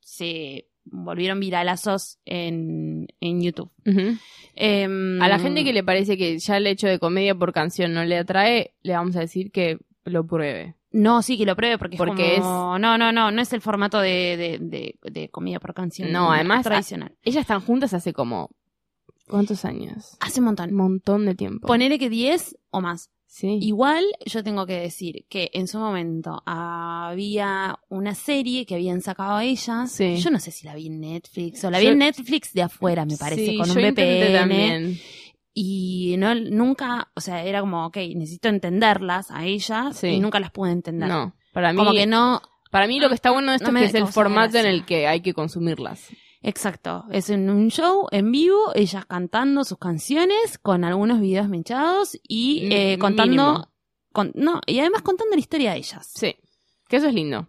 se 0.00 0.68
volvieron 0.84 1.40
viralazos 1.40 2.18
en, 2.24 3.08
en 3.20 3.42
YouTube. 3.42 3.70
Em, 4.54 5.20
A 5.20 5.28
la 5.28 5.38
gente 5.38 5.64
que 5.64 5.72
le 5.72 5.84
parece 5.84 6.16
que 6.16 6.38
ya 6.38 6.56
el 6.56 6.66
hecho 6.66 6.86
de 6.86 6.98
comedia 6.98 7.34
por 7.34 7.52
canción 7.52 7.92
no 7.92 8.04
le 8.04 8.16
atrae, 8.18 8.74
le 8.82 8.92
vamos 8.94 9.16
a 9.16 9.20
decir 9.20 9.50
que 9.52 9.78
lo 10.04 10.26
pruebe. 10.26 10.76
No, 10.92 11.22
sí, 11.22 11.38
que 11.38 11.46
lo 11.46 11.54
pruebe 11.54 11.78
porque, 11.78 11.96
Porque 11.96 12.34
es 12.36 12.40
como... 12.40 12.78
No, 12.78 12.98
no, 12.98 13.12
no, 13.12 13.30
no 13.30 13.40
es 13.42 13.52
el 13.52 13.60
formato 13.60 14.00
de, 14.00 14.36
de, 14.36 14.58
de, 14.60 14.94
de 15.10 15.28
comida 15.28 15.60
por 15.60 15.72
canción. 15.74 16.10
No, 16.10 16.32
además- 16.32 16.64
Tradicional. 16.64 17.14
Ellas 17.22 17.42
están 17.42 17.60
juntas 17.60 17.94
hace 17.94 18.12
como... 18.12 18.50
¿Cuántos 19.28 19.64
años? 19.64 20.16
Hace 20.18 20.40
un 20.40 20.46
montón. 20.46 20.74
montón 20.74 21.24
de 21.26 21.36
tiempo. 21.36 21.68
Ponele 21.68 22.00
que 22.00 22.10
10 22.10 22.56
o 22.70 22.80
más. 22.80 23.10
sí. 23.26 23.58
Igual 23.62 24.04
yo 24.26 24.42
tengo 24.42 24.66
que 24.66 24.80
decir 24.80 25.24
que 25.28 25.50
en 25.54 25.68
su 25.68 25.78
momento 25.78 26.42
había 26.44 27.78
una 27.88 28.16
serie 28.16 28.66
que 28.66 28.74
habían 28.74 29.00
sacado 29.00 29.38
ellas. 29.38 29.92
Sí. 29.92 30.16
Yo 30.16 30.30
no 30.32 30.40
sé 30.40 30.50
si 30.50 30.66
la 30.66 30.74
vi 30.74 30.88
en 30.88 30.98
Netflix 31.00 31.62
o 31.64 31.70
la 31.70 31.78
vi 31.78 31.86
en 31.86 31.98
Netflix 31.98 32.52
de 32.52 32.62
afuera, 32.62 33.04
me 33.04 33.16
parece, 33.16 33.46
Sí, 33.46 33.56
con 33.56 33.70
un 33.70 33.76
yo 33.76 33.80
VPN. 33.92 34.32
también. 34.32 34.98
Y 35.52 36.14
no, 36.18 36.34
nunca, 36.34 37.10
o 37.14 37.20
sea, 37.20 37.42
era 37.44 37.60
como, 37.60 37.86
ok, 37.86 37.96
necesito 38.14 38.48
entenderlas 38.48 39.30
a 39.30 39.44
ellas 39.44 39.96
Sí. 39.96 40.08
y 40.08 40.20
nunca 40.20 40.38
las 40.40 40.50
pude 40.52 40.70
entender. 40.70 41.08
No, 41.08 41.34
para 41.52 41.72
mí, 41.72 41.78
Como 41.78 41.92
que 41.92 42.06
no, 42.06 42.40
para 42.70 42.86
mí 42.86 43.00
lo 43.00 43.08
que 43.08 43.14
está 43.16 43.30
bueno 43.32 43.50
de 43.50 43.56
esto 43.56 43.66
No 43.68 43.72
me 43.72 43.84
es 43.84 43.92
que 43.92 43.98
es 43.98 44.04
el 44.04 44.12
formato 44.12 44.58
en 44.58 44.66
el 44.66 44.84
que 44.84 45.06
hay 45.08 45.20
que 45.22 45.34
consumirlas. 45.34 46.08
exacto. 46.42 47.04
Es 47.10 47.30
en 47.30 47.50
un 47.50 47.68
show 47.70 48.06
en 48.12 48.30
vivo, 48.30 48.72
ellas 48.74 49.04
cantando 49.06 49.64
sus 49.64 49.78
canciones 49.78 50.56
con 50.58 50.84
algunos 50.84 51.20
videos 51.20 51.48
menchados 51.48 52.16
y 52.26 52.68
eh, 52.72 52.96
contando, 52.98 53.70
con- 54.12 54.32
no, 54.36 54.60
y 54.66 54.78
además 54.78 55.02
contando 55.02 55.34
la 55.34 55.40
historia 55.40 55.72
de 55.72 55.78
ellas. 55.78 56.10
Sí, 56.14 56.36
que 56.88 56.96
eso 56.96 57.08
es 57.08 57.14
lindo. 57.14 57.48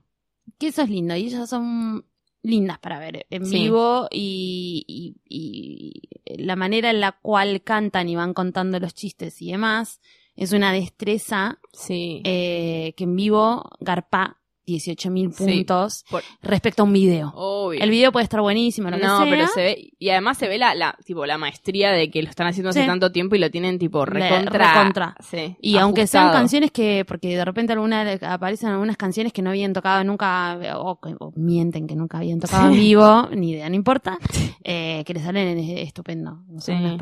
que 0.58 0.68
eso 0.68 0.82
es 0.82 0.90
lindo 0.90 1.16
y 1.16 1.26
ellas 1.28 1.50
son 1.50 2.06
lindas 2.44 2.80
para 2.80 3.00
ver 3.00 3.28
en 3.30 3.46
Sí. 3.46 3.60
vivo 3.60 4.08
y, 4.12 4.84
y- 4.88 5.16
y 5.30 6.44
la 6.44 6.56
manera 6.56 6.90
en 6.90 7.00
la 7.00 7.12
cual 7.14 7.62
cantan 7.64 8.10
y 8.10 8.16
van 8.16 8.34
contando 8.34 8.80
los 8.80 8.94
chistes 8.96 9.42
y 9.42 9.52
demás 9.52 10.02
es 10.36 10.52
una 10.54 10.74
destreza 10.74 11.60
Sí. 11.72 12.22
eh, 12.24 12.94
que 12.98 13.04
en 13.04 13.16
vivo 13.16 13.70
garpa 13.80 14.41
18.000 14.68 15.32
Sí. 15.34 15.44
puntos 15.46 16.06
Por- 16.10 16.24
respecto 16.42 16.84
a 16.84 16.86
un 16.86 16.94
video. 16.94 17.32
Obvio. 17.36 17.82
El 17.82 17.90
video 17.90 18.12
puede 18.12 18.24
estar 18.24 18.42
buenísimo, 18.42 18.90
lo 18.90 18.98
que 18.98 19.04
no, 19.06 19.22
sea. 19.24 19.30
pero 19.30 19.48
se 19.48 19.62
ve, 19.62 19.94
y 19.98 20.10
además 20.10 20.38
se 20.38 20.48
ve 20.48 20.58
la, 20.58 20.76
la, 20.76 20.96
tipo, 21.06 21.26
la 21.26 21.38
maestría 21.38 21.92
de 21.92 22.10
que 22.10 22.22
lo 22.24 22.30
están 22.30 22.48
haciendo 22.48 22.70
hace 22.70 22.86
tanto 22.86 23.12
tiempo 23.12 23.36
y 23.36 23.40
lo 23.40 23.50
tienen 23.52 23.80
tipo 23.80 24.06
recontra. 24.06 24.74
recontra. 24.74 25.16
Sí, 25.20 25.56
Y 25.62 25.78
aunque 25.78 26.08
sean 26.08 26.32
canciones 26.32 26.72
que, 26.72 27.06
porque 27.08 27.36
de 27.36 27.44
repente 27.46 27.74
alguna, 27.74 28.06
aparecen 28.22 28.70
algunas 28.70 28.98
canciones 28.98 29.34
que 29.34 29.42
no 29.42 29.50
habían 29.50 29.74
tocado 29.74 30.04
nunca, 30.04 30.58
o, 30.78 31.00
o 31.20 31.34
mienten 31.36 31.88
que 31.88 31.96
nunca 31.96 32.20
habían 32.20 32.40
tocado 32.40 32.68
en 32.70 32.74
vivo, 32.76 33.30
ni 33.36 33.52
idea, 33.52 33.70
no 33.70 33.76
importa, 33.76 34.18
eh, 34.64 35.04
que 35.06 35.14
les 35.14 35.24
salen 35.24 35.58
en- 35.58 35.78
estupendo. 35.80 36.40
Son 36.60 36.62
Sí. 36.62 36.72
unos 36.74 36.98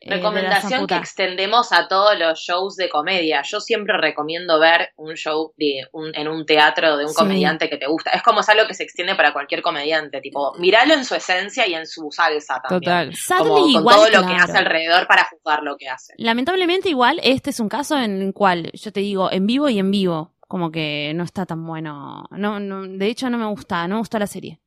eh, 0.00 0.10
Recomendación 0.14 0.86
que 0.86 0.94
extendemos 0.96 1.72
a 1.72 1.88
todos 1.88 2.18
los 2.18 2.38
shows 2.38 2.76
de 2.76 2.88
comedia. 2.88 3.42
Yo 3.42 3.60
siempre 3.60 3.96
recomiendo 3.98 4.60
ver 4.60 4.90
un 4.96 5.14
show 5.14 5.52
de 5.56 5.86
un- 5.92 6.14
en 6.14 6.28
un 6.28 6.44
teatro 6.46 6.96
de 6.96 7.04
un 7.04 7.10
Sí. 7.10 7.16
comediante 7.16 7.68
que 7.70 7.76
te 7.78 7.86
gusta. 7.86 8.10
Es 8.10 8.22
como 8.22 8.40
es 8.40 8.48
algo 8.48 8.66
que 8.68 8.74
se 8.74 8.82
extiende 8.84 9.14
para 9.14 9.32
cualquier 9.32 9.62
comediante. 9.62 10.20
Tipo, 10.20 10.52
miralo 10.58 10.94
en 10.94 11.04
su 11.04 11.14
esencia 11.14 11.66
y 11.66 11.74
en 11.74 11.86
su 11.86 12.08
salsa 12.12 12.60
también. 12.62 12.80
Total. 12.80 13.14
Sadly, 13.16 13.48
Como 13.48 13.60
con 13.62 13.70
igual, 13.70 13.96
todo 13.96 14.10
lo 14.10 14.26
que 14.28 14.34
hace 14.34 14.58
alrededor 14.58 15.06
para 15.06 15.24
juzgar 15.24 15.62
lo 15.62 15.76
que 15.76 15.88
hace. 15.88 16.14
Lamentablemente 16.18 16.88
igual 16.88 17.18
este 17.22 17.50
es 17.50 17.58
un 17.60 17.68
caso 17.68 17.98
en 17.98 18.20
el 18.22 18.32
cual 18.34 18.70
yo 18.74 18.92
te 18.92 19.00
digo 19.00 19.32
en 19.32 19.46
vivo 19.46 19.68
y 19.68 19.78
en 19.78 19.90
vivo 19.90 20.34
como 20.46 20.70
que 20.70 21.12
no 21.16 21.24
está 21.24 21.44
tan 21.46 21.66
bueno. 21.66 22.24
No, 22.30 22.60
no, 22.60 22.86
de 22.86 23.06
hecho 23.08 23.28
no 23.30 23.38
me 23.38 23.46
gusta, 23.46 23.88
no 23.88 23.96
me 23.96 24.00
gustó 24.00 24.18
la 24.18 24.26
serie. 24.28 24.60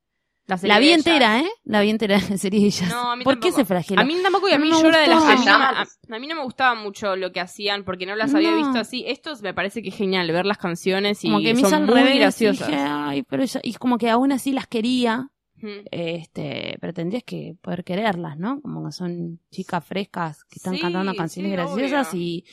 Serie 0.58 0.74
La 0.74 0.80
vi 0.80 0.86
de 0.88 0.94
entera, 0.94 1.40
¿eh? 1.40 1.48
La 1.64 1.80
vi 1.80 1.90
entera 1.90 2.18
la 2.30 2.36
serie 2.38 2.60
de 2.60 2.66
ellas. 2.66 2.88
No, 2.88 3.10
a 3.12 3.16
mí 3.16 3.24
¿Por 3.24 3.38
qué 3.40 3.52
se 3.52 3.64
flagela? 3.64 4.02
A 4.02 4.04
mí 4.04 4.14
tampoco 4.22 4.48
y 4.48 4.52
a 4.52 4.58
No 4.58 4.64
mí 4.64 4.70
me 4.70 4.80
yo 4.80 4.88
era 4.88 5.00
de 5.00 5.06
las 5.08 5.22
gustó. 5.24 5.50
a 5.50 5.58
no, 6.08 6.16
a, 6.16 6.18
mí 6.18 6.26
no 6.26 6.34
me 6.36 6.42
gustaba 6.42 6.74
mucho 6.74 7.16
lo 7.16 7.32
que 7.32 7.40
hacían 7.40 7.84
porque 7.84 8.06
no 8.06 8.16
las 8.16 8.34
había 8.34 8.50
No. 8.52 8.56
visto 8.58 8.78
así. 8.78 9.04
Estos 9.06 9.42
me 9.42 9.54
parece 9.54 9.82
que 9.82 9.88
es 9.90 9.94
genial 9.96 10.30
ver 10.32 10.46
las 10.46 10.58
canciones 10.58 11.24
y 11.24 11.28
como 11.28 11.40
que 11.40 11.54
me 11.54 11.60
son 11.62 11.86
muy 11.86 11.94
revés, 11.94 12.16
graciosas. 12.16 12.68
dije, 12.68 12.80
ay, 12.80 13.22
pero 13.22 13.42
ella- 13.42 13.60
y 13.62 13.74
como 13.74 13.98
que 13.98 14.10
aún 14.10 14.32
así 14.32 14.52
las 14.52 14.66
quería, 14.66 15.30
este, 15.90 16.78
pero 16.80 16.92
tendrías 16.92 17.22
que 17.24 17.54
poder 17.60 17.84
quererlas, 17.84 18.38
¿no? 18.38 18.60
Como 18.60 18.84
que 18.86 18.92
son 18.92 19.40
chicas 19.50 19.84
frescas 19.84 20.44
que 20.44 20.56
están 20.58 20.74
Sí, 20.74 20.80
cantando 20.80 21.14
canciones 21.14 21.50
sí, 21.50 21.56
graciosas 21.56 22.14
y, 22.14 22.44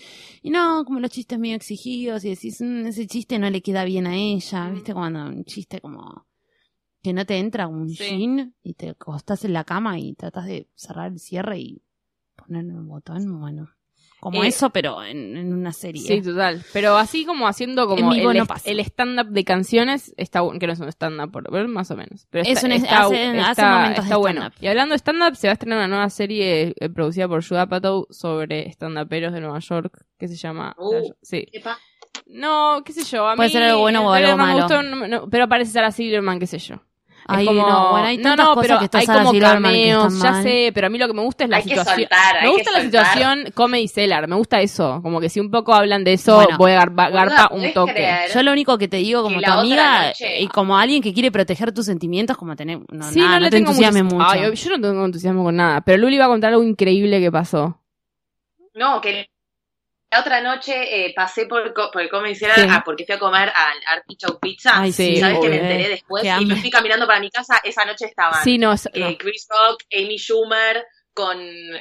y 0.41 0.49
no, 0.49 0.83
como 0.86 0.99
los 0.99 1.10
chistes 1.12 1.39
medio 1.39 1.55
exigidos 1.55 2.23
y 2.25 2.29
decís, 2.31 2.62
"Mm, 2.62 2.88
ese 2.88 3.07
chiste 3.07 3.39
no 3.39 3.49
le 3.49 3.62
queda 3.62 3.83
bien 3.86 4.07
a 4.07 4.15
ella. 4.15 4.69
¿viste? 4.69 4.93
Cuando 4.93 5.25
un 5.25 5.45
chiste 5.45 5.79
como 5.81 6.26
que 7.03 7.13
no 7.13 7.25
te 7.25 7.38
entra 7.38 7.67
un 7.67 7.89
Sí. 7.89 8.17
jean 8.17 8.53
y 8.63 8.73
te 8.73 8.89
acostás 8.89 9.45
en 9.45 9.53
la 9.53 9.63
cama 9.63 9.99
y 9.99 10.13
tratas 10.13 10.45
de 10.45 10.67
cerrar 10.75 11.12
el 11.12 11.19
cierre 11.19 11.60
y 11.60 11.81
poner 12.36 12.65
el 12.65 12.81
botón, 12.83 13.39
bueno. 13.39 13.69
Como 14.19 14.43
Eh, 14.43 14.47
eso, 14.47 14.71
pero 14.71 15.03
en, 15.03 15.38
en 15.38 15.53
una 15.53 15.71
serie. 15.71 16.01
Sí, 16.01 16.23
total. 16.23 16.63
Pero 16.73 16.97
así 16.97 17.23
como 17.23 17.47
haciendo 17.47 17.88
como 17.88 18.12
En 18.12 18.17
vivo 18.17 18.31
el, 18.31 18.39
no 18.39 18.45
el 18.65 18.79
stand-up 18.79 19.27
de 19.31 19.43
canciones, 19.43 20.12
está 20.17 20.41
que 20.60 20.65
no 20.65 20.73
es 20.73 20.79
un 20.79 20.88
stand-up, 20.91 21.31
por- 21.31 21.43
pero 21.51 21.67
más 21.67 21.91
o 21.91 21.95
menos. 21.95 22.25
Pero 22.31 22.41
Es 22.43 22.49
está, 22.63 22.65
un- 22.65 22.71
está, 22.71 23.03
hace- 23.03 23.25
está- 23.38 23.49
hace 23.51 23.62
momentos 23.62 23.95
de 23.97 24.01
está 24.01 24.17
bueno. 24.17 24.39
stand-up. 24.41 24.63
Y 24.63 24.67
hablando 24.67 24.93
de 24.93 24.97
stand-up, 24.97 25.36
se 25.36 25.47
va 25.47 25.51
a 25.51 25.53
estrenar 25.53 25.77
una 25.77 25.88
nueva 25.88 26.10
serie 26.10 26.73
eh, 26.79 26.89
producida 26.89 27.27
por 27.27 27.47
Judd 27.47 27.57
Apatow 27.60 28.07
sobre 28.10 28.67
stand-uperos 28.71 29.33
de 29.33 29.39
Nueva 29.41 29.60
York, 29.60 30.03
que 30.17 30.27
se 30.27 30.36
llama... 30.36 30.75
Uh. 30.79 31.12
sí. 31.21 31.45
¿Qué 31.51 31.60
pa- 31.60 31.77
No, 32.29 32.81
qué 32.85 32.93
sé 32.93 33.03
yo. 33.03 33.27
A 33.27 33.35
Puede 33.35 33.49
mí 33.49 33.53
ser 33.53 33.63
algo 33.63 33.79
bueno 33.81 34.05
o 34.07 34.11
algo 34.11 34.29
no 34.31 34.37
me 34.37 34.43
malo. 34.43 34.59
gustó, 34.63 34.81
no- 34.83 35.07
no, 35.07 35.29
pero 35.29 35.47
parece 35.47 35.71
Sarah 35.71 35.91
Silverman, 35.91 36.39
qué 36.39 36.47
sé 36.47 36.59
yo. 36.59 36.75
Ay, 37.29 37.43
es 37.43 37.47
como, 37.49 37.67
no, 37.67 37.89
bueno, 37.91 38.07
hay 38.07 38.21
tantas 38.21 38.45
no, 38.45 38.53
cosas 38.53 38.67
pero 38.67 38.79
que 38.79 38.85
está 38.85 38.97
hay 38.99 39.05
Sarah 39.05 39.19
como 39.19 39.31
Silverman 39.31 39.63
cameos, 39.73 40.21
ya 40.21 40.31
mal. 40.31 40.43
sé, 40.43 40.71
pero 40.73 40.87
a 40.87 40.89
mí 40.89 40.97
lo 40.97 41.07
que 41.07 41.13
me 41.13 41.21
gusta 41.23 41.43
es 41.43 41.49
la 41.49 41.57
Hay 41.57 41.63
que 41.63 41.69
situación. 41.71 41.95
soltar, 41.99 42.35
me 42.35 42.41
que 42.41 42.47
gusta 42.53 42.71
la 42.71 42.81
soltar. 42.83 43.05
situación 43.05 43.51
comedy 43.53 43.87
seller, 43.89 44.27
me 44.29 44.35
gusta 44.37 44.61
eso, 44.61 45.01
como 45.01 45.19
que 45.19 45.27
si 45.27 45.41
un 45.41 45.51
poco 45.51 45.73
hablan 45.73 46.05
de 46.05 46.13
eso, 46.13 46.35
Bueno. 46.35 46.57
voy 46.57 46.71
a 46.71 46.75
garpa, 46.75 47.09
garpa 47.09 47.49
un 47.51 47.59
¿podés 47.59 47.73
toque. 47.73 48.15
Yo 48.33 48.43
lo 48.43 48.51
único 48.53 48.77
que 48.77 48.87
te 48.87 48.97
digo 48.97 49.23
como 49.23 49.41
tu 49.41 49.51
amiga 49.51 50.07
noche- 50.07 50.39
y 50.39 50.47
como 50.47 50.77
alguien 50.77 51.01
que 51.01 51.13
quiere 51.13 51.29
proteger 51.29 51.73
tus 51.73 51.85
sentimientos, 51.85 52.37
como 52.37 52.55
tener, 52.55 52.79
no, 52.93 53.03
Sí, 53.11 53.19
nada, 53.19 53.31
no, 53.31 53.35
no, 53.35 53.39
le 53.41 53.49
te 53.49 53.57
tengo 53.57 53.69
entusiasmes 53.71 54.03
mucho. 54.05 54.15
mucho. 54.15 54.29
Ay, 54.29 54.55
yo 54.55 54.69
no 54.77 54.87
tengo 54.89 55.05
entusiasmo 55.05 55.43
con 55.43 55.55
nada, 55.57 55.81
pero 55.81 55.97
Luli 55.97 56.17
va 56.17 56.25
a 56.25 56.29
contar 56.29 56.51
algo 56.53 56.63
increíble 56.63 57.19
que 57.19 57.31
pasó. 57.31 57.77
No, 58.73 59.01
que 59.01 59.29
la 60.11 60.21
otra 60.21 60.41
noche 60.41 61.05
eh, 61.05 61.13
pasé 61.15 61.45
por, 61.47 61.73
por 61.73 62.01
el 62.01 62.09
Comedy 62.09 62.33
Sí. 62.35 62.45
Cellar 62.45 62.67
ah, 62.71 62.81
porque 62.85 63.05
fui 63.05 63.15
a 63.15 63.19
comer 63.19 63.49
al 63.49 63.97
Artichoke 63.97 64.39
Pizza. 64.41 64.71
Ay, 64.81 64.91
sí, 64.91 65.13
y 65.13 65.17
sabes 65.17 65.39
que 65.39 65.49
me 65.49 65.55
enteré 65.57 65.89
después 65.89 66.21
Qué 66.23 66.27
y 66.29 66.31
hambre. 66.31 66.55
me 66.55 66.61
fui 66.61 66.69
caminando 66.69 67.05
para 67.07 67.19
mi 67.19 67.29
casa. 67.29 67.59
Esa 67.63 67.83
noche 67.85 68.05
estaban 68.05 68.41
Sí, 68.43 68.57
no, 68.57 68.71
es- 68.71 68.89
eh. 68.93 69.17
Chris 69.19 69.47
Rock, 69.49 69.83
Amy 69.93 70.17
Schumer, 70.17 70.85
con. 71.13 71.37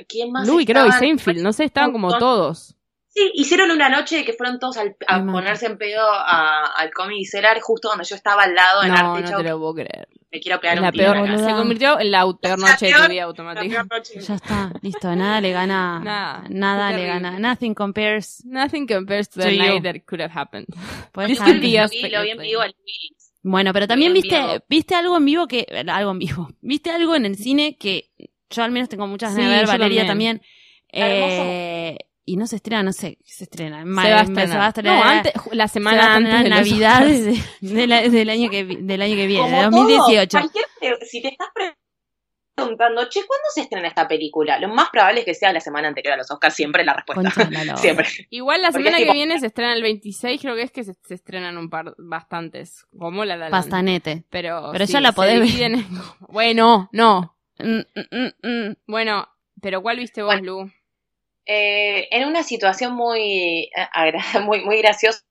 ¿Quién 0.09 0.33
más? 0.33 0.47
Louis, 0.49 0.67
creo, 0.67 0.87
y? 0.87 0.93
Seinfeld, 0.93 1.41
no 1.41 1.53
sé, 1.53 1.65
estaban 1.65 1.93
como 1.93 2.17
todos. 2.19 2.75
Sí, 3.17 3.31
hicieron 3.35 3.71
una 3.71 3.89
noche 3.89 4.27
que 4.27 4.35
fueron 4.35 4.59
todos 4.59 4.77
al- 4.77 4.95
a 5.09 5.25
ponerse 5.25 5.65
en 5.65 5.79
pedo 5.79 6.03
a- 6.07 6.67
al 6.77 6.93
Comedy 6.93 7.25
Cellar 7.25 7.59
justo 7.61 7.89
donde 7.89 8.05
yo 8.05 8.15
estaba 8.15 8.43
al 8.43 8.55
lado 8.55 8.83
en 8.83 8.91
No, 8.91 8.95
no 9.03 9.15
Artichoke. 9.15 9.43
te 9.43 9.49
lo 9.49 9.59
puedo 9.59 9.75
creer. 9.75 10.09
Me 10.31 10.39
quiero 10.41 10.61
pegar 10.61 10.77
un 10.77 10.83
la 10.85 10.93
tiro 10.93 11.13
peor, 11.15 11.17
acá. 11.31 11.39
se 11.39 11.51
convirtió 11.55 11.99
en 11.99 12.11
la 12.11 12.21
peor 12.21 12.39
La 12.43 12.57
noche 12.73 12.87
de 12.87 12.93
tu 12.93 13.09
vida 13.09 13.23
automática. 13.23 13.87
Ya 14.21 14.35
está, 14.35 14.71
listo, 14.83 15.17
nada 15.17 15.41
le 15.41 15.51
gana, 15.53 15.99
Nada, 16.05 16.45
nada 16.51 16.93
le 16.93 17.07
gana, 17.07 17.39
nothing 17.39 17.73
compares. 17.73 18.45
Nothing 18.45 18.87
compares 18.87 19.31
to 19.31 19.41
To 19.41 19.47
the 19.47 19.57
you. 19.57 19.63
night 19.63 19.83
that 19.85 19.95
could 20.05 20.21
have 20.21 20.33
happened. 20.39 20.67
Puedes 21.13 21.31
This 21.31 21.39
dejar- 21.39 21.53
could 21.55 21.63
be 21.63 21.83
us, 21.83 21.91
Sí, 21.91 22.11
lo 22.11 22.21
vi 22.23 22.31
en 22.33 22.39
vivo 22.39 22.61
al. 22.61 22.77
Bueno, 23.43 23.73
pero 23.73 23.87
también 23.89 24.13
viste, 24.13 24.63
viste 24.69 24.95
algo 24.95 25.17
en 25.17 25.25
vivo 25.25 25.47
que, 25.49 25.65
algo 25.89 26.11
en 26.11 26.19
vivo, 26.19 26.49
viste 26.61 26.91
algo 26.91 27.15
en 27.15 27.25
el 27.25 27.37
cine 27.37 27.79
que 27.79 28.11
yo 28.51 28.63
al 28.63 28.73
menos 28.73 28.91
tengo 28.91 29.07
muchas 29.07 29.35
ganas 29.35 29.47
Sí, 29.47 29.51
de 29.53 29.57
ver, 29.57 29.67
Valeria 29.67 30.07
también. 30.07 30.39
también. 30.39 30.53
Eh, 30.93 31.97
y 32.29 32.37
no 32.37 32.47
se 32.47 32.57
estrena, 32.57 32.83
no 32.83 32.93
sé, 32.93 33.19
se 33.25 33.45
estrena. 33.45 33.79
en 33.81 33.85
se 33.87 33.91
mayo, 33.91 34.11
va 34.15 34.21
a 34.21 34.25
se 34.27 34.33
estrenar. 34.33 34.59
va 34.59 34.65
a 34.65 34.69
estrenar. 34.69 34.97
No, 34.99 35.03
antes, 35.11 35.33
la 35.53 35.69
se 35.69 35.73
semana 35.75 36.15
antes 36.17 36.43
de 36.43 36.49
Navidad 36.51 37.07
de- 37.07 37.43
de 37.61 37.87
la- 37.87 38.03
del, 38.09 38.29
año 38.31 38.51
que, 38.51 38.65
del 38.65 39.01
año 39.03 39.15
que 39.17 39.27
viene, 39.27 39.49
de 39.49 39.65
Como 39.71 39.77
2018. 39.85 40.39
todo, 40.41 40.51
si 41.09 41.23
te 41.23 41.29
estás 41.29 41.49
preguntando, 42.55 43.09
che, 43.09 43.21
¿cuándo 43.27 43.45
se 43.55 43.61
estrena 43.63 43.87
esta 43.89 44.09
película? 44.09 44.59
Lo 44.59 44.69
más 44.69 44.89
probable 44.91 45.21
es 45.21 45.27
que 45.27 45.35
sea 45.35 45.53
la 45.53 45.61
semana 45.61 45.89
anterior 45.89 46.15
a 46.15 46.17
los 46.17 46.31
Oscars, 46.31 46.55
siempre 46.55 46.85
la 46.85 46.95
respuesta. 46.95 47.45
De. 47.45 47.77
Siempre. 47.77 48.07
Igual 48.31 48.63
la 48.63 48.73
semana 48.73 48.97
que 48.97 49.03
tipo- 49.05 49.13
viene 49.13 49.39
se 49.39 49.47
estrena 49.47 49.75
el 49.75 49.83
26, 49.83 50.41
creo 50.41 50.55
que 50.57 50.63
es 50.63 50.71
que 50.73 50.85
se, 50.85 50.95
se 51.07 51.15
estrenan 51.15 51.59
un 51.59 51.69
par, 51.69 51.95
bastantes, 51.99 52.87
como 52.99 53.25
la 53.25 53.37
Land. 53.37 53.51
Pastanete. 53.53 54.25
Pero, 54.31 54.71
Pero 54.73 54.87
sí, 54.87 54.95
ya 54.95 55.01
la 55.01 55.11
se 55.11 55.15
podés 55.17 55.39
ver. 55.39 55.47
dividen 55.49 55.75
en- 55.77 55.87
Bueno, 56.29 56.89
no. 56.93 57.37
Mm, 57.59 57.79
mm, 57.79 58.17
mm, 58.43 58.49
mm. 58.69 58.77
Bueno, 58.87 59.29
pero 59.61 59.83
¿cuál 59.83 59.99
viste 59.99 60.23
vos, 60.23 60.41
Lu? 60.41 60.71
Eh, 61.47 62.09
en 62.11 62.27
una 62.29 62.43
situación 62.43 62.95
muy, 62.95 63.71
eh, 63.75 64.13
muy, 64.45 64.65
muy 64.65 64.79
graciosa 64.79 65.23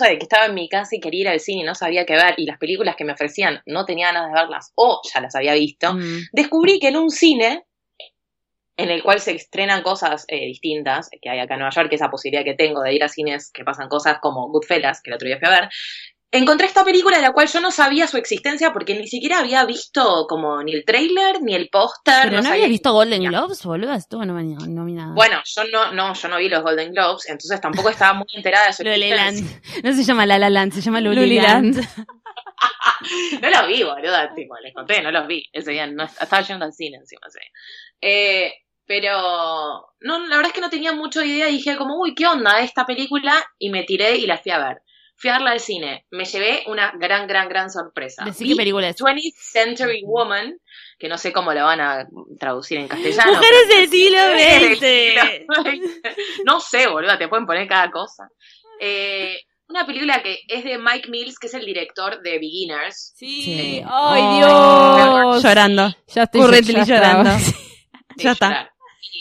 de 0.00 0.18
que 0.18 0.24
estaba 0.24 0.46
en 0.46 0.54
mi 0.54 0.68
casa 0.68 0.96
y 0.96 1.00
quería 1.00 1.20
ir 1.20 1.28
al 1.28 1.40
cine 1.40 1.62
y 1.62 1.64
no 1.64 1.74
sabía 1.74 2.06
qué 2.06 2.14
ver 2.14 2.34
y 2.38 2.46
las 2.46 2.58
películas 2.58 2.96
que 2.96 3.04
me 3.04 3.12
ofrecían 3.12 3.62
no 3.66 3.84
tenía 3.84 4.08
ganas 4.12 4.28
de 4.28 4.34
verlas 4.34 4.72
o 4.74 5.00
ya 5.12 5.20
las 5.20 5.34
había 5.34 5.54
visto, 5.54 5.94
Mm. 5.94 6.28
descubrí 6.32 6.78
que 6.80 6.88
en 6.88 6.96
un 6.96 7.10
cine 7.10 7.64
en 8.76 8.90
el 8.90 9.02
cual 9.02 9.20
se 9.20 9.32
estrenan 9.32 9.82
cosas 9.82 10.24
eh, 10.28 10.46
distintas, 10.46 11.10
que 11.20 11.28
hay 11.28 11.38
acá 11.40 11.54
en 11.54 11.60
Nueva 11.60 11.74
York, 11.74 11.92
esa 11.92 12.10
posibilidad 12.10 12.44
que 12.44 12.54
tengo 12.54 12.82
de 12.82 12.94
ir 12.94 13.04
a 13.04 13.08
cines 13.08 13.50
que 13.52 13.64
pasan 13.64 13.88
cosas 13.88 14.18
como 14.20 14.48
Goodfellas, 14.48 15.02
que 15.02 15.10
el 15.10 15.14
otro 15.14 15.28
día 15.28 15.38
fui 15.38 15.46
a 15.48 15.60
ver, 15.60 15.68
encontré 16.32 16.66
esta 16.66 16.84
película 16.84 17.16
de 17.16 17.22
la 17.22 17.32
cual 17.32 17.46
yo 17.46 17.60
no 17.60 17.70
sabía 17.70 18.06
su 18.06 18.16
existencia 18.16 18.72
porque 18.72 18.94
ni 18.98 19.06
siquiera 19.06 19.38
había 19.38 19.64
visto 19.64 20.26
como 20.28 20.62
ni 20.62 20.72
el 20.74 20.84
trailer 20.84 21.40
ni 21.42 21.54
el 21.54 21.68
póster. 21.68 22.14
Pero 22.24 22.42
no, 22.42 22.48
habías 22.48 22.66
ni- 22.66 22.72
visto 22.72 22.92
Golden 22.92 23.22
Globes, 23.24 23.62
boludo, 23.64 23.92
estuvo 23.92 24.24
nominada. 24.24 25.12
Bueno, 25.14 25.40
yo 25.44 25.64
no, 25.70 25.92
no, 25.92 26.14
yo 26.14 26.28
no 26.28 26.38
vi 26.38 26.48
los 26.48 26.62
Golden 26.62 26.92
Globes, 26.92 27.28
entonces 27.28 27.60
tampoco 27.60 27.90
estaba 27.90 28.14
muy 28.14 28.26
enterada 28.34 28.66
de 28.66 28.72
su 28.72 28.82
existencia. 28.86 29.60
No 29.84 29.92
se 29.92 30.02
llama 30.04 30.26
La 30.26 30.38
La 30.38 30.50
Land, 30.50 30.72
se 30.72 30.80
llama 30.80 31.00
Luliland. 31.00 31.76
Luliland. 31.76 32.06
No 33.40 33.50
los 33.50 33.66
vi, 33.66 33.82
boluda, 33.82 34.32
tipo, 34.34 34.54
les 34.62 34.72
conté, 34.72 35.02
no 35.02 35.10
los 35.10 35.26
vi. 35.26 35.44
Ese 35.52 35.72
día 35.72 35.86
no 35.86 36.04
estaba 36.04 36.42
yendo 36.42 36.64
al 36.64 36.72
cine 36.72 36.98
encima 36.98 37.22
ese. 37.26 37.40
Eh, 38.00 38.52
pero 38.86 39.94
no, 40.00 40.18
la 40.26 40.36
verdad 40.36 40.46
es 40.46 40.52
que 40.52 40.60
no 40.60 40.70
tenía 40.70 40.92
mucha 40.92 41.24
idea 41.24 41.48
y 41.48 41.54
dije 41.54 41.76
como, 41.76 41.98
uy, 42.00 42.14
¿qué 42.14 42.26
onda 42.26 42.60
esta 42.60 42.86
película? 42.86 43.34
Y 43.58 43.70
me 43.70 43.82
tiré 43.84 44.16
y 44.16 44.26
la 44.26 44.38
fui 44.38 44.52
a 44.52 44.58
ver. 44.58 44.82
Fui 45.22 45.30
a 45.30 45.34
verla 45.34 45.52
al 45.52 45.60
cine. 45.60 46.04
Me 46.10 46.24
llevé 46.24 46.64
una 46.66 46.90
gran, 46.98 47.28
gran, 47.28 47.48
gran 47.48 47.70
sorpresa. 47.70 48.24
Decí 48.24 48.48
qué 48.48 48.56
película 48.56 48.88
es. 48.88 48.96
20th 48.96 49.34
Century 49.38 50.02
Woman, 50.04 50.58
que 50.98 51.08
no 51.08 51.16
sé 51.16 51.32
cómo 51.32 51.52
la 51.54 51.62
van 51.62 51.80
a 51.80 52.08
traducir 52.40 52.78
en 52.78 52.88
castellano. 52.88 53.30
Mujeres 53.34 53.68
del 53.68 53.88
siglo 53.88 54.18
XX. 54.32 55.44
No 56.44 56.58
sé, 56.58 56.88
boluda, 56.88 57.18
te 57.18 57.28
pueden 57.28 57.46
poner 57.46 57.68
cada 57.68 57.88
cosa. 57.92 58.24
Eh, 58.80 59.36
una 59.68 59.86
película 59.86 60.24
que 60.24 60.40
es 60.48 60.64
de 60.64 60.76
Mike 60.78 61.08
Mills, 61.08 61.38
que 61.38 61.46
es 61.46 61.54
el 61.54 61.66
director 61.66 62.20
de 62.20 62.40
Beginners. 62.40 63.12
Sí. 63.16 63.42
Sí. 63.44 63.82
¡Ay, 63.86 64.22
Oh, 64.44 65.30
Dios! 65.34 65.42
Llorando. 65.44 65.94
Ya 66.08 66.24
estoy 66.24 66.40
ya 66.64 66.84
llorando. 66.84 67.30
Ya 68.16 68.32
está. 68.32 68.48
llorar. 68.48 68.72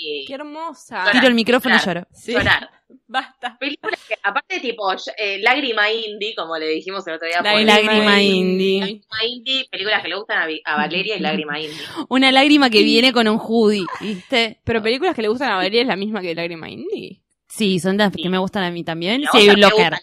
Y 0.04 0.26
Qué 0.26 0.34
hermosa. 0.34 0.98
Llorar. 0.98 1.12
Tiro 1.14 1.28
el 1.28 1.36
micrófono 1.36 1.76
y 1.76 1.80
Llorar. 1.80 1.98
lloro. 1.98 2.08
Sí. 2.12 2.32
llorar. 2.34 2.72
Basta. 3.12 3.58
Película 3.60 3.98
que, 4.08 4.16
aparte, 4.24 4.62
tipo, 4.62 4.90
eh, 5.18 5.40
lágrima 5.40 5.92
indie, 5.92 6.34
como 6.34 6.58
le 6.58 6.68
dijimos 6.70 7.06
el 7.08 7.16
otro 7.16 7.28
día. 7.28 7.42
La 7.42 7.52
por- 7.52 7.62
lágrima 7.62 8.22
indie. 8.22 8.80
Lágrima 8.80 9.26
indie, 9.28 9.68
películas 9.70 10.02
que 10.02 10.08
le 10.08 10.16
gustan 10.16 10.50
a, 10.64 10.76
Valeria 10.78 11.18
y 11.18 11.20
lágrima 11.20 11.60
indie. 11.60 11.78
Una 12.10 12.32
lágrima 12.32 12.70
que 12.70 12.84
viene 12.84 13.12
con 13.12 13.28
un 13.28 13.38
hoodie, 13.38 13.86
¿viste? 14.00 14.62
Pero 14.64 14.82
películas 14.82 15.14
que 15.14 15.22
le 15.22 15.28
gustan 15.28 15.52
a 15.52 15.56
Valeria 15.56 15.82
es 15.82 15.88
la 15.88 15.98
misma 15.98 16.22
que 16.22 16.34
Lágrima 16.34 16.70
Indie. 16.70 17.22
Sí, 17.50 17.82
son 17.82 17.98
las 17.98 18.14
que 18.14 18.30
me 18.30 18.38
gustan 18.38 18.64
a 18.64 18.72
mí 18.72 18.86
también. 18.86 19.24
Sí, 19.34 19.50
un 19.50 19.60
locker. 19.60 19.96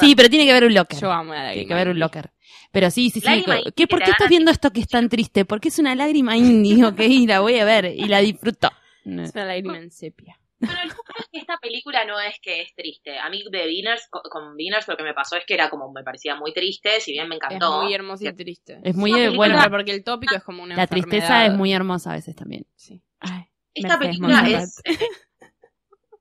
Sí, 0.00 0.14
pero 0.14 0.30
tiene 0.30 0.46
que 0.46 0.52
haber 0.52 0.64
un 0.64 0.74
locker. 0.74 0.98
Yo 0.98 1.12
amo 1.12 1.34
la 1.34 1.40
Tiene 1.40 1.48
lágrima. 1.48 1.68
que 1.68 1.74
haber 1.74 1.88
un 1.88 1.98
locker. 1.98 2.30
Pero 2.72 2.90
sí, 2.90 3.10
sí, 3.10 3.20
sí. 3.20 3.26
Lágrima 3.26 3.60
¿Qué, 3.76 3.86
¿Por 3.86 4.02
qué 4.02 4.10
estás 4.10 4.30
viendo 4.30 4.50
esto 4.50 4.70
que 4.70 4.80
es 4.80 4.88
tan 4.88 5.10
triste? 5.10 5.44
Porque 5.44 5.68
es 5.68 5.78
una 5.78 5.94
lágrima 5.94 6.34
indie, 6.38 6.82
ok, 6.86 6.98
la 7.26 7.40
voy 7.40 7.58
a 7.58 7.66
ver 7.66 7.92
y 7.94 8.06
la 8.06 8.20
disfruto. 8.20 8.70
Es 9.04 9.34
una 9.34 9.44
lágrima 9.44 9.76
en 9.76 9.90
sepia. 9.90 10.38
Pero 10.62 10.80
el 10.82 10.88
es 10.90 11.28
que 11.30 11.38
esta 11.38 11.58
película 11.58 12.04
no 12.04 12.18
es 12.20 12.38
que 12.40 12.62
es 12.62 12.74
triste. 12.74 13.18
A 13.18 13.28
mí 13.28 13.42
de 13.50 13.66
Beginners, 13.66 14.06
co- 14.10 14.22
con 14.30 14.56
Beginners 14.56 14.88
lo 14.88 14.96
que 14.96 15.02
me 15.02 15.12
pasó 15.12 15.36
es 15.36 15.44
que 15.44 15.54
era 15.54 15.68
como, 15.68 15.92
me 15.92 16.02
parecía 16.02 16.36
muy 16.36 16.52
triste, 16.52 17.00
si 17.00 17.12
bien 17.12 17.28
me 17.28 17.34
Es 17.36 17.42
encantó. 17.42 17.82
muy 17.82 17.92
hermosa 17.92 18.28
y 18.28 18.32
triste. 18.32 18.78
Es 18.82 18.94
muy, 18.96 19.12
película- 19.12 19.36
bueno, 19.36 19.60
porque 19.70 19.90
el 19.92 20.04
tópico 20.04 20.34
es 20.36 20.42
como 20.42 20.62
una 20.62 20.76
la 20.76 20.86
tristeza 20.86 21.44
es 21.46 21.52
muy 21.52 21.72
hermosa 21.72 22.12
a 22.12 22.14
veces 22.14 22.34
también. 22.36 22.66
Sí. 22.76 23.02
Ay, 23.20 23.44
Esta 23.74 23.98
Mercedes 23.98 24.18
película 24.18 24.62
es. 24.62 24.82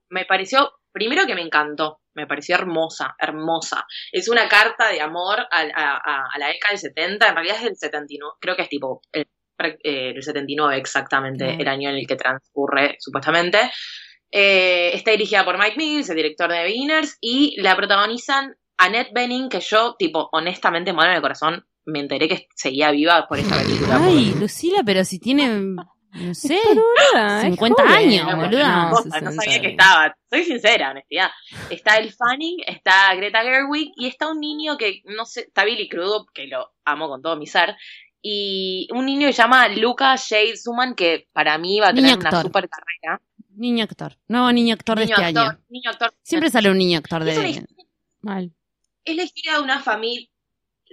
me 0.09 0.25
pareció, 0.25 0.71
primero 0.91 1.25
que 1.25 1.35
me 1.35 1.41
encantó, 1.41 2.01
me 2.13 2.27
pareció 2.27 2.55
hermosa, 2.55 3.15
hermosa. 3.19 3.85
Es 4.11 4.27
una 4.27 4.47
carta 4.49 4.89
de 4.89 4.99
amor 5.01 5.39
a, 5.39 5.61
a- 5.61 5.97
a- 5.97 6.27
a 6.33 6.37
la 6.39 6.47
década 6.47 6.71
del 6.71 6.79
70, 6.79 7.27
en 7.29 7.35
realidad 7.35 7.57
es 7.57 7.63
del 7.63 7.75
79, 7.77 8.33
creo 8.39 8.55
que 8.55 8.63
es 8.63 8.69
tipo 8.69 9.01
el, 9.13 9.27
eh, 9.83 10.13
el 10.15 10.21
79 10.23 10.77
exactamente, 10.77 11.55
el 11.59 11.67
año 11.67 11.89
en 11.89 11.95
el 11.97 12.07
que 12.07 12.15
transcurre 12.15 12.97
supuestamente. 12.99 13.59
Eh, 14.31 14.91
está 14.93 15.11
dirigida 15.11 15.43
por 15.43 15.57
Mike 15.57 15.75
Mills, 15.77 16.09
el 16.09 16.15
director 16.15 16.49
de 16.51 16.63
Beginners, 16.63 17.17
y 17.19 17.59
la 17.61 17.75
protagonizan 17.75 18.55
Annette 18.77 19.11
Bening, 19.13 19.49
que 19.49 19.59
yo, 19.59 19.95
tipo, 19.99 20.29
honestamente, 20.31 20.93
mano 20.93 21.09
en 21.11 21.17
el 21.17 21.21
corazón, 21.21 21.65
me 21.85 21.99
enteré 21.99 22.27
que 22.27 22.47
seguía 22.55 22.91
viva 22.91 23.27
por 23.27 23.39
esta 23.39 23.57
película. 23.57 23.99
Ay, 24.03 24.33
Lucila, 24.39 24.81
pero 24.85 25.03
si 25.03 25.19
tiene, 25.19 25.47
no 25.49 26.33
sé. 26.33 26.55
Es 26.55 27.41
50 27.43 27.83
joven. 27.83 27.95
años, 27.97 28.27
No, 28.27 28.37
boluda. 28.37 28.83
no, 28.85 28.89
posta, 28.91 29.21
no 29.21 29.31
60 29.31 29.43
sabía 29.43 29.61
que 29.61 29.67
estaba. 29.67 30.15
Soy 30.29 30.43
sincera, 30.45 30.91
honestidad. 30.91 31.29
Está 31.69 31.97
el 31.97 32.13
Fanning, 32.13 32.57
está 32.65 33.13
Greta 33.15 33.41
Gerwig 33.41 33.91
y 33.95 34.07
está 34.07 34.29
un 34.31 34.39
niño 34.39 34.77
que, 34.77 35.01
no 35.05 35.25
sé, 35.25 35.41
está 35.41 35.65
Billy 35.65 35.89
Crudup, 35.89 36.29
que 36.33 36.47
lo 36.47 36.71
amo 36.85 37.09
con 37.09 37.21
todo 37.21 37.35
mi 37.35 37.47
ser. 37.47 37.75
Y 38.23 38.87
un 38.93 39.05
niño 39.07 39.27
que 39.27 39.33
se 39.33 39.41
llama 39.41 39.67
Luca 39.69 40.15
Shade 40.15 40.55
Suman, 40.55 40.93
que 40.93 41.27
para 41.33 41.57
mí 41.57 41.79
va 41.79 41.87
a 41.89 41.93
tener 41.93 42.17
una 42.17 42.41
super 42.41 42.69
carrera. 42.69 43.19
Niño 43.61 43.83
actor. 43.83 44.17
Nuevo 44.27 44.51
niño 44.51 44.73
actor 44.73 44.97
de 44.97 45.05
niño 45.05 45.15
este 45.17 45.25
actor, 45.27 45.51
año. 45.53 45.59
niño 45.69 45.89
actor. 45.91 46.13
Siempre 46.23 46.49
sale 46.49 46.71
un 46.71 46.77
niño 46.79 46.97
actor 46.97 47.21
Es 47.21 47.35
de... 47.37 47.49
historia- 47.49 47.67
Mal. 48.21 48.51
es 49.05 49.15
la 49.15 49.23
historia 49.23 49.53
de 49.57 49.61
una 49.61 49.79
familia, 49.81 50.27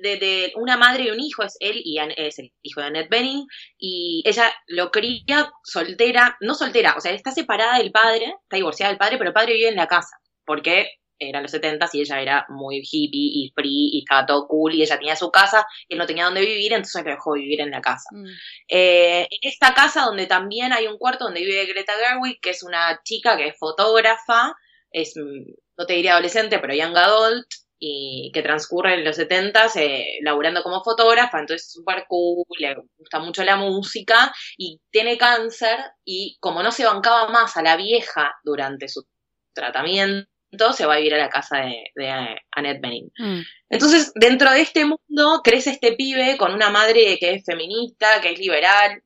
de, 0.02 0.16
de 0.18 0.52
una 0.56 0.76
madre 0.76 1.04
y 1.04 1.10
un 1.10 1.18
hijo, 1.18 1.42
es 1.44 1.56
él 1.60 1.80
y 1.82 1.96
An- 1.98 2.12
es 2.16 2.38
el 2.38 2.52
hijo 2.62 2.80
de 2.82 2.86
Annette 2.88 3.08
Bening, 3.10 3.46
y 3.78 4.22
ella 4.26 4.52
lo 4.66 4.90
cría 4.90 5.50
soltera, 5.64 6.36
no 6.40 6.54
soltera, 6.54 6.94
o 6.96 7.00
sea, 7.00 7.12
está 7.12 7.32
separada 7.32 7.78
del 7.78 7.90
padre, 7.90 8.34
está 8.42 8.56
divorciada 8.56 8.90
del 8.92 8.98
padre, 8.98 9.16
pero 9.18 9.30
el 9.30 9.34
padre 9.34 9.54
vive 9.54 9.68
en 9.70 9.76
la 9.76 9.86
casa, 9.86 10.16
porque 10.44 10.90
eran 11.18 11.42
los 11.42 11.50
70 11.50 11.88
y 11.92 12.00
ella 12.00 12.20
era 12.20 12.46
muy 12.48 12.78
hippie 12.78 13.10
y 13.12 13.52
free 13.54 13.90
y 13.92 13.98
estaba 14.00 14.26
todo 14.26 14.46
cool 14.46 14.74
y 14.74 14.82
ella 14.82 14.98
tenía 14.98 15.16
su 15.16 15.30
casa 15.30 15.66
y 15.88 15.94
él 15.94 15.98
no 15.98 16.06
tenía 16.06 16.24
dónde 16.24 16.40
vivir, 16.40 16.72
entonces 16.72 17.04
lo 17.04 17.10
dejó 17.10 17.32
vivir 17.32 17.60
en 17.60 17.70
la 17.70 17.80
casa. 17.80 18.08
Mm. 18.12 18.26
Eh, 18.68 19.28
en 19.30 19.38
esta 19.42 19.74
casa 19.74 20.02
donde 20.02 20.26
también 20.26 20.72
hay 20.72 20.86
un 20.86 20.98
cuarto 20.98 21.24
donde 21.24 21.40
vive 21.40 21.66
Greta 21.66 21.92
Gerwig, 21.94 22.40
que 22.40 22.50
es 22.50 22.62
una 22.62 23.00
chica 23.04 23.36
que 23.36 23.48
es 23.48 23.58
fotógrafa, 23.58 24.54
es, 24.90 25.14
mm, 25.16 25.52
no 25.76 25.86
te 25.86 25.94
diría 25.94 26.12
adolescente, 26.12 26.58
pero 26.58 26.74
young 26.74 26.96
adult, 26.96 27.46
y 27.80 28.30
que 28.32 28.42
transcurre 28.42 28.94
en 28.94 29.04
los 29.04 29.16
70 29.16 29.68
eh, 29.76 30.18
laburando 30.22 30.62
como 30.62 30.82
fotógrafa, 30.82 31.38
entonces 31.38 31.66
es 31.66 31.72
súper 31.72 32.06
cool, 32.08 32.44
le 32.58 32.74
gusta 32.96 33.20
mucho 33.20 33.44
la 33.44 33.56
música, 33.56 34.32
y 34.56 34.80
tiene 34.90 35.16
cáncer, 35.16 35.78
y 36.04 36.36
como 36.40 36.62
no 36.62 36.72
se 36.72 36.84
bancaba 36.84 37.28
más 37.28 37.56
a 37.56 37.62
la 37.62 37.76
vieja 37.76 38.34
durante 38.42 38.88
su 38.88 39.06
tratamiento, 39.54 40.28
se 40.72 40.86
va 40.86 40.94
a 40.94 40.98
vivir 40.98 41.14
a 41.14 41.18
la 41.18 41.28
casa 41.28 41.58
de, 41.58 41.84
de 41.94 42.36
Annette 42.52 42.80
Bening. 42.80 43.10
Mm. 43.18 43.40
Entonces, 43.70 44.12
dentro 44.14 44.50
de 44.50 44.60
este 44.60 44.84
mundo, 44.84 45.40
crece 45.42 45.70
este 45.70 45.92
pibe 45.92 46.36
con 46.36 46.52
una 46.52 46.70
madre 46.70 47.18
que 47.18 47.34
es 47.34 47.44
feminista, 47.44 48.20
que 48.20 48.32
es 48.32 48.38
liberal, 48.38 49.02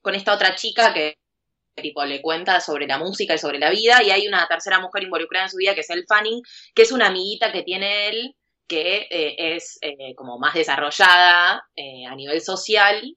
con 0.00 0.14
esta 0.14 0.34
otra 0.34 0.54
chica 0.54 0.92
que 0.94 1.18
tipo 1.82 2.04
le 2.04 2.20
cuenta 2.20 2.60
sobre 2.60 2.86
la 2.86 2.98
música 2.98 3.34
y 3.34 3.38
sobre 3.38 3.58
la 3.58 3.70
vida, 3.70 4.02
y 4.02 4.10
hay 4.10 4.26
una 4.26 4.46
tercera 4.48 4.80
mujer 4.80 5.04
involucrada 5.04 5.46
en 5.46 5.50
su 5.50 5.56
vida, 5.58 5.74
que 5.74 5.82
es 5.82 5.90
el 5.90 6.04
Fanning, 6.08 6.42
que 6.74 6.82
es 6.82 6.92
una 6.92 7.06
amiguita 7.06 7.52
que 7.52 7.62
tiene 7.62 8.08
él, 8.08 8.34
que 8.66 9.06
eh, 9.10 9.54
es 9.56 9.78
eh, 9.80 10.14
como 10.14 10.38
más 10.38 10.54
desarrollada 10.54 11.62
eh, 11.76 12.04
a 12.06 12.14
nivel 12.14 12.40
social, 12.40 13.16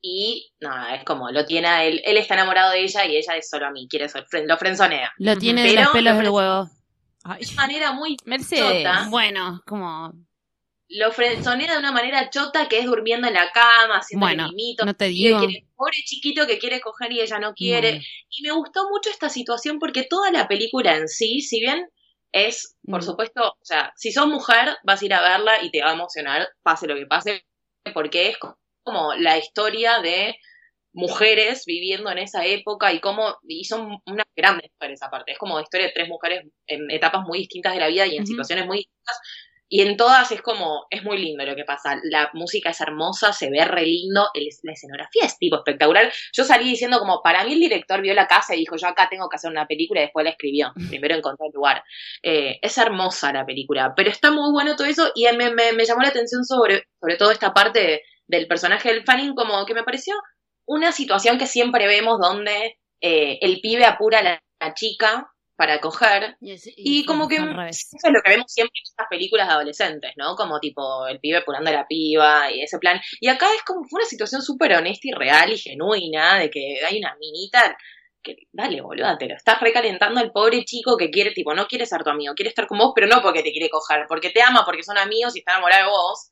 y 0.00 0.52
nada, 0.60 0.96
es 0.96 1.04
como, 1.04 1.30
lo 1.30 1.46
tiene 1.46 1.68
a 1.68 1.84
él, 1.84 2.02
él 2.04 2.16
está 2.16 2.34
enamorado 2.34 2.72
de 2.72 2.82
ella 2.82 3.06
y 3.06 3.16
ella 3.16 3.36
es 3.36 3.48
solo 3.48 3.66
a 3.66 3.70
mí, 3.70 3.86
quiere 3.88 4.08
ser, 4.08 4.24
lo 4.46 4.58
frenzonea. 4.58 5.12
Lo 5.18 5.36
tiene 5.36 5.62
de 5.62 5.74
los 5.74 5.88
pelos 5.88 6.18
del 6.18 6.28
huevo. 6.28 6.68
Ay, 7.24 7.44
De 7.44 7.54
manera 7.54 7.92
muy 7.92 8.16
Mercedes. 8.24 8.82
Chota. 8.84 9.06
Bueno, 9.10 9.62
como... 9.66 10.12
lo 10.88 11.10
frenzonea 11.12 11.72
de 11.72 11.78
una 11.78 11.92
manera 11.92 12.28
chota 12.30 12.68
que 12.68 12.78
es 12.80 12.84
durmiendo 12.86 13.26
en 13.28 13.34
la 13.34 13.50
cama, 13.52 13.98
haciendo 13.98 14.26
Bueno, 14.26 14.50
no 14.84 14.94
te 14.94 15.06
digo. 15.06 15.38
quiere- 15.38 15.66
pobre 15.76 15.96
chiquito 16.04 16.46
que 16.46 16.58
quiere 16.58 16.80
coger 16.80 17.12
y 17.12 17.20
ella 17.20 17.38
no 17.38 17.54
quiere. 17.54 17.90
Bueno. 17.92 18.04
Y 18.30 18.42
me 18.42 18.52
gustó 18.52 18.88
mucho 18.90 19.08
esta 19.10 19.28
situación 19.28 19.78
porque 19.78 20.02
toda 20.04 20.30
la 20.30 20.46
película 20.48 20.96
en 20.96 21.08
sí, 21.08 21.40
si 21.40 21.60
bien 21.60 21.88
es, 22.32 22.76
por 22.86 23.00
Mm. 23.02 23.04
supuesto, 23.06 23.42
o 23.60 23.64
sea, 23.64 23.92
si 23.96 24.10
sos 24.12 24.26
mujer, 24.26 24.76
vas 24.84 25.00
a 25.02 25.04
ir 25.04 25.14
a 25.14 25.22
verla 25.22 25.62
y 25.62 25.70
te 25.70 25.82
va 25.82 25.90
a 25.90 25.94
emocionar, 25.94 26.48
pase 26.62 26.86
lo 26.86 26.94
que 26.94 27.06
pase, 27.06 27.44
porque 27.94 28.30
es 28.30 28.36
como 28.82 29.14
la 29.14 29.38
historia 29.38 30.00
de 30.00 30.36
mujeres 30.92 31.64
viviendo 31.66 32.10
en 32.10 32.18
esa 32.18 32.44
época 32.44 32.92
y 32.92 33.00
cómo, 33.00 33.36
y 33.46 33.64
son 33.64 33.98
unas 34.06 34.26
grandes 34.36 34.70
mujeres 34.78 35.02
aparte, 35.02 35.32
es 35.32 35.38
como 35.38 35.60
historia 35.60 35.86
de 35.88 35.92
tres 35.92 36.08
mujeres 36.08 36.42
en 36.66 36.90
etapas 36.90 37.22
muy 37.26 37.38
distintas 37.38 37.74
de 37.74 37.80
la 37.80 37.88
vida 37.88 38.06
y 38.06 38.16
en 38.16 38.22
Ujú. 38.22 38.30
situaciones 38.32 38.66
muy 38.66 38.78
distintas, 38.78 39.18
y 39.74 39.80
en 39.80 39.96
todas 39.96 40.30
es 40.32 40.42
como, 40.42 40.84
es 40.90 41.02
muy 41.02 41.16
lindo 41.16 41.46
lo 41.46 41.56
que 41.56 41.64
pasa. 41.64 41.98
La 42.04 42.28
música 42.34 42.68
es 42.68 42.80
hermosa, 42.82 43.32
se 43.32 43.48
ve 43.48 43.64
re 43.64 43.86
lindo, 43.86 44.28
el- 44.34 44.48
la 44.64 44.72
escenografía 44.74 45.24
es 45.24 45.38
tipo 45.38 45.56
espectacular. 45.56 46.12
Yo 46.34 46.44
salí 46.44 46.64
diciendo 46.68 46.98
como, 46.98 47.22
para 47.22 47.42
mí 47.44 47.54
el 47.54 47.60
director 47.60 48.02
vio 48.02 48.12
la 48.12 48.26
casa 48.26 48.54
y 48.54 48.58
dijo, 48.58 48.76
yo 48.76 48.86
acá 48.88 49.08
tengo 49.10 49.30
que 49.30 49.36
hacer 49.36 49.50
una 49.50 49.66
película 49.66 50.00
y 50.00 50.04
después 50.04 50.24
la 50.24 50.30
escribió. 50.32 50.72
Primero 50.90 51.14
encontró 51.16 51.46
el 51.46 51.52
lugar. 51.54 51.82
Eh, 52.22 52.58
es 52.60 52.76
hermosa 52.76 53.32
la 53.32 53.46
película, 53.46 53.94
pero 53.96 54.10
está 54.10 54.30
muy 54.30 54.52
bueno 54.52 54.76
todo 54.76 54.86
eso 54.86 55.10
y 55.14 55.24
me, 55.38 55.48
me- 55.54 55.72
me 55.72 55.86
llamó 55.86 56.02
la 56.02 56.08
atención 56.08 56.44
sobre, 56.44 56.86
sobre 57.00 57.16
todo 57.16 57.30
esta 57.30 57.54
parte 57.54 57.78
de- 57.80 58.02
del 58.26 58.46
personaje 58.48 58.90
del 58.92 59.04
Fanning, 59.04 59.34
como 59.34 59.64
que 59.64 59.72
me 59.72 59.84
pareció 59.84 60.14
una 60.66 60.92
situación 60.92 61.38
que 61.38 61.46
siempre 61.46 61.86
vemos 61.86 62.18
donde 62.20 62.78
eh, 63.00 63.38
el 63.40 63.60
pibe 63.60 63.84
apura 63.84 64.20
a 64.20 64.22
la, 64.22 64.42
la 64.60 64.74
chica 64.74 65.32
para 65.56 65.80
coger 65.80 66.36
y 66.40 67.04
como 67.04 67.28
que 67.28 67.36
eso 67.36 67.46
es 67.46 68.12
lo 68.12 68.20
que 68.20 68.30
vemos 68.30 68.50
siempre 68.50 68.72
en 68.80 68.90
estas 68.90 69.06
películas 69.08 69.46
de 69.46 69.54
adolescentes, 69.54 70.12
¿no? 70.16 70.34
Como 70.34 70.58
tipo 70.58 71.06
el 71.06 71.20
pibe 71.20 71.38
apurando 71.38 71.70
a 71.70 71.74
la 71.74 71.86
piba 71.86 72.50
y 72.50 72.62
ese 72.62 72.78
plan. 72.78 73.00
Y 73.20 73.28
acá 73.28 73.46
es 73.54 73.62
como 73.62 73.84
fue 73.84 74.00
una 74.00 74.08
situación 74.08 74.42
súper 74.42 74.72
honesta 74.72 75.08
y 75.08 75.12
real 75.12 75.52
y 75.52 75.58
genuina 75.58 76.38
de 76.38 76.50
que 76.50 76.84
hay 76.84 76.98
una 76.98 77.14
minita 77.20 77.76
que, 78.22 78.36
dale, 78.52 78.80
boluda, 78.80 79.18
te 79.18 79.28
lo 79.28 79.34
estás 79.34 79.60
recalentando 79.60 80.20
al 80.20 80.32
pobre 80.32 80.64
chico 80.64 80.96
que 80.96 81.10
quiere, 81.10 81.32
tipo, 81.32 81.54
no 81.54 81.66
quiere 81.66 81.86
ser 81.86 82.02
tu 82.02 82.10
amigo, 82.10 82.34
quiere 82.34 82.48
estar 82.48 82.66
con 82.66 82.78
vos, 82.78 82.92
pero 82.94 83.06
no 83.06 83.20
porque 83.20 83.42
te 83.42 83.52
quiere 83.52 83.68
coger, 83.68 84.06
porque 84.08 84.30
te 84.30 84.42
ama, 84.42 84.64
porque 84.64 84.82
son 84.82 84.98
amigos 84.98 85.34
y 85.36 85.40
está 85.40 85.52
enamorado 85.52 85.84
de 85.84 85.90
vos. 85.90 86.30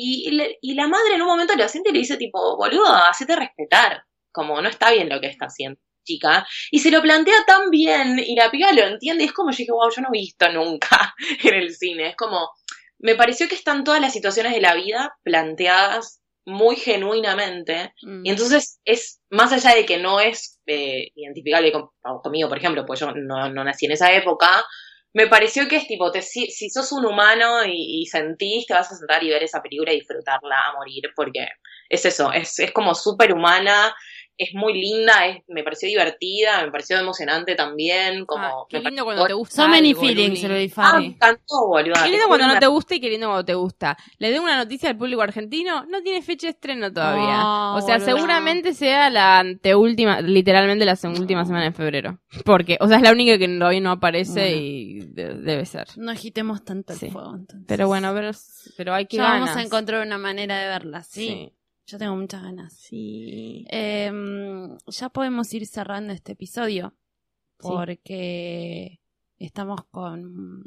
Y, 0.00 0.28
y 0.28 0.30
le- 0.32 0.58
y 0.62 0.74
la 0.74 0.86
madre 0.88 1.14
en 1.14 1.22
un 1.22 1.28
momento 1.28 1.54
lo 1.56 1.68
siente 1.68 1.90
y 1.90 1.92
le 1.94 1.98
dice, 2.00 2.16
tipo, 2.16 2.56
boluda, 2.56 3.08
hacete 3.08 3.34
respetar. 3.36 4.02
Como 4.32 4.60
no 4.62 4.68
está 4.68 4.90
bien 4.92 5.08
lo 5.08 5.20
que 5.20 5.26
está 5.28 5.46
haciendo, 5.46 5.80
chica. 6.04 6.46
Y 6.70 6.78
se 6.80 6.90
lo 6.90 7.02
plantea 7.02 7.44
tan 7.46 7.70
bien 7.70 8.18
y 8.18 8.36
la 8.36 8.50
piba 8.50 8.72
lo 8.72 8.82
entiende. 8.82 9.24
Y 9.24 9.26
es 9.26 9.32
como 9.32 9.50
yo 9.50 9.56
dije, 9.58 9.72
wow, 9.72 9.90
yo 9.94 10.02
no 10.02 10.08
he 10.12 10.18
visto 10.18 10.48
nunca 10.52 11.14
en 11.42 11.54
el 11.54 11.74
cine. 11.74 12.10
Es 12.10 12.16
como, 12.16 12.50
me 12.98 13.14
pareció 13.16 13.48
que 13.48 13.54
están 13.56 13.82
todas 13.84 14.00
las 14.00 14.12
situaciones 14.12 14.52
de 14.52 14.60
la 14.60 14.74
vida 14.74 15.16
planteadas 15.24 16.20
muy 16.46 16.76
genuinamente. 16.76 17.92
Mm. 18.02 18.24
Y 18.26 18.30
entonces 18.30 18.80
es, 18.84 19.20
más 19.30 19.52
allá 19.52 19.74
de 19.74 19.84
que 19.86 19.98
no 19.98 20.20
es 20.20 20.60
eh, 20.66 21.08
identificable 21.14 21.72
con- 21.72 21.88
conmigo, 22.22 22.48
por 22.48 22.58
ejemplo, 22.58 22.84
pues 22.86 23.00
yo 23.00 23.10
no, 23.12 23.48
no 23.50 23.64
nací 23.64 23.86
en 23.86 23.92
esa 23.92 24.12
época, 24.12 24.64
me 25.18 25.26
pareció 25.26 25.66
que 25.66 25.74
es 25.74 25.88
tipo, 25.88 26.12
te, 26.12 26.22
si, 26.22 26.46
si 26.52 26.70
sos 26.70 26.92
un 26.92 27.04
humano 27.04 27.64
y, 27.66 28.06
sentís, 28.06 28.66
te 28.66 28.74
vas 28.74 28.92
a 28.92 28.94
sentar 28.94 29.24
y 29.24 29.30
ver 29.30 29.42
esa 29.42 29.60
película 29.60 29.92
y 29.92 29.98
disfrutarla 29.98 30.68
a 30.68 30.74
morir, 30.74 31.10
porque 31.16 31.48
es 31.88 32.04
eso, 32.04 32.32
es, 32.32 32.56
es 32.60 32.70
como 32.70 32.94
súper 32.94 33.32
humana, 33.32 33.92
es 34.38 34.54
muy 34.54 34.72
linda, 34.80 35.26
es, 35.26 35.42
me 35.48 35.64
pareció 35.64 35.88
divertida, 35.88 36.64
me 36.64 36.70
pareció 36.70 36.96
emocionante 36.98 37.56
también, 37.56 38.24
como... 38.24 38.44
Ah, 38.44 38.66
qué 38.68 38.78
me 38.78 38.84
lindo 38.90 39.04
pareció- 39.04 39.04
cuando 39.04 39.26
te 39.26 39.32
gusta. 39.34 39.62
So 39.62 39.68
many 39.68 39.94
feelings, 39.94 40.42
Luli. 40.44 40.68
lo 40.68 40.74
Ah, 40.82 41.00
encantó, 41.02 41.66
boluda. 41.66 42.04
Qué 42.04 42.10
lindo 42.10 42.26
cuando 42.28 42.46
no 42.46 42.58
te 42.60 42.66
gusta 42.68 42.94
y 42.94 43.00
qué 43.00 43.10
lindo 43.10 43.26
cuando 43.26 43.44
te 43.44 43.54
gusta. 43.54 43.98
Le 44.18 44.30
doy 44.30 44.38
una 44.38 44.56
noticia 44.56 44.88
al 44.90 44.96
público 44.96 45.20
argentino, 45.22 45.84
no 45.86 46.00
tiene 46.02 46.22
fecha 46.22 46.46
de 46.46 46.52
estreno 46.52 46.92
todavía. 46.92 47.36
No, 47.38 47.74
o 47.76 47.80
sea, 47.82 47.98
boluda. 47.98 48.14
seguramente 48.14 48.74
sea 48.74 49.10
la 49.10 49.40
anteúltima, 49.40 50.20
literalmente 50.20 50.84
la 50.84 50.96
última 51.18 51.44
semana 51.44 51.64
de 51.64 51.72
febrero. 51.72 52.20
Porque, 52.44 52.78
o 52.80 52.86
sea, 52.86 52.98
es 52.98 53.02
la 53.02 53.10
única 53.12 53.36
que 53.38 53.48
todavía 53.48 53.80
no 53.80 53.90
aparece 53.90 54.40
Bueno. 54.40 54.56
y 54.56 55.00
de- 55.08 55.34
debe 55.34 55.66
ser. 55.66 55.88
No 55.96 56.10
agitemos 56.12 56.64
tanto 56.64 56.92
el 56.92 56.98
Sí. 57.00 57.10
fuego, 57.10 57.34
entonces. 57.34 57.64
Pero 57.66 57.88
bueno, 57.88 58.12
pero, 58.14 58.30
pero 58.76 58.94
hay 58.94 59.06
que 59.06 59.16
ya 59.16 59.24
ganas. 59.24 59.40
vamos 59.48 59.56
a 59.56 59.62
encontrar 59.62 60.06
una 60.06 60.18
manera 60.18 60.58
de 60.58 60.68
verla, 60.68 61.02
¿sí? 61.02 61.26
Sí. 61.28 61.52
Yo 61.88 61.98
tengo 61.98 62.14
muchas 62.16 62.42
ganas. 62.42 62.72
Sí. 62.74 63.64
Em, 63.70 64.76
ya 64.86 65.08
podemos 65.08 65.52
ir 65.54 65.66
cerrando 65.66 66.12
este 66.12 66.32
episodio 66.32 66.94
Sí. 67.60 67.68
porque 67.68 69.00
estamos 69.38 69.84
con 69.90 70.64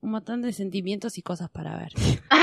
un 0.00 0.10
montón 0.10 0.42
de 0.42 0.52
sentimientos 0.52 1.16
y 1.18 1.22
cosas 1.22 1.48
para 1.50 1.76
ver. 1.78 1.92
Sí. 1.96 2.18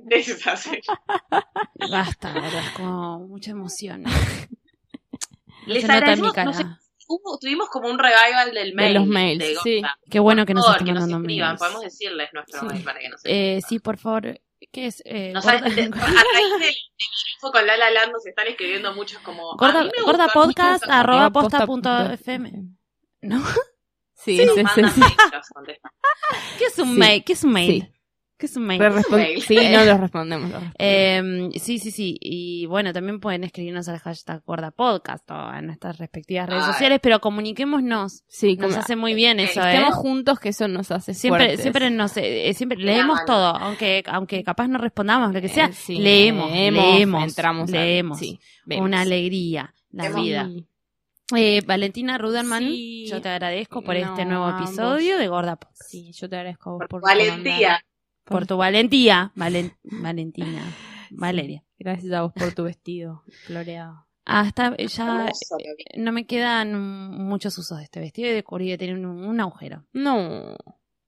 Basta, 1.90 2.32
verdad, 2.32 2.64
es 2.64 2.70
como 2.72 3.20
mucha 3.20 3.50
emoción. 3.52 4.04
No 5.66 5.72
Les 5.72 5.82
se 5.82 5.88
nota 5.88 6.12
en 6.12 6.20
mi 6.20 6.28
agradecemos, 6.28 6.44
no 6.46 6.52
sé, 6.52 6.62
cara. 6.62 6.80
hubo- 7.08 7.38
tuvimos 7.40 7.68
como 7.70 7.88
un 7.88 7.98
revival 7.98 8.54
del 8.54 8.72
mail. 8.72 8.94
los 8.94 9.06
mails, 9.08 9.40
de 9.40 9.56
sí. 9.64 9.82
Qué 10.08 10.20
bueno 10.20 10.46
que 10.46 10.54
nos 10.54 10.64
favor, 10.64 10.84
que 10.84 10.92
nos 10.92 11.00
mandando 11.00 11.26
escriban, 11.26 11.48
mails. 11.48 11.58
podemos 11.58 11.82
decirles 11.82 12.28
nuestro 12.32 12.60
Sí. 12.60 12.66
mail 12.66 12.84
para 12.84 13.00
que 13.00 13.08
nos 13.08 13.20
Eh, 13.24 13.60
sí, 13.68 13.80
por 13.80 13.96
favor. 13.98 14.40
¿Qué 14.72 14.86
es? 14.86 15.02
Eh, 15.04 15.32
No 15.32 15.40
gorda- 15.40 15.58
sabes, 15.58 15.76
de- 15.76 15.82
a 15.84 15.88
raíz 15.88 16.52
del, 16.60 16.74
info 17.34 17.52
con 17.52 17.66
Lala 17.66 17.90
Land 17.90 18.12
nos 18.12 18.26
están 18.26 18.46
escribiendo 18.46 18.92
muchos 18.94 19.18
como 19.20 19.54
Gorda, 19.56 19.88
gorda 20.04 20.28
podcast 20.28 20.84
mucho 20.84 20.92
arroba 20.94 21.30
posta 21.30 21.58
posta 21.58 21.66
punto 21.66 21.90
fm. 22.12 22.52
¿No? 23.22 23.42
Sí, 24.14 24.38
Sí, 24.38 24.48
sí, 24.74 24.82
sí. 24.94 25.00
¿Qué 26.58 26.64
es 26.64 26.78
un 26.78 26.88
Sí. 26.94 26.98
mail? 26.98 27.24
¿Qué 27.24 27.32
es 27.34 27.44
un 27.44 27.52
mail? 27.52 27.92
¿Qué 28.38 28.44
es 28.46 28.56
un 28.56 28.64
mail? 28.66 28.78
Re 28.80 28.90
respon- 28.90 29.16
Mail. 29.16 29.40
sí, 29.42 29.56
no 29.56 29.84
los 29.84 29.98
respondemos. 30.00 30.50
los 30.50 30.60
respondemos. 30.62 30.74
Eh, 30.78 31.50
sí, 31.58 31.78
sí, 31.78 31.90
sí. 31.90 32.18
Y 32.20 32.66
bueno, 32.66 32.92
también 32.92 33.18
pueden 33.18 33.44
escribirnos 33.44 33.88
al 33.88 33.98
hashtag 33.98 34.42
Gorda 34.44 34.70
Podcast 34.72 35.30
o 35.30 35.54
en 35.54 35.66
nuestras 35.66 35.96
respectivas 35.96 36.46
redes 36.48 36.64
Ay. 36.66 36.72
sociales, 36.72 36.98
pero 37.02 37.18
comuniquémonos. 37.20 38.24
sí, 38.28 38.56
Nos 38.56 38.66
como- 38.72 38.80
hace 38.80 38.94
muy 38.94 39.14
bien 39.14 39.40
eso, 39.40 39.62
¿eh? 39.62 39.72
estemos 39.74 39.94
juntos 39.94 40.38
que 40.38 40.50
eso 40.50 40.68
nos 40.68 40.90
hace 40.90 41.14
Siempre, 41.14 41.44
fuertes. 41.46 41.62
siempre 41.62 41.90
nos, 41.90 42.14
eh, 42.18 42.52
siempre 42.54 42.76
la 42.78 42.84
leemos 42.92 43.20
todo, 43.26 43.56
aunque, 43.56 44.02
aunque 44.06 44.44
capaz 44.44 44.68
no 44.68 44.76
respondamos, 44.78 45.32
lo 45.32 45.40
que 45.40 45.48
sea, 45.48 45.66
Eh, 45.66 45.72
sí, 45.72 45.96
leemos, 45.96 46.50
leemos, 46.50 47.24
entramos, 47.24 47.70
a- 47.70 47.72
leemos. 47.72 48.18
sí, 48.18 48.38
vemos. 48.66 48.84
una 48.84 49.00
alegría, 49.00 49.72
la 49.92 50.10
vida. 50.10 50.50
Eh, 51.34 51.60
Valentina 51.66 52.18
Ruderman, 52.18 52.62
Sí. 52.64 53.06
yo 53.10 53.20
te 53.20 53.28
agradezco 53.30 53.82
por 53.82 53.96
este 53.96 54.24
nuevo 54.24 54.44
ambos. 54.44 54.68
episodio 54.70 55.18
de 55.18 55.26
Gorda 55.26 55.56
Podcast. 55.56 55.82
Sí, 55.90 56.12
yo 56.12 56.28
te 56.28 56.36
agradezco 56.36 56.74
a 56.76 56.78
Por 56.78 56.88
por, 56.88 57.00
valentía. 57.02 57.52
mandar- 57.52 57.84
Por 58.26 58.46
tu 58.46 58.56
valentía, 58.56 59.32
Valen- 59.36 59.76
Valentina, 59.84 60.62
Valeria. 61.10 61.62
Gracias 61.78 62.12
a 62.12 62.22
vos 62.22 62.32
por 62.32 62.52
tu 62.54 62.64
vestido 62.64 63.22
floreado. 63.46 64.06
Hasta 64.24 64.76
ya 64.76 65.04
Hermoso, 65.04 65.56
lo 65.58 65.76
vi. 65.76 66.02
no 66.02 66.10
me 66.10 66.26
quedan 66.26 66.74
muchos 67.10 67.56
usos 67.58 67.78
de 67.78 67.84
este 67.84 68.00
vestido 68.00 68.28
y 68.28 68.32
descubrí 68.34 68.66
que 68.66 68.78
tiene 68.78 68.94
un, 68.94 69.06
un 69.06 69.40
agujero. 69.40 69.84
No. 69.92 70.56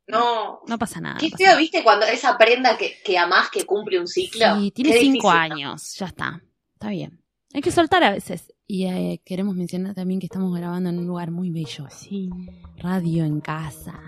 No. 0.07 0.61
No 0.67 0.79
pasa 0.79 1.01
nada. 1.01 1.19
Qué 1.19 1.31
feo, 1.31 1.57
¿viste? 1.59 1.83
Cuando 1.83 2.07
esa 2.07 2.39
prenda 2.39 2.79
que, 2.79 2.95
que 3.05 3.19
amás 3.19 3.51
que 3.51 3.65
cumple 3.67 3.99
un 3.99 4.07
ciclo. 4.07 4.57
Sí, 4.61 4.71
tiene 4.71 4.93
Qué 4.93 5.01
cinco 5.01 5.33
difícil, 5.33 5.49
¿no? 5.49 5.55
años, 5.55 5.95
ya 5.99 6.07
está. 6.07 6.43
Está 6.75 6.91
bien. 6.91 7.21
Hay 7.53 7.61
que 7.61 7.71
soltar 7.73 8.05
a 8.05 8.11
veces. 8.13 8.55
Y 8.67 8.85
eh, 8.87 9.21
queremos 9.25 9.57
mencionar 9.57 9.95
también 9.95 10.21
que 10.21 10.27
estamos 10.27 10.55
grabando 10.57 10.89
en 10.91 10.99
un 10.99 11.07
lugar 11.07 11.31
muy 11.31 11.51
bello. 11.51 11.87
Sí. 11.91 12.31
Radio 12.77 13.25
en 13.25 13.41
casa. 13.41 13.99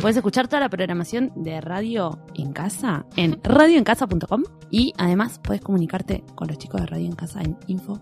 Puedes 0.00 0.16
escuchar 0.16 0.48
toda 0.48 0.60
la 0.60 0.68
programación 0.68 1.30
de 1.36 1.60
Radio 1.60 2.18
en 2.34 2.52
Casa 2.52 3.04
en 3.16 3.38
radioencasa.com 3.42 4.42
y 4.70 4.92
además 4.98 5.38
puedes 5.42 5.62
comunicarte 5.62 6.24
con 6.34 6.48
los 6.48 6.58
chicos 6.58 6.80
de 6.80 6.86
Radio 6.86 7.06
en 7.06 7.12
Casa 7.14 7.40
en 7.42 7.56
info 7.68 8.00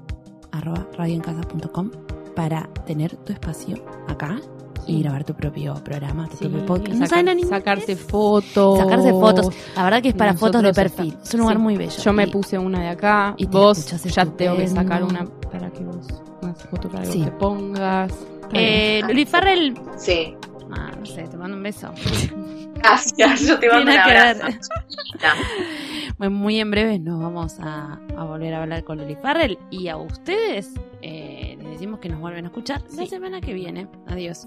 arroba 0.52 0.86
radioencasa.com 0.96 1.90
para 2.34 2.68
tener 2.86 3.16
tu 3.16 3.32
espacio 3.32 3.84
acá 4.08 4.38
y 4.86 5.02
grabar 5.02 5.24
tu 5.24 5.34
propio 5.34 5.74
programa, 5.84 6.26
tu 6.28 6.36
Sí, 6.38 6.44
propio 6.48 6.64
podcast. 6.66 6.92
sacar- 6.94 7.00
¿No 7.00 7.06
saben 7.08 7.36
ni- 7.36 7.42
sacarse 7.44 7.96
fotos. 7.96 8.78
sacarse 8.78 9.10
fotos. 9.10 9.48
La 9.76 9.84
verdad 9.84 10.02
que 10.02 10.08
es 10.08 10.14
para 10.14 10.34
fotos 10.34 10.62
de 10.62 10.72
perfil. 10.72 11.08
está- 11.08 11.22
Es 11.22 11.34
un 11.34 11.40
lugar 11.40 11.56
sí. 11.56 11.62
muy 11.62 11.76
bello. 11.76 12.02
Yo 12.02 12.12
me 12.14 12.28
puse 12.28 12.58
una 12.58 12.80
de 12.80 12.88
acá. 12.88 13.34
y 13.36 13.46
te 13.46 13.56
vos 13.58 13.86
ya 14.04 14.24
tengo 14.26 14.56
que 14.56 14.68
sacar 14.68 15.04
una 15.04 15.26
para 15.52 15.70
que 15.70 15.84
vos. 15.84 16.06
Una 16.40 16.54
foto 16.54 16.88
para 16.88 17.04
que 17.04 17.12
Sí. 17.12 17.18
vos 17.18 17.26
te 17.26 17.32
pongas. 17.32 18.12
Eh, 18.52 19.02
Luli 19.06 19.26
Farrell, 19.26 19.78
Sí. 19.96 20.34
Ah, 20.72 20.92
no 20.98 21.06
sé, 21.06 21.28
te 21.28 21.36
mando 21.36 21.56
un 21.56 21.62
beso. 21.62 21.92
Gracias, 22.74 23.46
yo 23.46 23.58
te 23.58 23.68
mando 23.68 23.90
un 23.92 23.98
abrazo. 23.98 24.46
Bueno, 26.18 26.36
muy 26.36 26.60
en 26.60 26.70
breve 26.70 26.98
nos 26.98 27.18
vamos 27.18 27.58
a, 27.60 27.98
a 28.14 28.24
volver 28.24 28.52
a 28.52 28.60
hablar 28.60 28.84
con 28.84 28.98
Luli 28.98 29.16
Farrell 29.16 29.58
y 29.70 29.88
a 29.88 29.96
ustedes 29.96 30.74
eh, 31.00 31.56
les 31.58 31.70
decimos 31.70 31.98
que 31.98 32.10
nos 32.10 32.20
vuelven 32.20 32.44
a 32.44 32.48
escuchar 32.48 32.82
la 32.94 33.06
semana 33.06 33.40
que 33.40 33.54
viene. 33.54 33.88
Adiós. 34.06 34.46